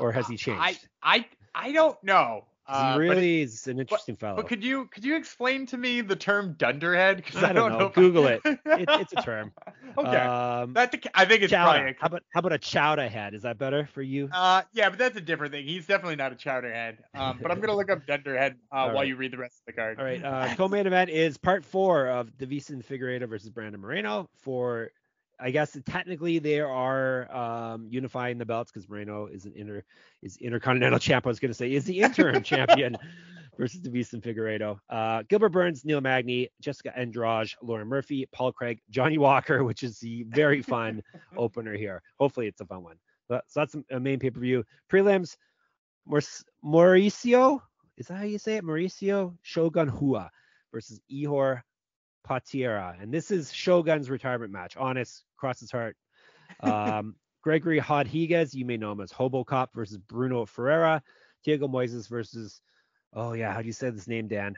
or 0.00 0.12
has 0.12 0.26
he 0.26 0.36
changed? 0.36 0.60
I 0.60 0.78
I 1.02 1.26
I 1.54 1.72
don't 1.72 2.02
know. 2.02 2.44
Uh, 2.66 2.94
he 2.94 2.98
really 2.98 3.42
is 3.42 3.66
an 3.66 3.78
interesting 3.78 4.14
but, 4.14 4.20
fellow. 4.20 4.36
But 4.36 4.48
could 4.48 4.64
you 4.64 4.86
could 4.86 5.04
you 5.04 5.16
explain 5.16 5.66
to 5.66 5.76
me 5.76 6.00
the 6.00 6.16
term 6.16 6.54
dunderhead? 6.56 7.18
Because 7.18 7.42
I, 7.42 7.50
I, 7.50 7.52
don't 7.52 7.72
know. 7.72 7.78
know 7.78 7.88
Google 7.90 8.26
I... 8.26 8.32
it. 8.32 8.40
it. 8.44 8.58
It's 8.88 9.12
a 9.12 9.22
term. 9.22 9.52
okay. 9.98 10.16
Um, 10.16 10.72
that's 10.72 10.94
a, 10.94 11.18
I 11.18 11.26
think 11.26 11.42
it's 11.42 11.50
chowder. 11.50 11.72
probably. 11.72 11.90
A... 11.90 11.94
How 12.00 12.06
about 12.06 12.22
how 12.30 12.40
about 12.40 12.52
a 12.52 12.58
chowder 12.58 13.08
head? 13.08 13.34
Is 13.34 13.42
that 13.42 13.58
better 13.58 13.86
for 13.92 14.00
you? 14.00 14.30
Uh, 14.32 14.62
yeah, 14.72 14.88
but 14.88 14.98
that's 14.98 15.16
a 15.16 15.20
different 15.20 15.52
thing. 15.52 15.66
He's 15.66 15.86
definitely 15.86 16.16
not 16.16 16.32
a 16.32 16.36
chowder 16.36 16.72
head. 16.72 16.98
Um, 17.14 17.38
but 17.42 17.50
I'm 17.50 17.60
gonna 17.60 17.76
look 17.76 17.90
up 17.90 18.06
dunderhead 18.06 18.56
uh, 18.72 18.90
while 18.90 19.04
you 19.04 19.16
read 19.16 19.32
the 19.32 19.38
rest 19.38 19.60
of 19.60 19.66
the 19.66 19.72
card. 19.72 19.98
All 19.98 20.04
right. 20.04 20.24
Uh, 20.24 20.54
co-main 20.54 20.86
event 20.86 21.10
is 21.10 21.36
part 21.36 21.66
four 21.66 22.08
of 22.08 22.36
the 22.38 22.46
Deiveson 22.46 22.82
Figueiredo 22.82 23.28
versus 23.28 23.50
Brandon 23.50 23.80
Moreno 23.80 24.30
for 24.36 24.90
I 25.40 25.50
guess 25.50 25.76
technically 25.86 26.38
they 26.38 26.60
are 26.60 27.34
um, 27.34 27.86
unifying 27.90 28.38
the 28.38 28.46
belts 28.46 28.70
because 28.70 28.88
Moreno 28.88 29.26
is 29.26 29.44
an 29.46 29.52
inter 29.56 29.82
is 30.22 30.36
intercontinental 30.36 30.98
champ. 31.00 31.26
I 31.26 31.28
was 31.28 31.40
going 31.40 31.50
to 31.50 31.54
say 31.54 31.72
is 31.72 31.84
the 31.84 32.00
interim 32.00 32.42
champion 32.42 32.96
versus 33.58 33.80
Deiveson 33.80 34.22
Figueiredo. 34.22 34.78
Uh, 34.88 35.22
Gilbert 35.28 35.50
Burns, 35.50 35.84
Neil 35.84 36.00
Magny, 36.00 36.48
Jessica 36.60 36.96
Andrade, 36.96 37.52
Lauren 37.62 37.88
Murphy, 37.88 38.26
Paul 38.32 38.52
Craig, 38.52 38.80
Johnny 38.90 39.18
Walker, 39.18 39.64
which 39.64 39.82
is 39.82 39.98
the 39.98 40.24
very 40.28 40.62
fun 40.62 41.02
opener 41.36 41.74
here. 41.74 42.02
Hopefully 42.18 42.46
it's 42.46 42.60
a 42.60 42.66
fun 42.66 42.82
one. 42.82 42.96
But, 43.28 43.44
so 43.48 43.60
that's 43.60 43.76
a 43.90 44.00
main 44.00 44.18
pay 44.18 44.30
per 44.30 44.40
view. 44.40 44.64
Prelims, 44.90 45.36
Mauricio, 46.64 47.60
is 47.96 48.06
that 48.08 48.14
how 48.14 48.24
you 48.24 48.38
say 48.38 48.56
it? 48.56 48.64
Mauricio 48.64 49.36
Shogun 49.42 49.90
Rua 49.90 50.30
versus 50.72 51.00
Ihor 51.10 51.62
Potieria. 52.28 53.00
And 53.00 53.12
this 53.12 53.30
is 53.30 53.52
Shogun's 53.52 54.10
retirement 54.10 54.52
match. 54.52 54.76
Honest, 54.76 55.24
cross 55.36 55.60
his 55.60 55.70
heart. 55.70 55.96
Um, 56.60 57.16
Gregory 57.42 57.80
Rodrigues, 57.80 58.54
you 58.54 58.64
may 58.64 58.78
know 58.78 58.92
him 58.92 59.00
as 59.00 59.12
Hobocop 59.12 59.68
versus 59.74 59.98
Bruno 59.98 60.46
Ferreira. 60.46 61.02
Diego 61.44 61.68
Moises 61.68 62.08
versus, 62.08 62.60
oh 63.12 63.34
yeah, 63.34 63.52
how 63.52 63.60
do 63.60 63.66
you 63.66 63.72
say 63.72 63.90
this 63.90 64.08
name, 64.08 64.28
Dan? 64.28 64.54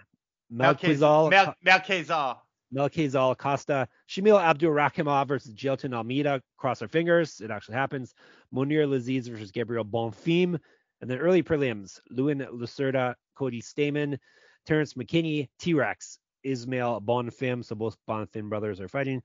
Melquizael. 0.53 1.31
Mel- 1.31 1.55
Melquizael. 1.65 2.39
Melquizael 2.73 3.37
Costa. 3.37 3.89
Shamil 4.09 4.41
Abdurakhimov 4.41 5.27
versus 5.27 5.53
Jailton 5.55 5.95
Almeida. 5.95 6.41
Cross 6.57 6.83
our 6.83 6.89
fingers. 6.89 7.41
It 7.41 7.51
actually 7.51 7.75
happens. 7.75 8.15
Mounir 8.55 8.87
Lazzez 8.87 9.29
versus 9.29 9.51
Gabriel 9.51 9.85
Bonfim. 9.85 10.59
And 11.01 11.11
then 11.11 11.19
early 11.19 11.43
prelims, 11.43 12.01
Luan 12.11 12.39
Lacerda, 12.39 13.15
Cody 13.35 13.61
Stamann, 13.61 14.19
Terrence 14.65 14.95
McKinney, 14.95 15.49
T-Rex 15.59 16.19
Ismael 16.47 17.01
Bonfim. 17.01 17.65
So 17.65 17.75
both 17.75 17.97
Bonfim 18.09 18.49
brothers 18.49 18.81
are 18.81 18.89
fighting. 18.89 19.23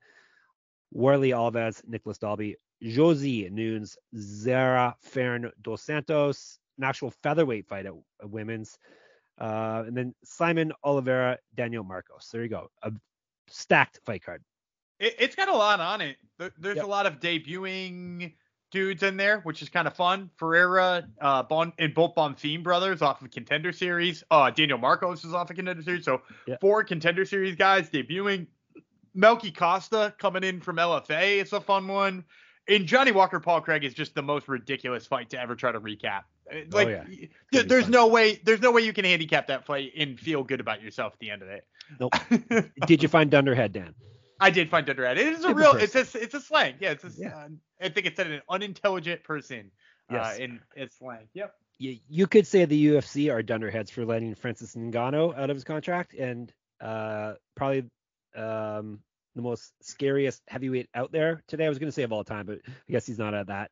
Warlley 0.94 1.30
Alves, 1.30 1.82
Nicolas 1.86 2.18
Dalby, 2.18 2.56
Josie 2.82 3.48
Nunes, 3.50 3.96
Zarah 4.16 4.94
Fairn 5.00 5.50
dos 5.62 5.82
Santos, 5.82 6.58
an 6.78 6.84
actual 6.84 7.10
featherweight 7.22 7.66
fight 7.66 7.86
at, 7.86 7.92
at 8.20 8.30
women's. 8.30 8.78
Uh, 9.40 9.84
and 9.86 9.96
then 9.96 10.14
Saimon 10.26 10.72
Oliveira, 10.84 11.38
Daniel 11.54 11.84
Marcos. 11.84 12.28
There 12.30 12.42
you 12.42 12.48
go. 12.48 12.68
A 12.82 12.92
stacked 13.48 14.00
fight 14.04 14.22
card. 14.22 14.42
It, 15.00 15.18
has 15.20 15.34
got 15.34 15.48
a 15.48 15.56
lot 15.56 15.80
on 15.80 16.00
it. 16.00 16.16
There's 16.58 16.76
yep. 16.76 16.84
a 16.84 16.88
lot 16.88 17.06
of 17.06 17.18
debuting 17.18 18.34
dudes 18.72 19.02
in 19.02 19.16
there, 19.16 19.40
which 19.40 19.62
is 19.62 19.68
kind 19.68 19.86
of 19.86 19.94
fun. 19.94 20.30
Ferreira, 20.36 21.06
uh, 21.20 21.42
bon, 21.44 21.72
and 21.78 21.94
both 21.94 22.14
Bonfim 22.16 22.62
brothers 22.64 23.02
off 23.02 23.22
of 23.22 23.30
Contender 23.30 23.72
Series. 23.72 24.24
Uh, 24.30 24.50
Daniel 24.50 24.78
Marcos 24.78 25.24
is 25.24 25.34
off 25.34 25.50
of 25.50 25.56
Contender 25.56 25.82
Series. 25.82 26.04
So 26.04 26.22
yeah. 26.46 26.56
four 26.60 26.82
Contender 26.82 27.24
Series 27.24 27.54
guys 27.54 27.88
debuting. 27.88 28.46
Melky 29.14 29.52
Costa 29.52 30.14
coming 30.18 30.42
in 30.42 30.60
from 30.60 30.76
LFA. 30.76 31.40
It's 31.40 31.52
a 31.52 31.60
fun 31.60 31.86
one. 31.86 32.24
And 32.68 32.86
Johnny 32.86 33.12
Walker 33.12 33.40
Paul 33.40 33.60
Craig 33.60 33.84
is 33.84 33.92
just 33.92 34.14
the 34.14 34.22
most 34.22 34.48
ridiculous 34.48 35.06
fight 35.06 35.30
to 35.30 35.40
ever 35.40 35.54
try 35.54 35.72
to 35.72 35.80
recap. 35.80 36.22
Uh, 36.50 36.56
oh, 36.56 36.62
like, 36.70 36.88
oh, 36.88 37.04
yeah. 37.52 37.62
there's 37.66 37.88
no 37.88 38.06
way, 38.06 38.40
there's 38.44 38.60
no 38.60 38.70
way 38.70 38.82
you 38.82 38.92
can 38.92 39.04
handicap 39.04 39.48
that 39.48 39.66
fight 39.66 39.92
and 39.96 40.18
feel 40.18 40.42
good 40.42 40.60
about 40.60 40.80
yourself 40.80 41.12
at 41.12 41.18
the 41.18 41.30
end 41.30 41.42
of 41.42 41.48
it. 41.48 41.66
Nope. 42.00 42.14
Did 42.86 43.02
you 43.02 43.08
find 43.08 43.30
Dunderhead, 43.30 43.72
Dan? 43.72 43.94
I 44.42 44.50
did 44.50 44.70
find 44.70 44.86
Dunderhead. 44.86 45.18
It 45.18 45.28
is 45.28 45.44
a 45.44 45.54
real. 45.54 45.72
It's 45.72 45.94
a 45.94 46.00
it's 46.18 46.34
a 46.34 46.40
slang. 46.40 46.74
Yeah, 46.80 46.90
it's 46.90 47.04
a, 47.04 47.10
yeah. 47.16 47.36
Uh, 47.36 47.48
I 47.80 47.88
think 47.88 48.06
it 48.06 48.16
said 48.16 48.26
an 48.28 48.42
unintelligent 48.48 49.24
person. 49.24 49.70
Uh, 50.10 50.16
yes. 50.16 50.38
Uh, 50.38 50.42
in 50.42 50.60
its 50.76 50.98
slang. 50.98 51.28
Yep. 51.34 51.54
You, 51.78 51.98
you 52.08 52.26
could 52.26 52.46
say 52.46 52.64
the 52.64 52.86
UFC 52.86 53.32
are 53.32 53.42
dunderheads 53.42 53.90
for 53.90 54.04
letting 54.04 54.34
Francis 54.34 54.74
Ngannou 54.74 55.36
out 55.36 55.50
of 55.50 55.56
his 55.56 55.64
contract, 55.64 56.14
and 56.14 56.52
uh, 56.80 57.34
probably 57.56 57.84
um, 58.36 59.00
the 59.34 59.42
most 59.42 59.72
scariest 59.80 60.42
heavyweight 60.48 60.88
out 60.94 61.12
there 61.12 61.42
today. 61.48 61.66
I 61.66 61.68
was 61.68 61.78
going 61.78 61.88
to 61.88 61.92
say 61.92 62.02
of 62.02 62.12
all 62.12 62.24
time, 62.24 62.46
but 62.46 62.58
I 62.66 62.92
guess 62.92 63.06
he's 63.06 63.18
not 63.18 63.34
at 63.34 63.46
that 63.48 63.70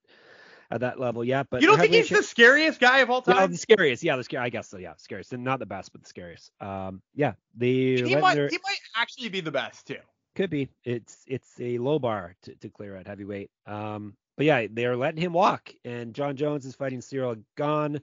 at 0.71 0.81
that 0.81 0.99
level 1.01 1.25
yet. 1.25 1.49
But 1.51 1.63
you 1.63 1.69
don't 1.69 1.79
think 1.79 1.93
he's 1.93 2.09
the 2.09 2.23
scariest 2.23 2.81
guy 2.81 2.99
of 2.99 3.11
all 3.11 3.23
time? 3.23 3.37
Yeah, 3.37 3.47
the 3.47 3.57
scariest. 3.57 4.03
Yeah, 4.03 4.17
the 4.17 4.25
scary. 4.25 4.45
I 4.45 4.49
guess 4.49 4.69
so. 4.69 4.79
Yeah, 4.79 4.95
scariest, 4.97 5.33
and 5.33 5.45
not 5.45 5.59
the 5.59 5.67
best, 5.67 5.93
but 5.93 6.03
the 6.03 6.09
scariest. 6.09 6.51
Um, 6.61 7.03
yeah, 7.15 7.35
the 7.57 8.03
he 8.03 8.17
might 8.17 8.37
he 8.39 8.59
might 8.63 8.79
actually 8.97 9.29
be 9.29 9.41
the 9.41 9.53
best 9.53 9.87
too. 9.87 9.97
Could 10.41 10.49
be. 10.49 10.71
It's 10.85 11.23
it's 11.27 11.61
a 11.61 11.77
low 11.77 11.99
bar 11.99 12.35
to, 12.45 12.55
to 12.55 12.71
clear 12.71 12.97
at 12.97 13.07
heavyweight. 13.07 13.51
Um, 13.67 14.15
but 14.39 14.47
yeah, 14.47 14.69
they're 14.71 14.97
letting 14.97 15.21
him 15.21 15.35
walk, 15.35 15.71
and 15.85 16.15
Jon 16.15 16.35
Jones 16.35 16.65
is 16.65 16.75
fighting 16.75 17.01
Ciryl 17.01 17.43
Gane 17.59 18.01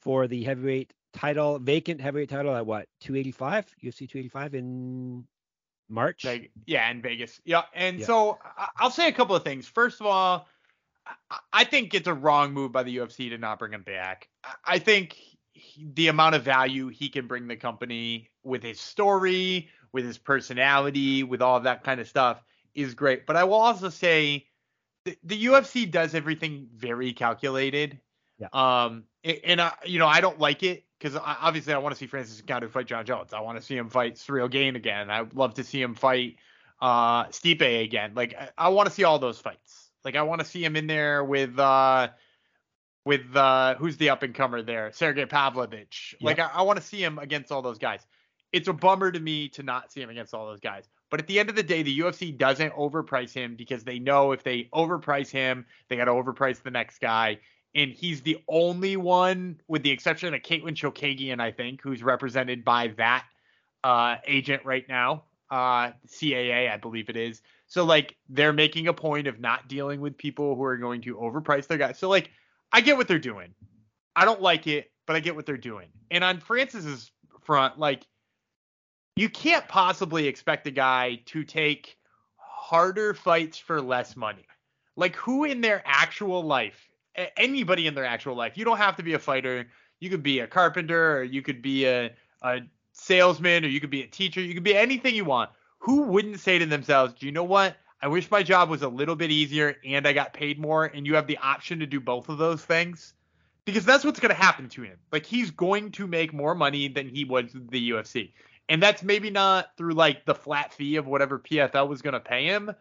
for 0.00 0.26
the 0.26 0.42
heavyweight 0.42 0.94
title, 1.12 1.58
vacant 1.58 2.00
heavyweight 2.00 2.30
title 2.30 2.56
at 2.56 2.64
what 2.64 2.88
285, 3.02 3.66
UFC 3.84 4.08
285 4.08 4.54
in 4.54 5.24
March. 5.90 6.24
Like, 6.24 6.50
yeah, 6.64 6.90
in 6.90 7.02
Vegas. 7.02 7.42
Yeah, 7.44 7.64
and 7.74 7.98
yeah. 7.98 8.06
so 8.06 8.38
I'll 8.78 8.90
say 8.90 9.08
a 9.08 9.12
couple 9.12 9.36
of 9.36 9.44
things. 9.44 9.68
First 9.68 10.00
of 10.00 10.06
all, 10.06 10.48
I 11.52 11.64
think 11.64 11.92
it's 11.92 12.08
a 12.08 12.14
wrong 12.14 12.54
move 12.54 12.72
by 12.72 12.84
the 12.84 12.96
UFC 12.96 13.28
to 13.28 13.36
not 13.36 13.58
bring 13.58 13.74
him 13.74 13.82
back. 13.82 14.30
I 14.64 14.78
think 14.78 15.18
the 15.92 16.08
amount 16.08 16.36
of 16.36 16.42
value 16.42 16.88
he 16.88 17.10
can 17.10 17.26
bring 17.26 17.46
the 17.46 17.56
company 17.56 18.30
with 18.44 18.62
his 18.62 18.80
story, 18.80 19.68
with 19.92 20.04
his 20.04 20.18
personality, 20.18 21.22
with 21.22 21.42
all 21.42 21.60
that 21.60 21.84
kind 21.84 22.00
of 22.00 22.08
stuff 22.08 22.42
is 22.74 22.94
great. 22.94 23.26
But 23.26 23.36
I 23.36 23.44
will 23.44 23.54
also 23.54 23.88
say 23.88 24.46
the, 25.04 25.16
the 25.24 25.46
UFC 25.46 25.90
does 25.90 26.14
everything 26.14 26.68
very 26.74 27.12
calculated. 27.12 27.98
Yeah. 28.38 28.48
Um, 28.52 29.04
and, 29.24 29.40
and 29.44 29.60
I, 29.60 29.72
you 29.84 29.98
know, 29.98 30.06
I 30.06 30.20
don't 30.20 30.38
like 30.38 30.62
it 30.62 30.84
because 30.98 31.18
obviously 31.20 31.72
I 31.72 31.78
want 31.78 31.94
to 31.94 31.98
see 31.98 32.06
Francis 32.06 32.40
Ngannou 32.42 32.70
fight 32.70 32.86
Jon 32.86 33.04
Jones. 33.04 33.32
I 33.32 33.40
want 33.40 33.58
to 33.58 33.64
see 33.64 33.76
him 33.76 33.88
fight 33.88 34.16
Ciryl 34.16 34.50
Gane 34.50 34.76
again. 34.76 35.10
I 35.10 35.22
would 35.22 35.34
love 35.34 35.54
to 35.54 35.64
see 35.64 35.80
him 35.80 35.94
fight 35.94 36.36
uh 36.80 37.24
Stipe 37.26 37.84
again. 37.84 38.12
Like 38.14 38.34
I, 38.34 38.50
I 38.58 38.68
want 38.68 38.88
to 38.88 38.94
see 38.94 39.04
all 39.04 39.18
those 39.18 39.38
fights. 39.38 39.90
Like 40.04 40.16
I 40.16 40.22
want 40.22 40.40
to 40.40 40.46
see 40.46 40.62
him 40.62 40.76
in 40.76 40.86
there 40.86 41.24
with 41.24 41.58
uh 41.58 42.08
with 43.04 43.34
uh 43.34 43.76
who's 43.76 43.96
the 43.96 44.10
up 44.10 44.22
and 44.22 44.34
comer 44.34 44.62
there, 44.62 44.92
Sergey 44.92 45.26
Pavlovich. 45.26 46.16
Yep. 46.20 46.26
Like 46.26 46.38
I, 46.38 46.50
I 46.58 46.62
want 46.62 46.78
to 46.78 46.84
see 46.84 47.02
him 47.02 47.18
against 47.18 47.50
all 47.50 47.62
those 47.62 47.78
guys 47.78 48.06
it's 48.56 48.68
a 48.68 48.72
bummer 48.72 49.12
to 49.12 49.20
me 49.20 49.48
to 49.50 49.62
not 49.62 49.92
see 49.92 50.00
him 50.00 50.08
against 50.08 50.32
all 50.32 50.46
those 50.46 50.60
guys. 50.60 50.88
But 51.10 51.20
at 51.20 51.26
the 51.26 51.38
end 51.38 51.50
of 51.50 51.56
the 51.56 51.62
day, 51.62 51.82
the 51.82 51.98
UFC 51.98 52.36
doesn't 52.36 52.72
overprice 52.72 53.32
him 53.32 53.54
because 53.54 53.84
they 53.84 53.98
know 53.98 54.32
if 54.32 54.42
they 54.42 54.70
overprice 54.72 55.30
him, 55.30 55.66
they 55.88 55.96
got 55.96 56.06
to 56.06 56.12
overprice 56.12 56.62
the 56.62 56.70
next 56.70 56.98
guy. 56.98 57.38
And 57.74 57.92
he's 57.92 58.22
the 58.22 58.38
only 58.48 58.96
one, 58.96 59.60
with 59.68 59.82
the 59.82 59.90
exception 59.90 60.32
of 60.32 60.40
Katlyn 60.40 60.74
Chookagian, 60.74 61.38
I 61.38 61.52
think, 61.52 61.82
who's 61.82 62.02
represented 62.02 62.64
by 62.64 62.88
that 62.96 63.26
uh, 63.84 64.16
agent 64.26 64.64
right 64.64 64.88
now, 64.88 65.24
uh, 65.50 65.92
CAA, 66.08 66.72
I 66.72 66.78
believe 66.78 67.10
it 67.10 67.16
is. 67.18 67.42
So 67.66 67.84
like 67.84 68.16
they're 68.30 68.54
making 68.54 68.88
a 68.88 68.94
point 68.94 69.26
of 69.26 69.38
not 69.38 69.68
dealing 69.68 70.00
with 70.00 70.16
people 70.16 70.56
who 70.56 70.64
are 70.64 70.78
going 70.78 71.02
to 71.02 71.16
overprice 71.16 71.66
their 71.66 71.76
guys. 71.76 71.98
So 71.98 72.08
like 72.08 72.30
I 72.72 72.80
get 72.80 72.96
what 72.96 73.06
they're 73.06 73.18
doing. 73.18 73.54
I 74.16 74.24
don't 74.24 74.40
like 74.40 74.66
it, 74.66 74.90
but 75.04 75.14
I 75.14 75.20
get 75.20 75.36
what 75.36 75.44
they're 75.44 75.58
doing. 75.58 75.88
And 76.10 76.24
on 76.24 76.40
Francis's 76.40 77.10
front, 77.44 77.78
like 77.78 78.06
you 79.16 79.30
can't 79.30 79.66
possibly 79.66 80.28
expect 80.28 80.66
a 80.66 80.70
guy 80.70 81.20
to 81.24 81.42
take 81.42 81.96
harder 82.36 83.14
fights 83.14 83.58
for 83.58 83.80
less 83.80 84.14
money. 84.14 84.46
Like 84.94 85.16
who 85.16 85.44
in 85.44 85.62
their 85.62 85.82
actual 85.86 86.44
life, 86.44 86.88
anybody 87.36 87.86
in 87.86 87.94
their 87.94 88.04
actual 88.04 88.36
life, 88.36 88.58
you 88.58 88.64
don't 88.64 88.76
have 88.76 88.96
to 88.96 89.02
be 89.02 89.14
a 89.14 89.18
fighter. 89.18 89.66
You 90.00 90.10
could 90.10 90.22
be 90.22 90.40
a 90.40 90.46
carpenter 90.46 91.18
or 91.18 91.22
you 91.22 91.40
could 91.40 91.62
be 91.62 91.86
a, 91.86 92.12
a 92.42 92.60
salesman 92.92 93.64
or 93.64 93.68
you 93.68 93.80
could 93.80 93.90
be 93.90 94.02
a 94.02 94.06
teacher. 94.06 94.40
You 94.42 94.52
could 94.52 94.62
be 94.62 94.76
anything 94.76 95.14
you 95.14 95.24
want. 95.24 95.50
Who 95.78 96.02
wouldn't 96.02 96.40
say 96.40 96.58
to 96.58 96.66
themselves, 96.66 97.14
do 97.14 97.24
you 97.24 97.32
know 97.32 97.44
what? 97.44 97.76
I 98.02 98.08
wish 98.08 98.30
my 98.30 98.42
job 98.42 98.68
was 98.68 98.82
a 98.82 98.88
little 98.88 99.16
bit 99.16 99.30
easier 99.30 99.76
and 99.84 100.06
I 100.06 100.12
got 100.12 100.34
paid 100.34 100.58
more 100.58 100.84
and 100.84 101.06
you 101.06 101.14
have 101.14 101.26
the 101.26 101.38
option 101.38 101.78
to 101.78 101.86
do 101.86 102.00
both 102.00 102.28
of 102.28 102.36
those 102.36 102.62
things? 102.62 103.14
Because 103.64 103.84
that's 103.86 104.04
what's 104.04 104.20
going 104.20 104.34
to 104.34 104.40
happen 104.40 104.68
to 104.70 104.82
him. 104.82 104.98
Like 105.10 105.24
he's 105.24 105.50
going 105.50 105.90
to 105.92 106.06
make 106.06 106.34
more 106.34 106.54
money 106.54 106.88
than 106.88 107.08
he 107.08 107.24
was 107.24 107.50
the 107.54 107.90
UFC. 107.90 108.32
And 108.68 108.82
that's 108.82 109.02
maybe 109.02 109.30
not 109.30 109.76
through 109.76 109.94
like 109.94 110.24
the 110.24 110.34
flat 110.34 110.72
fee 110.72 110.96
of 110.96 111.06
whatever 111.06 111.38
PFL 111.38 111.88
was 111.88 112.02
going 112.02 112.14
to 112.14 112.20
pay 112.20 112.46
him 112.46 112.72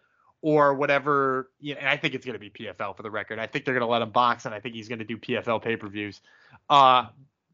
or 0.41 0.73
whatever. 0.73 1.51
You 1.59 1.75
know, 1.75 1.81
and 1.81 1.89
I 1.89 1.97
think 1.97 2.15
it's 2.15 2.25
going 2.25 2.33
to 2.33 2.39
be 2.39 2.49
PFL 2.49 2.95
for 2.97 3.03
the 3.03 3.11
record. 3.11 3.39
I 3.39 3.47
think 3.47 3.65
they're 3.65 3.73
going 3.73 3.87
to 3.87 3.91
let 3.91 4.01
him 4.01 4.11
box, 4.11 4.45
and 4.45 4.55
I 4.55 4.59
think 4.59 4.75
he's 4.75 4.89
going 4.89 4.99
to 4.99 5.05
do 5.05 5.17
PFL 5.17 5.61
pay 5.61 5.75
per 5.75 5.87
views. 5.87 6.21
Uh, 6.69 7.07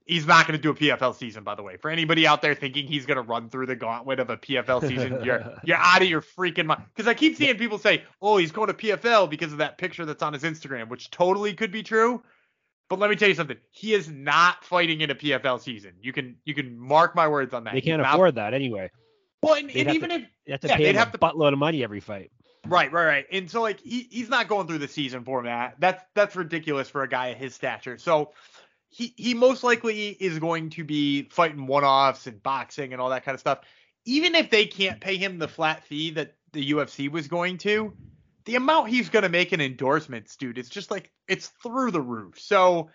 He's 0.05 0.25
not 0.25 0.47
going 0.47 0.59
to 0.59 0.61
do 0.61 0.71
a 0.71 0.73
PFL 0.73 1.15
season, 1.15 1.43
by 1.43 1.53
the 1.55 1.61
way. 1.61 1.77
For 1.77 1.89
anybody 1.89 2.25
out 2.25 2.41
there 2.41 2.55
thinking 2.55 2.88
he's 2.88 3.05
going 3.05 3.17
to 3.17 3.21
run 3.21 3.49
through 3.49 3.67
the 3.67 3.75
gauntlet 3.75 4.19
of 4.19 4.29
a 4.29 4.36
PFL 4.36 4.86
season, 4.86 5.23
you're 5.23 5.53
you're 5.63 5.77
out 5.77 6.01
of 6.01 6.09
your 6.09 6.21
freaking 6.21 6.65
mind. 6.65 6.84
Because 6.93 7.07
I 7.07 7.13
keep 7.13 7.38
seeing 7.38 7.57
people 7.57 7.77
say, 7.77 8.03
"Oh, 8.21 8.38
he's 8.38 8.51
going 8.51 8.67
to 8.67 8.73
PFL 8.73 9.29
because 9.29 9.51
of 9.51 9.59
that 9.59 9.77
picture 9.77 10.05
that's 10.05 10.23
on 10.23 10.34
his 10.34 10.43
Instagram," 10.43 10.89
which 10.89 11.11
totally 11.11 11.53
could 11.53 11.71
be 11.71 11.84
true. 11.84 12.21
But 12.92 13.00
let 13.00 13.10
me 13.10 13.16
tell 13.16 13.30
you 13.30 13.36
something. 13.36 13.56
He 13.70 13.94
is 13.94 14.10
not 14.10 14.66
fighting 14.66 15.00
in 15.00 15.10
a 15.10 15.16
PFL 15.16 15.62
season. 15.62 15.94
You 16.02 16.12
can 16.12 16.36
you 16.44 16.54
can 16.54 16.78
mark 16.78 17.16
my 17.16 17.26
words 17.26 17.54
on 17.54 17.64
that. 17.64 17.74
They 17.74 17.80
can't 17.80 18.02
afford 18.02 18.36
that 18.36 18.54
anyway. 18.54 18.92
Well, 19.42 19.54
and, 19.54 19.72
and 19.72 19.92
even 19.92 20.10
to, 20.10 20.16
if 20.18 20.22
you 20.46 20.52
have 20.52 20.60
to 20.60 20.68
yeah, 20.68 20.76
pay 20.76 20.89
him 20.89 20.96
have 20.98 21.08
a 21.08 21.12
to, 21.14 21.18
buttload 21.18 21.54
of 21.54 21.58
money 21.58 21.86
every 21.86 22.02
fight. 22.02 22.32
Right, 22.68 22.92
right, 22.92 23.06
right. 23.06 23.26
And 23.32 23.50
so 23.50 23.62
like 23.62 23.80
he, 23.80 24.10
he's 24.12 24.28
not 24.28 24.50
going 24.50 24.68
through 24.68 24.80
the 24.80 24.89
season 24.89 25.24
format. 25.24 25.76
That's 25.80 26.04
that's 26.16 26.36
ridiculous 26.36 26.89
for 26.89 27.04
a 27.04 27.08
guy 27.08 27.28
of 27.28 27.38
his 27.38 27.56
stature. 27.56 27.98
So 27.98 28.34
he 28.89 29.14
he 29.16 29.36
most 29.36 29.64
likely 29.64 30.10
is 30.10 30.38
going 30.39 30.70
to 30.72 30.84
be 30.84 31.30
fighting 31.30 31.68
one-offs 31.68 32.28
and 32.28 32.44
boxing 32.44 32.92
and 32.92 33.02
all 33.02 33.12
that 33.12 33.24
kind 33.24 33.36
of 33.36 33.39
stuff. 33.39 33.60
Even 34.04 34.36
if 34.36 34.50
they 34.50 34.66
can't 34.66 35.00
pay 35.00 35.16
him 35.16 35.39
the 35.39 35.48
flat 35.48 35.86
fee 35.86 36.12
that 36.12 36.36
the 36.52 36.72
UFC 36.72 37.10
was 37.10 37.30
going 37.30 37.58
to, 37.60 37.94
the 38.46 38.56
amount 38.56 38.89
he's 38.89 39.10
going 39.10 39.24
to 39.24 39.30
make 39.30 39.54
in 39.54 39.62
endorsements, 39.62 40.36
dude, 40.36 40.58
it's 40.58 40.70
just 40.70 40.92
like 40.92 41.12
it's 41.28 41.48
through 41.64 41.92
the 41.92 42.02
roof. 42.02 42.39
So 42.39 42.89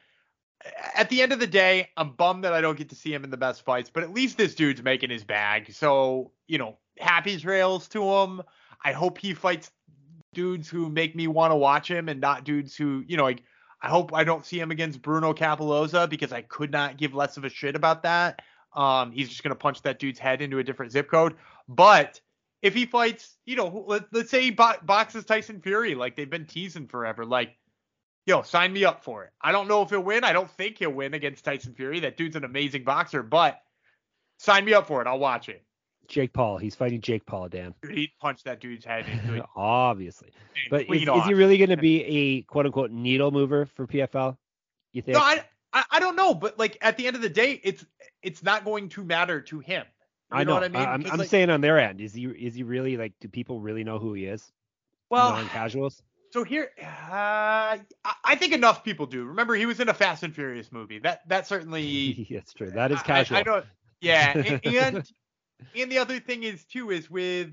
at 0.95 1.09
the 1.09 1.23
end 1.23 1.33
of 1.33 1.41
the 1.41 1.47
day, 1.47 1.89
I'm 1.97 2.13
bummed 2.13 2.45
that 2.45 2.53
I 2.53 2.61
don't 2.61 2.79
get 2.79 2.89
to 2.91 2.95
see 2.97 3.13
him 3.13 3.25
in 3.25 3.31
the 3.31 3.37
best 3.37 3.65
fights, 3.65 3.91
but 3.93 4.03
at 4.03 4.13
least 4.13 4.37
this 4.37 4.55
dude's 4.55 4.83
making 4.83 5.11
his 5.11 5.25
bag. 5.25 5.73
So, 5.73 6.33
you 6.47 6.59
know, 6.59 6.79
happy 6.99 7.39
trails 7.39 7.89
to 7.89 8.03
him. 8.03 8.43
I 8.85 8.93
hope 8.93 9.19
he 9.19 9.35
fights 9.35 9.71
dudes 10.35 10.69
who 10.69 10.89
make 10.89 11.15
me 11.15 11.27
want 11.27 11.53
to 11.53 11.57
watch 11.57 11.91
him 11.91 12.09
and 12.09 12.21
not 12.21 12.45
dudes 12.45 12.77
who, 12.77 13.05
you 13.07 13.17
know, 13.17 13.25
like 13.25 13.43
I 13.83 13.89
hope 13.89 14.15
I 14.15 14.25
don't 14.25 14.45
see 14.45 14.59
him 14.59 14.71
against 14.71 15.03
Bruno 15.03 15.33
Cappelozza 15.33 16.09
because 16.09 16.33
I 16.33 16.43
could 16.43 16.71
not 16.71 16.97
give 16.97 17.15
less 17.15 17.37
of 17.37 17.45
a 17.45 17.51
shit 17.51 17.77
about 17.77 18.03
that. 18.03 18.43
Um, 18.75 19.13
he's 19.13 19.29
just 19.29 19.43
gonna 19.43 19.55
punch 19.55 19.83
that 19.83 19.99
dude's 19.99 20.19
head 20.19 20.43
into 20.43 20.59
a 20.59 20.65
different 20.65 20.93
zip 20.93 21.11
code. 21.11 21.35
But 21.69 22.21
if 22.67 22.75
he 22.75 22.85
fights, 22.85 23.37
you 23.45 23.55
know, 23.55 23.85
let, 23.87 24.13
us 24.13 24.29
say 24.29 24.43
he 24.43 24.51
bo- 24.51 24.75
boxes 24.83 25.25
Tyson 25.25 25.61
Fury 25.61 25.95
like 25.95 26.17
they've 26.17 26.29
been 26.29 26.47
teasing 26.47 26.89
forever, 26.89 27.25
like, 27.25 27.57
yo, 28.27 28.43
sign 28.43 28.73
me 28.73 28.85
up 28.85 29.05
for 29.05 29.25
it. 29.25 29.31
I 29.41 29.53
don't 29.53 29.69
know 29.69 29.83
if 29.83 29.91
he'll 29.91 30.01
win. 30.01 30.25
I 30.25 30.33
don't 30.33 30.51
think 30.51 30.79
he'll 30.79 30.91
win 30.91 31.15
against 31.15 31.45
Tyson 31.45 31.75
Fury. 31.75 32.01
That 32.01 32.17
dude's 32.17 32.35
an 32.35 32.45
amazing 32.45 32.83
boxer, 32.83 33.23
but 33.23 33.61
sign 34.39 34.65
me 34.65 34.75
up 34.75 34.89
for 34.89 35.01
it. 35.01 35.07
I'll 35.07 35.21
watch 35.21 35.49
it. 35.49 35.63
Jake 36.09 36.33
Paul. 36.33 36.59
He's 36.59 36.75
fighting 36.75 37.01
Jake 37.01 37.25
Paul, 37.25 37.49
Dan. 37.49 37.75
He 37.89 38.13
punched 38.21 38.45
that 38.45 38.61
dude's 38.61 38.85
head 38.85 39.07
into 39.09 39.35
it. 39.35 39.45
Obviously. 39.57 40.31
But 40.69 40.83
is, 40.93 41.03
is, 41.03 41.25
he 41.25 41.35
really 41.35 41.59
going 41.59 41.71
to 41.71 41.77
be 41.77 42.03
a 42.05 42.43
quote 42.43 42.67
unquote 42.67 42.91
needle 42.91 43.31
mover 43.31 43.67
for 43.67 43.87
PFL? 43.87 44.37
You 44.93 45.03
think? 45.03 45.17
No, 45.17 45.21
I, 45.21 45.45
I, 45.73 45.85
I 45.93 46.01
don't 46.01 46.17
know. 46.17 46.35
But 46.35 46.59
like 46.59 46.79
at 46.81 46.97
the 46.97 47.07
end 47.07 47.15
of 47.17 47.23
the 47.23 47.29
day, 47.29 47.61
it's 47.63 47.85
it's 48.23 48.43
not 48.43 48.65
going 48.65 48.89
to 48.91 49.05
matter 49.05 49.41
to 49.43 49.61
him. 49.61 49.85
You 50.33 50.39
I 50.39 50.45
know, 50.45 50.51
know 50.51 50.55
what 50.55 50.65
I 50.65 50.69
mean. 50.69 50.83
I'm, 50.83 51.13
I'm 51.13 51.19
like, 51.21 51.29
saying 51.29 51.51
on 51.51 51.61
their 51.61 51.79
end, 51.79 52.01
is 52.01 52.13
he 52.13 52.25
is 52.25 52.55
he 52.55 52.65
really 52.65 52.97
like? 52.97 53.13
Do 53.21 53.29
people 53.29 53.61
really 53.61 53.85
know 53.85 53.99
who 53.99 54.13
he 54.15 54.25
is? 54.25 54.53
Well, 55.09 55.31
non-casuals. 55.31 56.03
So 56.31 56.43
here, 56.43 56.71
uh, 56.83 57.79
I 58.25 58.35
think 58.37 58.53
enough 58.53 58.83
people 58.83 59.07
do. 59.07 59.25
Remember, 59.25 59.55
he 59.55 59.67
was 59.67 59.79
in 59.79 59.89
a 59.89 59.95
Fast 59.95 60.25
and 60.25 60.35
Furious 60.35 60.73
movie. 60.73 60.99
That 60.99 61.27
that 61.29 61.47
certainly. 61.47 62.27
That's 62.31 62.53
true. 62.53 62.71
That 62.71 62.91
is 62.91 63.01
casual. 63.03 63.37
I, 63.37 63.41
I 63.41 63.43
know. 63.45 63.63
Yeah, 64.01 64.33
and, 64.37 64.61
and 64.65 65.13
and 65.77 65.93
the 65.93 65.99
other 65.99 66.19
thing 66.19 66.43
is 66.43 66.65
too 66.65 66.91
is 66.91 67.09
with 67.09 67.51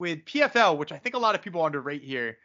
with 0.00 0.24
PFL, 0.24 0.78
which 0.78 0.90
I 0.90 0.98
think 0.98 1.14
a 1.14 1.18
lot 1.18 1.36
of 1.36 1.42
people 1.42 1.64
underrate 1.64 2.02
here. 2.02 2.38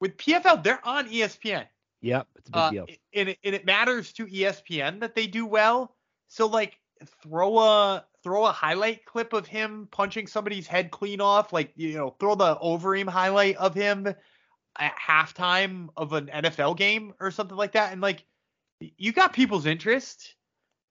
With 0.00 0.16
PFL, 0.16 0.64
they're 0.64 0.84
on 0.84 1.08
ESPN. 1.08 1.66
Yep, 2.00 2.26
it's 2.36 2.48
a 2.48 2.52
big 2.52 2.60
uh, 2.60 2.70
deal. 2.70 2.86
And 3.14 3.28
it, 3.28 3.38
and 3.44 3.54
it 3.54 3.64
matters 3.64 4.12
to 4.14 4.26
ESPN 4.26 5.00
that 5.00 5.14
they 5.14 5.28
do 5.28 5.46
well. 5.46 5.94
So 6.26 6.46
like 6.46 6.76
throw 7.22 7.60
a 7.60 8.04
throw 8.22 8.46
a 8.46 8.52
highlight 8.52 9.04
clip 9.04 9.32
of 9.32 9.46
him 9.46 9.88
punching 9.90 10.26
somebody's 10.26 10.66
head 10.66 10.90
clean 10.90 11.20
off, 11.20 11.52
like 11.52 11.72
you 11.76 11.94
know, 11.94 12.14
throw 12.18 12.34
the 12.34 12.56
Overeem 12.56 13.08
highlight 13.08 13.56
of 13.56 13.74
him 13.74 14.14
at 14.78 14.94
halftime 14.96 15.88
of 15.96 16.12
an 16.12 16.26
NFL 16.26 16.76
game 16.76 17.12
or 17.20 17.30
something 17.30 17.56
like 17.56 17.72
that, 17.72 17.92
and 17.92 18.00
like 18.00 18.24
you 18.80 19.12
got 19.12 19.32
people's 19.32 19.66
interest. 19.66 20.34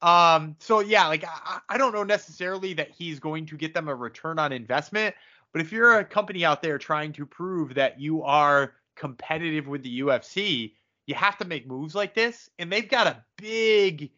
Um, 0.01 0.55
so 0.59 0.79
yeah, 0.79 1.07
like 1.07 1.23
I, 1.25 1.59
I 1.69 1.77
don't 1.77 1.93
know 1.93 2.03
necessarily 2.03 2.73
that 2.73 2.89
he's 2.91 3.19
going 3.19 3.45
to 3.47 3.57
get 3.57 3.73
them 3.73 3.87
a 3.87 3.95
return 3.95 4.39
on 4.39 4.51
investment, 4.51 5.15
but 5.51 5.61
if 5.61 5.71
you're 5.71 5.99
a 5.99 6.05
company 6.05 6.45
out 6.45 6.61
there 6.61 6.77
trying 6.77 7.13
to 7.13 7.25
prove 7.25 7.75
that 7.75 7.99
you 7.99 8.23
are 8.23 8.73
competitive 8.95 9.67
with 9.67 9.83
the 9.83 10.01
UFC, 10.01 10.73
you 11.07 11.15
have 11.15 11.37
to 11.37 11.45
make 11.45 11.67
moves 11.67 11.95
like 11.95 12.13
this. 12.13 12.49
And 12.59 12.71
they've 12.71 12.87
got 12.87 13.07
a 13.07 13.23
big, 13.37 14.11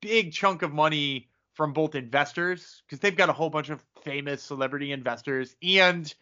big 0.00 0.32
chunk 0.32 0.62
of 0.62 0.72
money 0.72 1.28
from 1.58 1.72
both 1.72 1.96
investors 1.96 2.84
because 2.86 3.00
they've 3.00 3.16
got 3.16 3.28
a 3.28 3.32
whole 3.32 3.50
bunch 3.50 3.68
of 3.68 3.84
famous 4.04 4.44
celebrity 4.44 4.92
investors, 4.92 5.56
and 5.60 6.14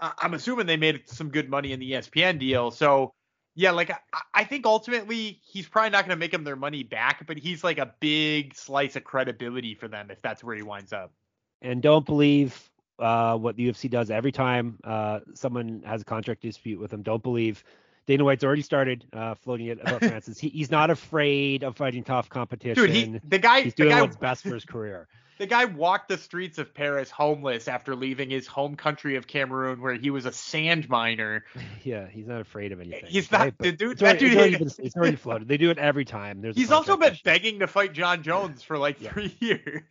I'm 0.00 0.34
assuming 0.34 0.66
they 0.66 0.76
made 0.76 1.08
some 1.08 1.30
good 1.30 1.50
money 1.50 1.72
in 1.72 1.80
the 1.80 1.92
ESPN 1.92 2.38
deal. 2.38 2.70
So 2.70 3.12
yeah, 3.56 3.72
like 3.72 3.90
I, 3.90 3.98
I 4.32 4.44
think 4.44 4.66
ultimately 4.66 5.40
he's 5.44 5.68
probably 5.68 5.90
not 5.90 6.04
going 6.06 6.16
to 6.16 6.20
make 6.20 6.30
them 6.30 6.44
their 6.44 6.54
money 6.54 6.84
back, 6.84 7.26
but 7.26 7.36
he's 7.38 7.64
like 7.64 7.78
a 7.78 7.92
big 7.98 8.54
slice 8.54 8.94
of 8.94 9.02
credibility 9.02 9.74
for 9.74 9.88
them 9.88 10.12
if 10.12 10.22
that's 10.22 10.44
where 10.44 10.54
he 10.54 10.62
winds 10.62 10.92
up. 10.92 11.12
And 11.60 11.82
don't 11.82 12.06
believe 12.06 12.70
uh, 13.00 13.36
what 13.36 13.56
the 13.56 13.68
UFC 13.68 13.90
does 13.90 14.12
every 14.12 14.30
time 14.30 14.78
uh, 14.84 15.20
someone 15.34 15.82
has 15.84 16.02
a 16.02 16.04
contract 16.04 16.42
dispute 16.42 16.78
with 16.78 16.92
them 16.92 17.02
Don't 17.02 17.22
believe 17.22 17.64
Dana 18.08 18.24
White's 18.24 18.42
already 18.42 18.62
started 18.62 19.04
uh, 19.12 19.34
floating 19.34 19.66
it 19.66 19.80
about 19.82 20.00
Francis. 20.04 20.38
He, 20.38 20.48
he's 20.48 20.70
not 20.70 20.88
afraid 20.88 21.62
of 21.62 21.76
fighting 21.76 22.04
tough 22.04 22.30
competition. 22.30 22.82
Dude, 22.82 22.90
he, 22.90 23.20
the 23.22 23.38
guy, 23.38 23.60
he's 23.60 23.74
doing 23.74 23.90
guy, 23.90 24.00
what's 24.00 24.16
best 24.16 24.42
for 24.42 24.54
his 24.54 24.64
career. 24.64 25.06
The 25.38 25.46
guy 25.46 25.66
walked 25.66 26.08
the 26.08 26.18
streets 26.18 26.58
of 26.58 26.74
Paris 26.74 27.12
homeless 27.12 27.68
after 27.68 27.94
leaving 27.94 28.28
his 28.28 28.48
home 28.48 28.74
country 28.74 29.14
of 29.14 29.28
Cameroon, 29.28 29.80
where 29.80 29.94
he 29.94 30.10
was 30.10 30.26
a 30.26 30.32
sand 30.32 30.88
miner. 30.88 31.44
Yeah, 31.84 32.08
he's 32.08 32.26
not 32.26 32.40
afraid 32.40 32.72
of 32.72 32.80
anything. 32.80 33.04
He's 33.06 33.30
not. 33.30 33.56
the 33.56 33.70
dude, 33.70 33.92
it's 33.92 34.02
already, 34.02 34.18
dude, 34.18 34.32
it's 34.32 34.36
already, 34.36 34.56
been, 34.56 34.70
it's 34.78 34.96
already 34.96 35.16
floated. 35.16 35.46
They 35.46 35.56
do 35.56 35.70
it 35.70 35.78
every 35.78 36.04
time. 36.04 36.40
There's 36.40 36.56
he's 36.56 36.72
also 36.72 36.96
been 36.96 37.16
begging 37.22 37.60
to 37.60 37.68
fight 37.68 37.92
Jon 37.92 38.24
Jones 38.24 38.64
for 38.64 38.78
like 38.78 39.00
yeah. 39.00 39.12
three 39.12 39.32
years. 39.38 39.84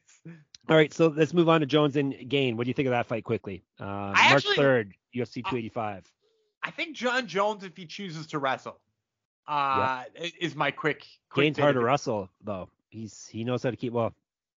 All 0.67 0.75
right, 0.75 0.93
so 0.93 1.07
let's 1.15 1.33
move 1.33 1.47
on 1.47 1.61
to 1.61 1.65
Jones 1.65 1.95
and 1.95 2.13
Gane. 2.27 2.57
What 2.57 2.65
do 2.65 2.69
you 2.69 2.73
think 2.73 2.87
of 2.87 2.91
that 2.91 3.05
fight 3.05 3.23
quickly? 3.23 3.63
Uh, 3.79 3.85
March 3.85 4.17
actually, 4.17 4.57
3rd, 4.57 4.91
UFC 5.15 5.35
285. 5.35 6.03
I 6.67 6.71
think 6.71 6.95
Jon 6.95 7.27
Jones, 7.27 7.63
if 7.63 7.77
he 7.77 7.85
chooses 7.85 8.27
to 8.27 8.39
wrestle, 8.39 8.79
uh, 9.47 10.03
yeah. 10.19 10.29
is 10.39 10.55
my 10.55 10.71
quick. 10.71 11.05
quick 11.29 11.45
Gane's 11.45 11.57
hard 11.57 11.75
to 11.75 11.81
wrestle 11.81 12.29
though. 12.43 12.69
He's 12.89 13.25
he 13.27 13.43
knows 13.43 13.63
how 13.63 13.71
to 13.71 13.77
keep 13.77 13.93
well 13.93 14.13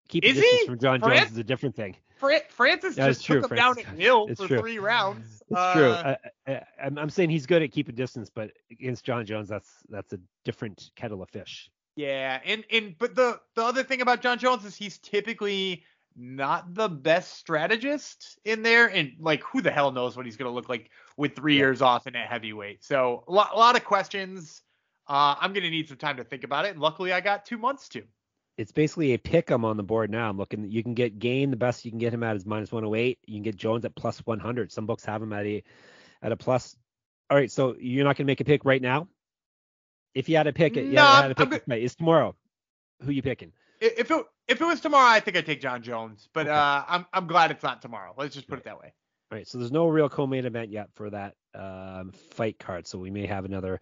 keep 0.09 0.25
is 0.25 0.35
distance 0.35 0.61
he? 0.61 0.67
from 0.67 0.79
Jon 0.81 1.01
Fran- 1.01 1.19
Jones 1.19 1.33
is 1.33 1.39
a 1.39 1.45
different 1.45 1.77
thing. 1.77 1.97
Francis 2.51 2.99
yeah, 2.99 3.07
just 3.07 3.25
true. 3.25 3.41
took 3.41 3.51
him 3.51 3.57
Francis, 3.57 3.85
down 3.85 3.95
at 3.95 3.99
Hill 3.99 4.29
for 4.35 4.47
true. 4.47 4.61
three 4.61 4.79
rounds. 4.79 5.43
It's 5.49 5.59
uh, 5.59 5.75
true. 5.75 5.91
I, 5.93 6.17
I, 6.47 6.63
I'm 6.83 7.09
saying 7.09 7.31
he's 7.31 7.47
good 7.47 7.63
at 7.63 7.73
keeping 7.73 7.95
distance, 7.95 8.29
but 8.29 8.51
against 8.71 9.05
Jon 9.05 9.25
Jones, 9.25 9.49
that's 9.49 9.71
that's 9.89 10.13
a 10.13 10.19
different 10.45 10.91
kettle 10.97 11.23
of 11.23 11.31
fish. 11.31 11.71
Yeah, 11.97 12.41
and 12.45 12.65
and 12.71 12.95
but 12.99 13.15
the 13.15 13.41
the 13.55 13.63
other 13.63 13.83
thing 13.85 14.03
about 14.03 14.21
Jon 14.21 14.39
Jones 14.39 14.65
is 14.65 14.77
he's 14.77 14.99
typically 14.99 15.85
not 16.17 16.75
the 16.75 16.89
best 16.89 17.39
strategist 17.39 18.39
in 18.45 18.63
there, 18.63 18.87
and 18.87 19.13
like 19.19 19.43
who 19.43 19.63
the 19.63 19.71
hell 19.71 19.93
knows 19.93 20.17
what 20.17 20.27
he's 20.27 20.37
gonna 20.37 20.51
look 20.51 20.69
like 20.69 20.91
with 21.21 21.37
three 21.37 21.55
yeah. 21.55 21.61
years 21.61 21.83
off 21.83 22.07
and 22.07 22.17
at 22.17 22.27
heavyweight. 22.27 22.83
So 22.83 23.25
a 23.29 23.33
lot, 23.33 23.51
a 23.53 23.59
lot 23.59 23.77
of 23.77 23.85
questions. 23.85 24.63
Uh, 25.07 25.35
I'm 25.41 25.53
gonna 25.53 25.71
need 25.71 25.89
some 25.89 25.97
time 25.97 26.17
to 26.17 26.25
think 26.25 26.45
about 26.45 26.65
it, 26.65 26.71
and 26.71 26.81
luckily 26.81 27.13
I 27.13 27.21
got 27.21 27.45
two 27.45 27.59
months 27.59 27.89
to 27.91 28.03
it's 28.61 28.73
basically 28.73 29.15
a 29.15 29.19
pick 29.19 29.51
'em 29.51 29.65
on 29.65 29.79
the 29.79 29.83
board 29.83 30.11
now. 30.11 30.29
I'm 30.29 30.37
looking. 30.37 30.71
You 30.71 30.83
can 30.83 30.93
get 30.93 31.19
Gane 31.19 31.51
the 31.51 31.57
best 31.57 31.83
you 31.87 31.91
can 31.91 31.99
get 31.99 32.13
him 32.13 32.23
at 32.23 32.37
is 32.37 32.45
minus 32.45 32.71
108. 32.71 33.19
You 33.27 33.37
can 33.37 33.43
get 33.43 33.57
Jones 33.57 33.87
at 33.87 33.95
plus 33.95 34.19
100. 34.27 34.71
Some 34.71 34.85
books 34.85 35.03
have 35.07 35.23
him 35.23 35.33
at 35.33 35.47
a 35.47 35.63
at 36.21 36.31
a 36.31 36.37
plus. 36.37 36.77
All 37.31 37.39
right, 37.39 37.51
so 37.51 37.75
you're 37.79 38.05
not 38.05 38.17
gonna 38.17 38.27
make 38.27 38.41
a 38.41 38.45
pick 38.45 38.67
right 38.67 38.83
now. 38.83 39.09
If 40.15 40.29
you 40.29 40.37
had 40.37 40.43
to 40.43 40.53
pick 40.53 40.77
it, 40.77 40.85
no, 40.85 40.93
yeah, 40.93 41.23
had 41.23 41.29
to 41.29 41.47
pick 41.47 41.63
it. 41.67 41.73
It's 41.73 41.95
tomorrow. 41.95 42.37
Who 43.03 43.13
you 43.13 43.23
picking? 43.23 43.53
If 43.81 44.11
it 44.11 44.27
if 44.47 44.61
it 44.61 44.65
was 44.65 44.81
tomorrow, 44.81 45.09
I 45.09 45.21
think 45.21 45.39
I'd 45.39 45.47
take 45.47 45.63
Jon 45.63 45.83
Jones. 45.83 46.29
But 46.35 46.47
okay. 46.47 46.55
uh, 46.55 46.85
I'm 46.87 47.07
I'm 47.15 47.27
glad 47.27 47.51
it's 47.51 47.63
not 47.63 47.81
tomorrow. 47.81 48.13
Let's 48.15 48.35
just 48.35 48.47
put 48.47 48.57
right. 48.57 48.61
it 48.61 48.65
that 48.65 48.79
way. 48.79 48.93
All 49.31 49.39
right, 49.39 49.47
so 49.47 49.59
there's 49.59 49.71
no 49.71 49.87
real 49.87 50.09
co-main 50.09 50.45
event 50.45 50.71
yet 50.71 50.89
for 50.93 51.09
that 51.11 51.35
um, 51.55 52.11
fight 52.31 52.59
card, 52.59 52.87
so 52.87 52.99
we 52.99 53.11
may 53.11 53.27
have 53.27 53.45
another 53.45 53.81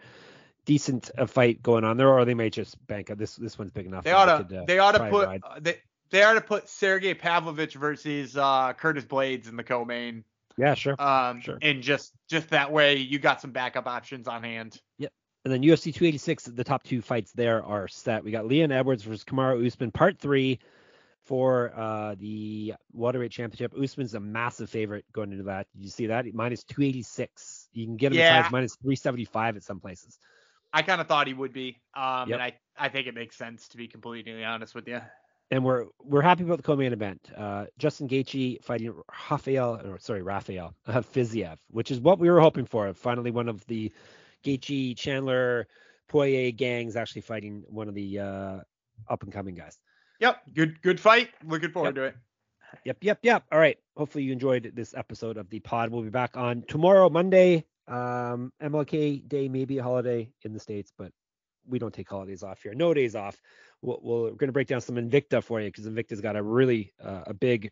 decent 0.66 1.11
a 1.16 1.26
fight 1.26 1.62
going 1.62 1.84
on 1.84 1.96
there, 1.96 2.09
or 2.11 2.26
they 2.26 2.34
may 2.34 2.51
just 2.51 2.86
bank 2.86 3.11
This 3.16 3.36
this 3.36 3.59
one's 3.59 3.70
big 3.70 3.86
enough. 3.86 4.05
They 4.05 4.12
ought 4.12 4.26
to 4.26 4.44
could, 4.44 4.57
uh, 4.57 4.64
they 4.66 4.78
ought 4.78 4.92
to 4.92 5.09
put 5.09 5.28
uh, 5.42 5.59
they 5.61 5.78
they 6.11 6.22
ought 6.22 6.34
to 6.34 6.42
put 6.42 6.68
Sergey 6.68 7.14
Pavlovich 7.14 7.74
versus 7.74 8.36
uh, 8.36 8.74
Curtis 8.74 9.05
Blaydes 9.05 9.49
in 9.49 9.57
the 9.57 9.64
co-main. 9.64 10.22
Yeah, 10.59 10.74
sure. 10.74 11.01
Um, 11.01 11.40
sure. 11.40 11.57
And 11.62 11.82
just 11.82 12.12
just 12.28 12.51
that 12.51 12.70
way 12.70 12.96
you 12.96 13.18
got 13.18 13.40
some 13.40 13.53
backup 13.53 13.86
options 13.86 14.28
on 14.28 14.42
hand. 14.42 14.78
Yep. 14.99 15.12
And 15.44 15.55
then 15.55 15.62
UFC 15.62 15.94
286, 15.94 16.44
the 16.44 16.64
top 16.64 16.82
two 16.82 17.01
fights 17.01 17.32
there 17.32 17.64
are 17.64 17.88
set. 17.88 18.22
We 18.22 18.32
got 18.32 18.46
Leon 18.46 18.70
Edwards 18.70 19.05
versus 19.05 19.24
Kamaru 19.24 19.66
Usman, 19.66 19.92
part 19.92 20.18
three 20.18 20.59
for 21.29 21.72
uh, 21.76 22.14
the 22.18 22.72
welterweight 22.93 23.31
championship. 23.31 23.74
Usman's 23.79 24.14
a 24.14 24.20
massive 24.20 24.70
favorite 24.70 25.05
going 25.12 25.31
into 25.31 25.45
that. 25.45 25.66
Did 25.76 25.85
you 25.85 25.91
see 25.91 26.07
that? 26.07 26.24
Minus 26.33 26.64
286. 26.64 27.68
You 27.74 27.85
can 27.85 27.97
get 27.97 28.12
him 28.12 28.18
yeah. 28.18 28.45
as 28.47 28.51
minus 28.51 28.76
375 28.76 29.57
at 29.57 29.62
some 29.62 29.79
places. 29.79 30.18
I 30.72 30.81
kind 30.81 31.03
of 31.03 31.07
thought 31.07 31.26
he 31.26 31.35
would 31.35 31.53
be. 31.53 31.76
Um, 31.95 32.31
yep. 32.31 32.37
and 32.37 32.43
I, 32.43 32.53
I 32.79 32.89
think 32.89 33.09
it 33.09 33.14
makes 33.14 33.37
sense 33.37 33.68
to 33.68 33.76
be 33.76 33.89
completely 33.89 34.43
honest 34.43 34.74
with 34.74 34.89
you. 34.89 35.03
and 35.51 35.62
we're 35.62 35.85
we're 36.03 36.22
happy 36.22 36.45
about 36.45 36.57
the 36.57 36.62
co-main 36.62 36.95
event. 36.95 37.31
Uh, 37.37 37.66
Justin 37.76 38.09
Gaethje 38.09 38.64
fighting 38.64 38.95
Rafael, 39.31 39.83
or 39.85 39.99
sorry, 39.99 40.22
Rafael 40.22 40.74
uh, 40.87 41.01
Fiziev, 41.14 41.59
which 41.70 41.91
is 41.91 42.01
what 42.01 42.18
we 42.18 42.31
were 42.31 42.41
hoping 42.41 42.64
for. 42.64 42.93
Finally, 42.95 43.33
one 43.33 43.51
of 43.51 43.66
the 43.66 43.93
Gaethje, 44.45 44.97
Chandler, 44.97 45.66
Poirier 46.09 46.53
gangs 46.53 46.97
actually 46.97 47.20
fighting 47.20 47.64
one 47.68 47.89
of 47.89 47.95
the 47.95 48.18
uh, 48.18 48.61
up 49.11 49.22
and 49.22 49.33
coming 49.33 49.55
guys. 49.55 49.79
Yep, 50.20 50.42
good 50.54 50.82
good 50.82 51.00
fight. 51.00 51.30
Looking 51.44 51.70
forward 51.70 51.96
yep. 51.96 52.02
to 52.02 52.02
it. 52.04 52.16
Yep, 52.84 52.98
yep, 53.00 53.18
yep. 53.22 53.44
All 53.50 53.58
right. 53.58 53.78
Hopefully 53.96 54.24
you 54.24 54.32
enjoyed 54.32 54.72
this 54.74 54.94
episode 54.94 55.36
of 55.36 55.48
the 55.48 55.60
pod. 55.60 55.90
We'll 55.90 56.02
be 56.02 56.10
back 56.10 56.36
on 56.36 56.64
tomorrow, 56.68 57.08
Monday. 57.08 57.64
Um, 57.86 58.52
MLK 58.62 59.26
Day 59.26 59.48
may 59.48 59.64
be 59.64 59.78
a 59.78 59.82
holiday 59.82 60.30
in 60.42 60.52
the 60.52 60.60
states, 60.60 60.92
but 60.96 61.12
we 61.66 61.78
don't 61.78 61.94
take 61.94 62.08
holidays 62.08 62.42
off 62.42 62.62
here. 62.62 62.74
No 62.74 62.92
days 62.94 63.14
off. 63.14 63.40
We'll, 63.80 64.00
we 64.02 64.28
are 64.28 64.34
going 64.34 64.48
to 64.48 64.52
break 64.52 64.68
down 64.68 64.80
some 64.80 64.96
Invicta 64.96 65.42
for 65.42 65.60
you 65.60 65.68
because 65.68 65.86
Invicta's 65.86 66.20
got 66.20 66.36
a 66.36 66.42
really 66.42 66.92
uh, 67.02 67.22
a 67.26 67.34
big, 67.34 67.70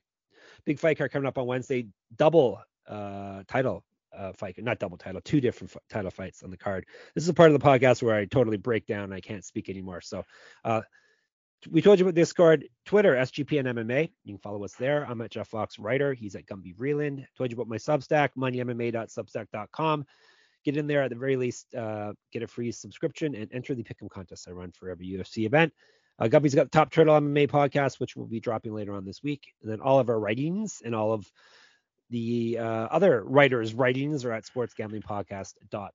big 0.64 0.78
fight 0.78 0.99
card 0.99 1.12
coming 1.12 1.26
up 1.26 1.38
on 1.38 1.47
Wednesday. 1.47 1.88
Double 2.16 2.61
uh, 2.88 3.42
title 3.49 3.84
uh, 4.16 4.32
fight, 4.32 4.57
not 4.59 4.78
double 4.78 4.97
title, 4.97 5.20
two 5.20 5.40
different 5.40 5.72
f- 5.74 5.82
title 5.90 6.11
fights 6.11 6.42
on 6.42 6.51
the 6.51 6.57
card. 6.57 6.86
This 7.14 7.24
is 7.24 7.28
a 7.28 7.34
part 7.34 7.51
of 7.53 7.59
the 7.59 7.66
podcast 7.66 8.03
where 8.03 8.14
I 8.14 8.24
totally 8.24 8.57
break 8.57 8.86
down. 8.86 9.12
I 9.12 9.20
can't 9.20 9.44
speak 9.44 9.68
anymore. 9.68 10.01
So, 10.01 10.24
uh, 10.64 10.82
we 11.71 11.83
told 11.83 11.99
you 11.99 12.05
about 12.05 12.15
Discord, 12.15 12.69
Twitter, 12.85 13.15
SGPN 13.15 13.65
MMA. 13.65 14.11
You 14.25 14.35
can 14.35 14.39
follow 14.39 14.65
us 14.65 14.75
there. 14.75 15.05
I'm 15.05 15.21
at 15.21 15.31
Jeff 15.31 15.49
Fox 15.49 15.79
Writer. 15.79 16.13
He's 16.15 16.35
at 16.35 16.47
Gumby 16.47 16.77
Vreeland. 16.77 17.25
Told 17.37 17.51
you 17.51 17.57
about 17.57 17.69
my 17.69 17.77
Substack, 17.77 18.31
moneymma.substack.com. 18.39 20.07
Get 20.65 20.77
in 20.77 20.87
there 20.87 21.03
at 21.03 21.11
the 21.11 21.17
very 21.17 21.37
least, 21.37 21.75
uh, 21.75 22.13
get 22.33 22.43
a 22.43 22.47
free 22.47 22.73
subscription 22.73 23.35
and 23.35 23.53
enter 23.53 23.75
the 23.75 23.85
pick'em 23.85 24.11
contest 24.11 24.49
I 24.49 24.53
run 24.53 24.73
for 24.73 24.91
every 24.91 25.07
UFC 25.07 25.47
event. 25.47 25.73
Uh, 26.19 26.27
Gumby's 26.27 26.55
got 26.55 26.65
the 26.65 26.79
Top 26.79 26.91
Turtle 26.91 27.15
MMA 27.21 27.49
podcast, 27.49 28.01
which 28.01 28.17
will 28.17 28.27
be 28.27 28.41
dropping 28.41 28.73
later 28.73 28.95
on 28.95 29.05
this 29.05 29.23
week. 29.23 29.53
And 29.63 29.71
then 29.71 29.81
all 29.81 29.99
of 29.99 30.09
our 30.09 30.19
writings 30.19 30.83
and 30.85 30.95
all 30.95 31.13
of 31.13 31.31
the 32.11 32.59
uh, 32.59 32.65
other 32.65 33.23
writers' 33.25 33.75
writings 33.75 34.25
are 34.25 34.33
at 34.33 34.45
sportsgamblingpodcast.com. 34.45 35.91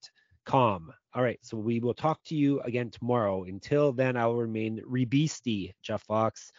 All 1.13 1.21
right, 1.21 1.39
so 1.41 1.57
we 1.57 1.79
will 1.81 1.93
talk 1.93 2.23
to 2.25 2.35
you 2.35 2.61
again 2.61 2.89
tomorrow. 2.89 3.43
Until 3.43 3.91
then, 3.91 4.15
I 4.15 4.27
will 4.27 4.37
remain 4.37 4.81
Rebeasty, 4.89 5.73
Jeff 5.83 6.01
Fox, 6.03 6.51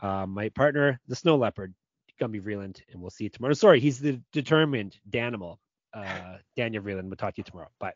uh, 0.00 0.26
my 0.26 0.48
partner, 0.50 1.00
the 1.08 1.16
Snow 1.16 1.36
Leopard, 1.36 1.74
Gumby 2.20 2.40
Vreeland, 2.40 2.80
and 2.92 3.00
we'll 3.00 3.10
see 3.10 3.24
you 3.24 3.30
tomorrow. 3.30 3.54
Sorry, 3.54 3.80
he's 3.80 3.98
the 3.98 4.20
determined 4.32 4.96
Danimal, 5.10 5.56
uh, 5.92 6.36
Daniel 6.56 6.84
Vreeland. 6.84 7.04
We'll 7.04 7.16
talk 7.16 7.34
to 7.34 7.40
you 7.40 7.44
tomorrow. 7.44 7.68
Bye. 7.80 7.94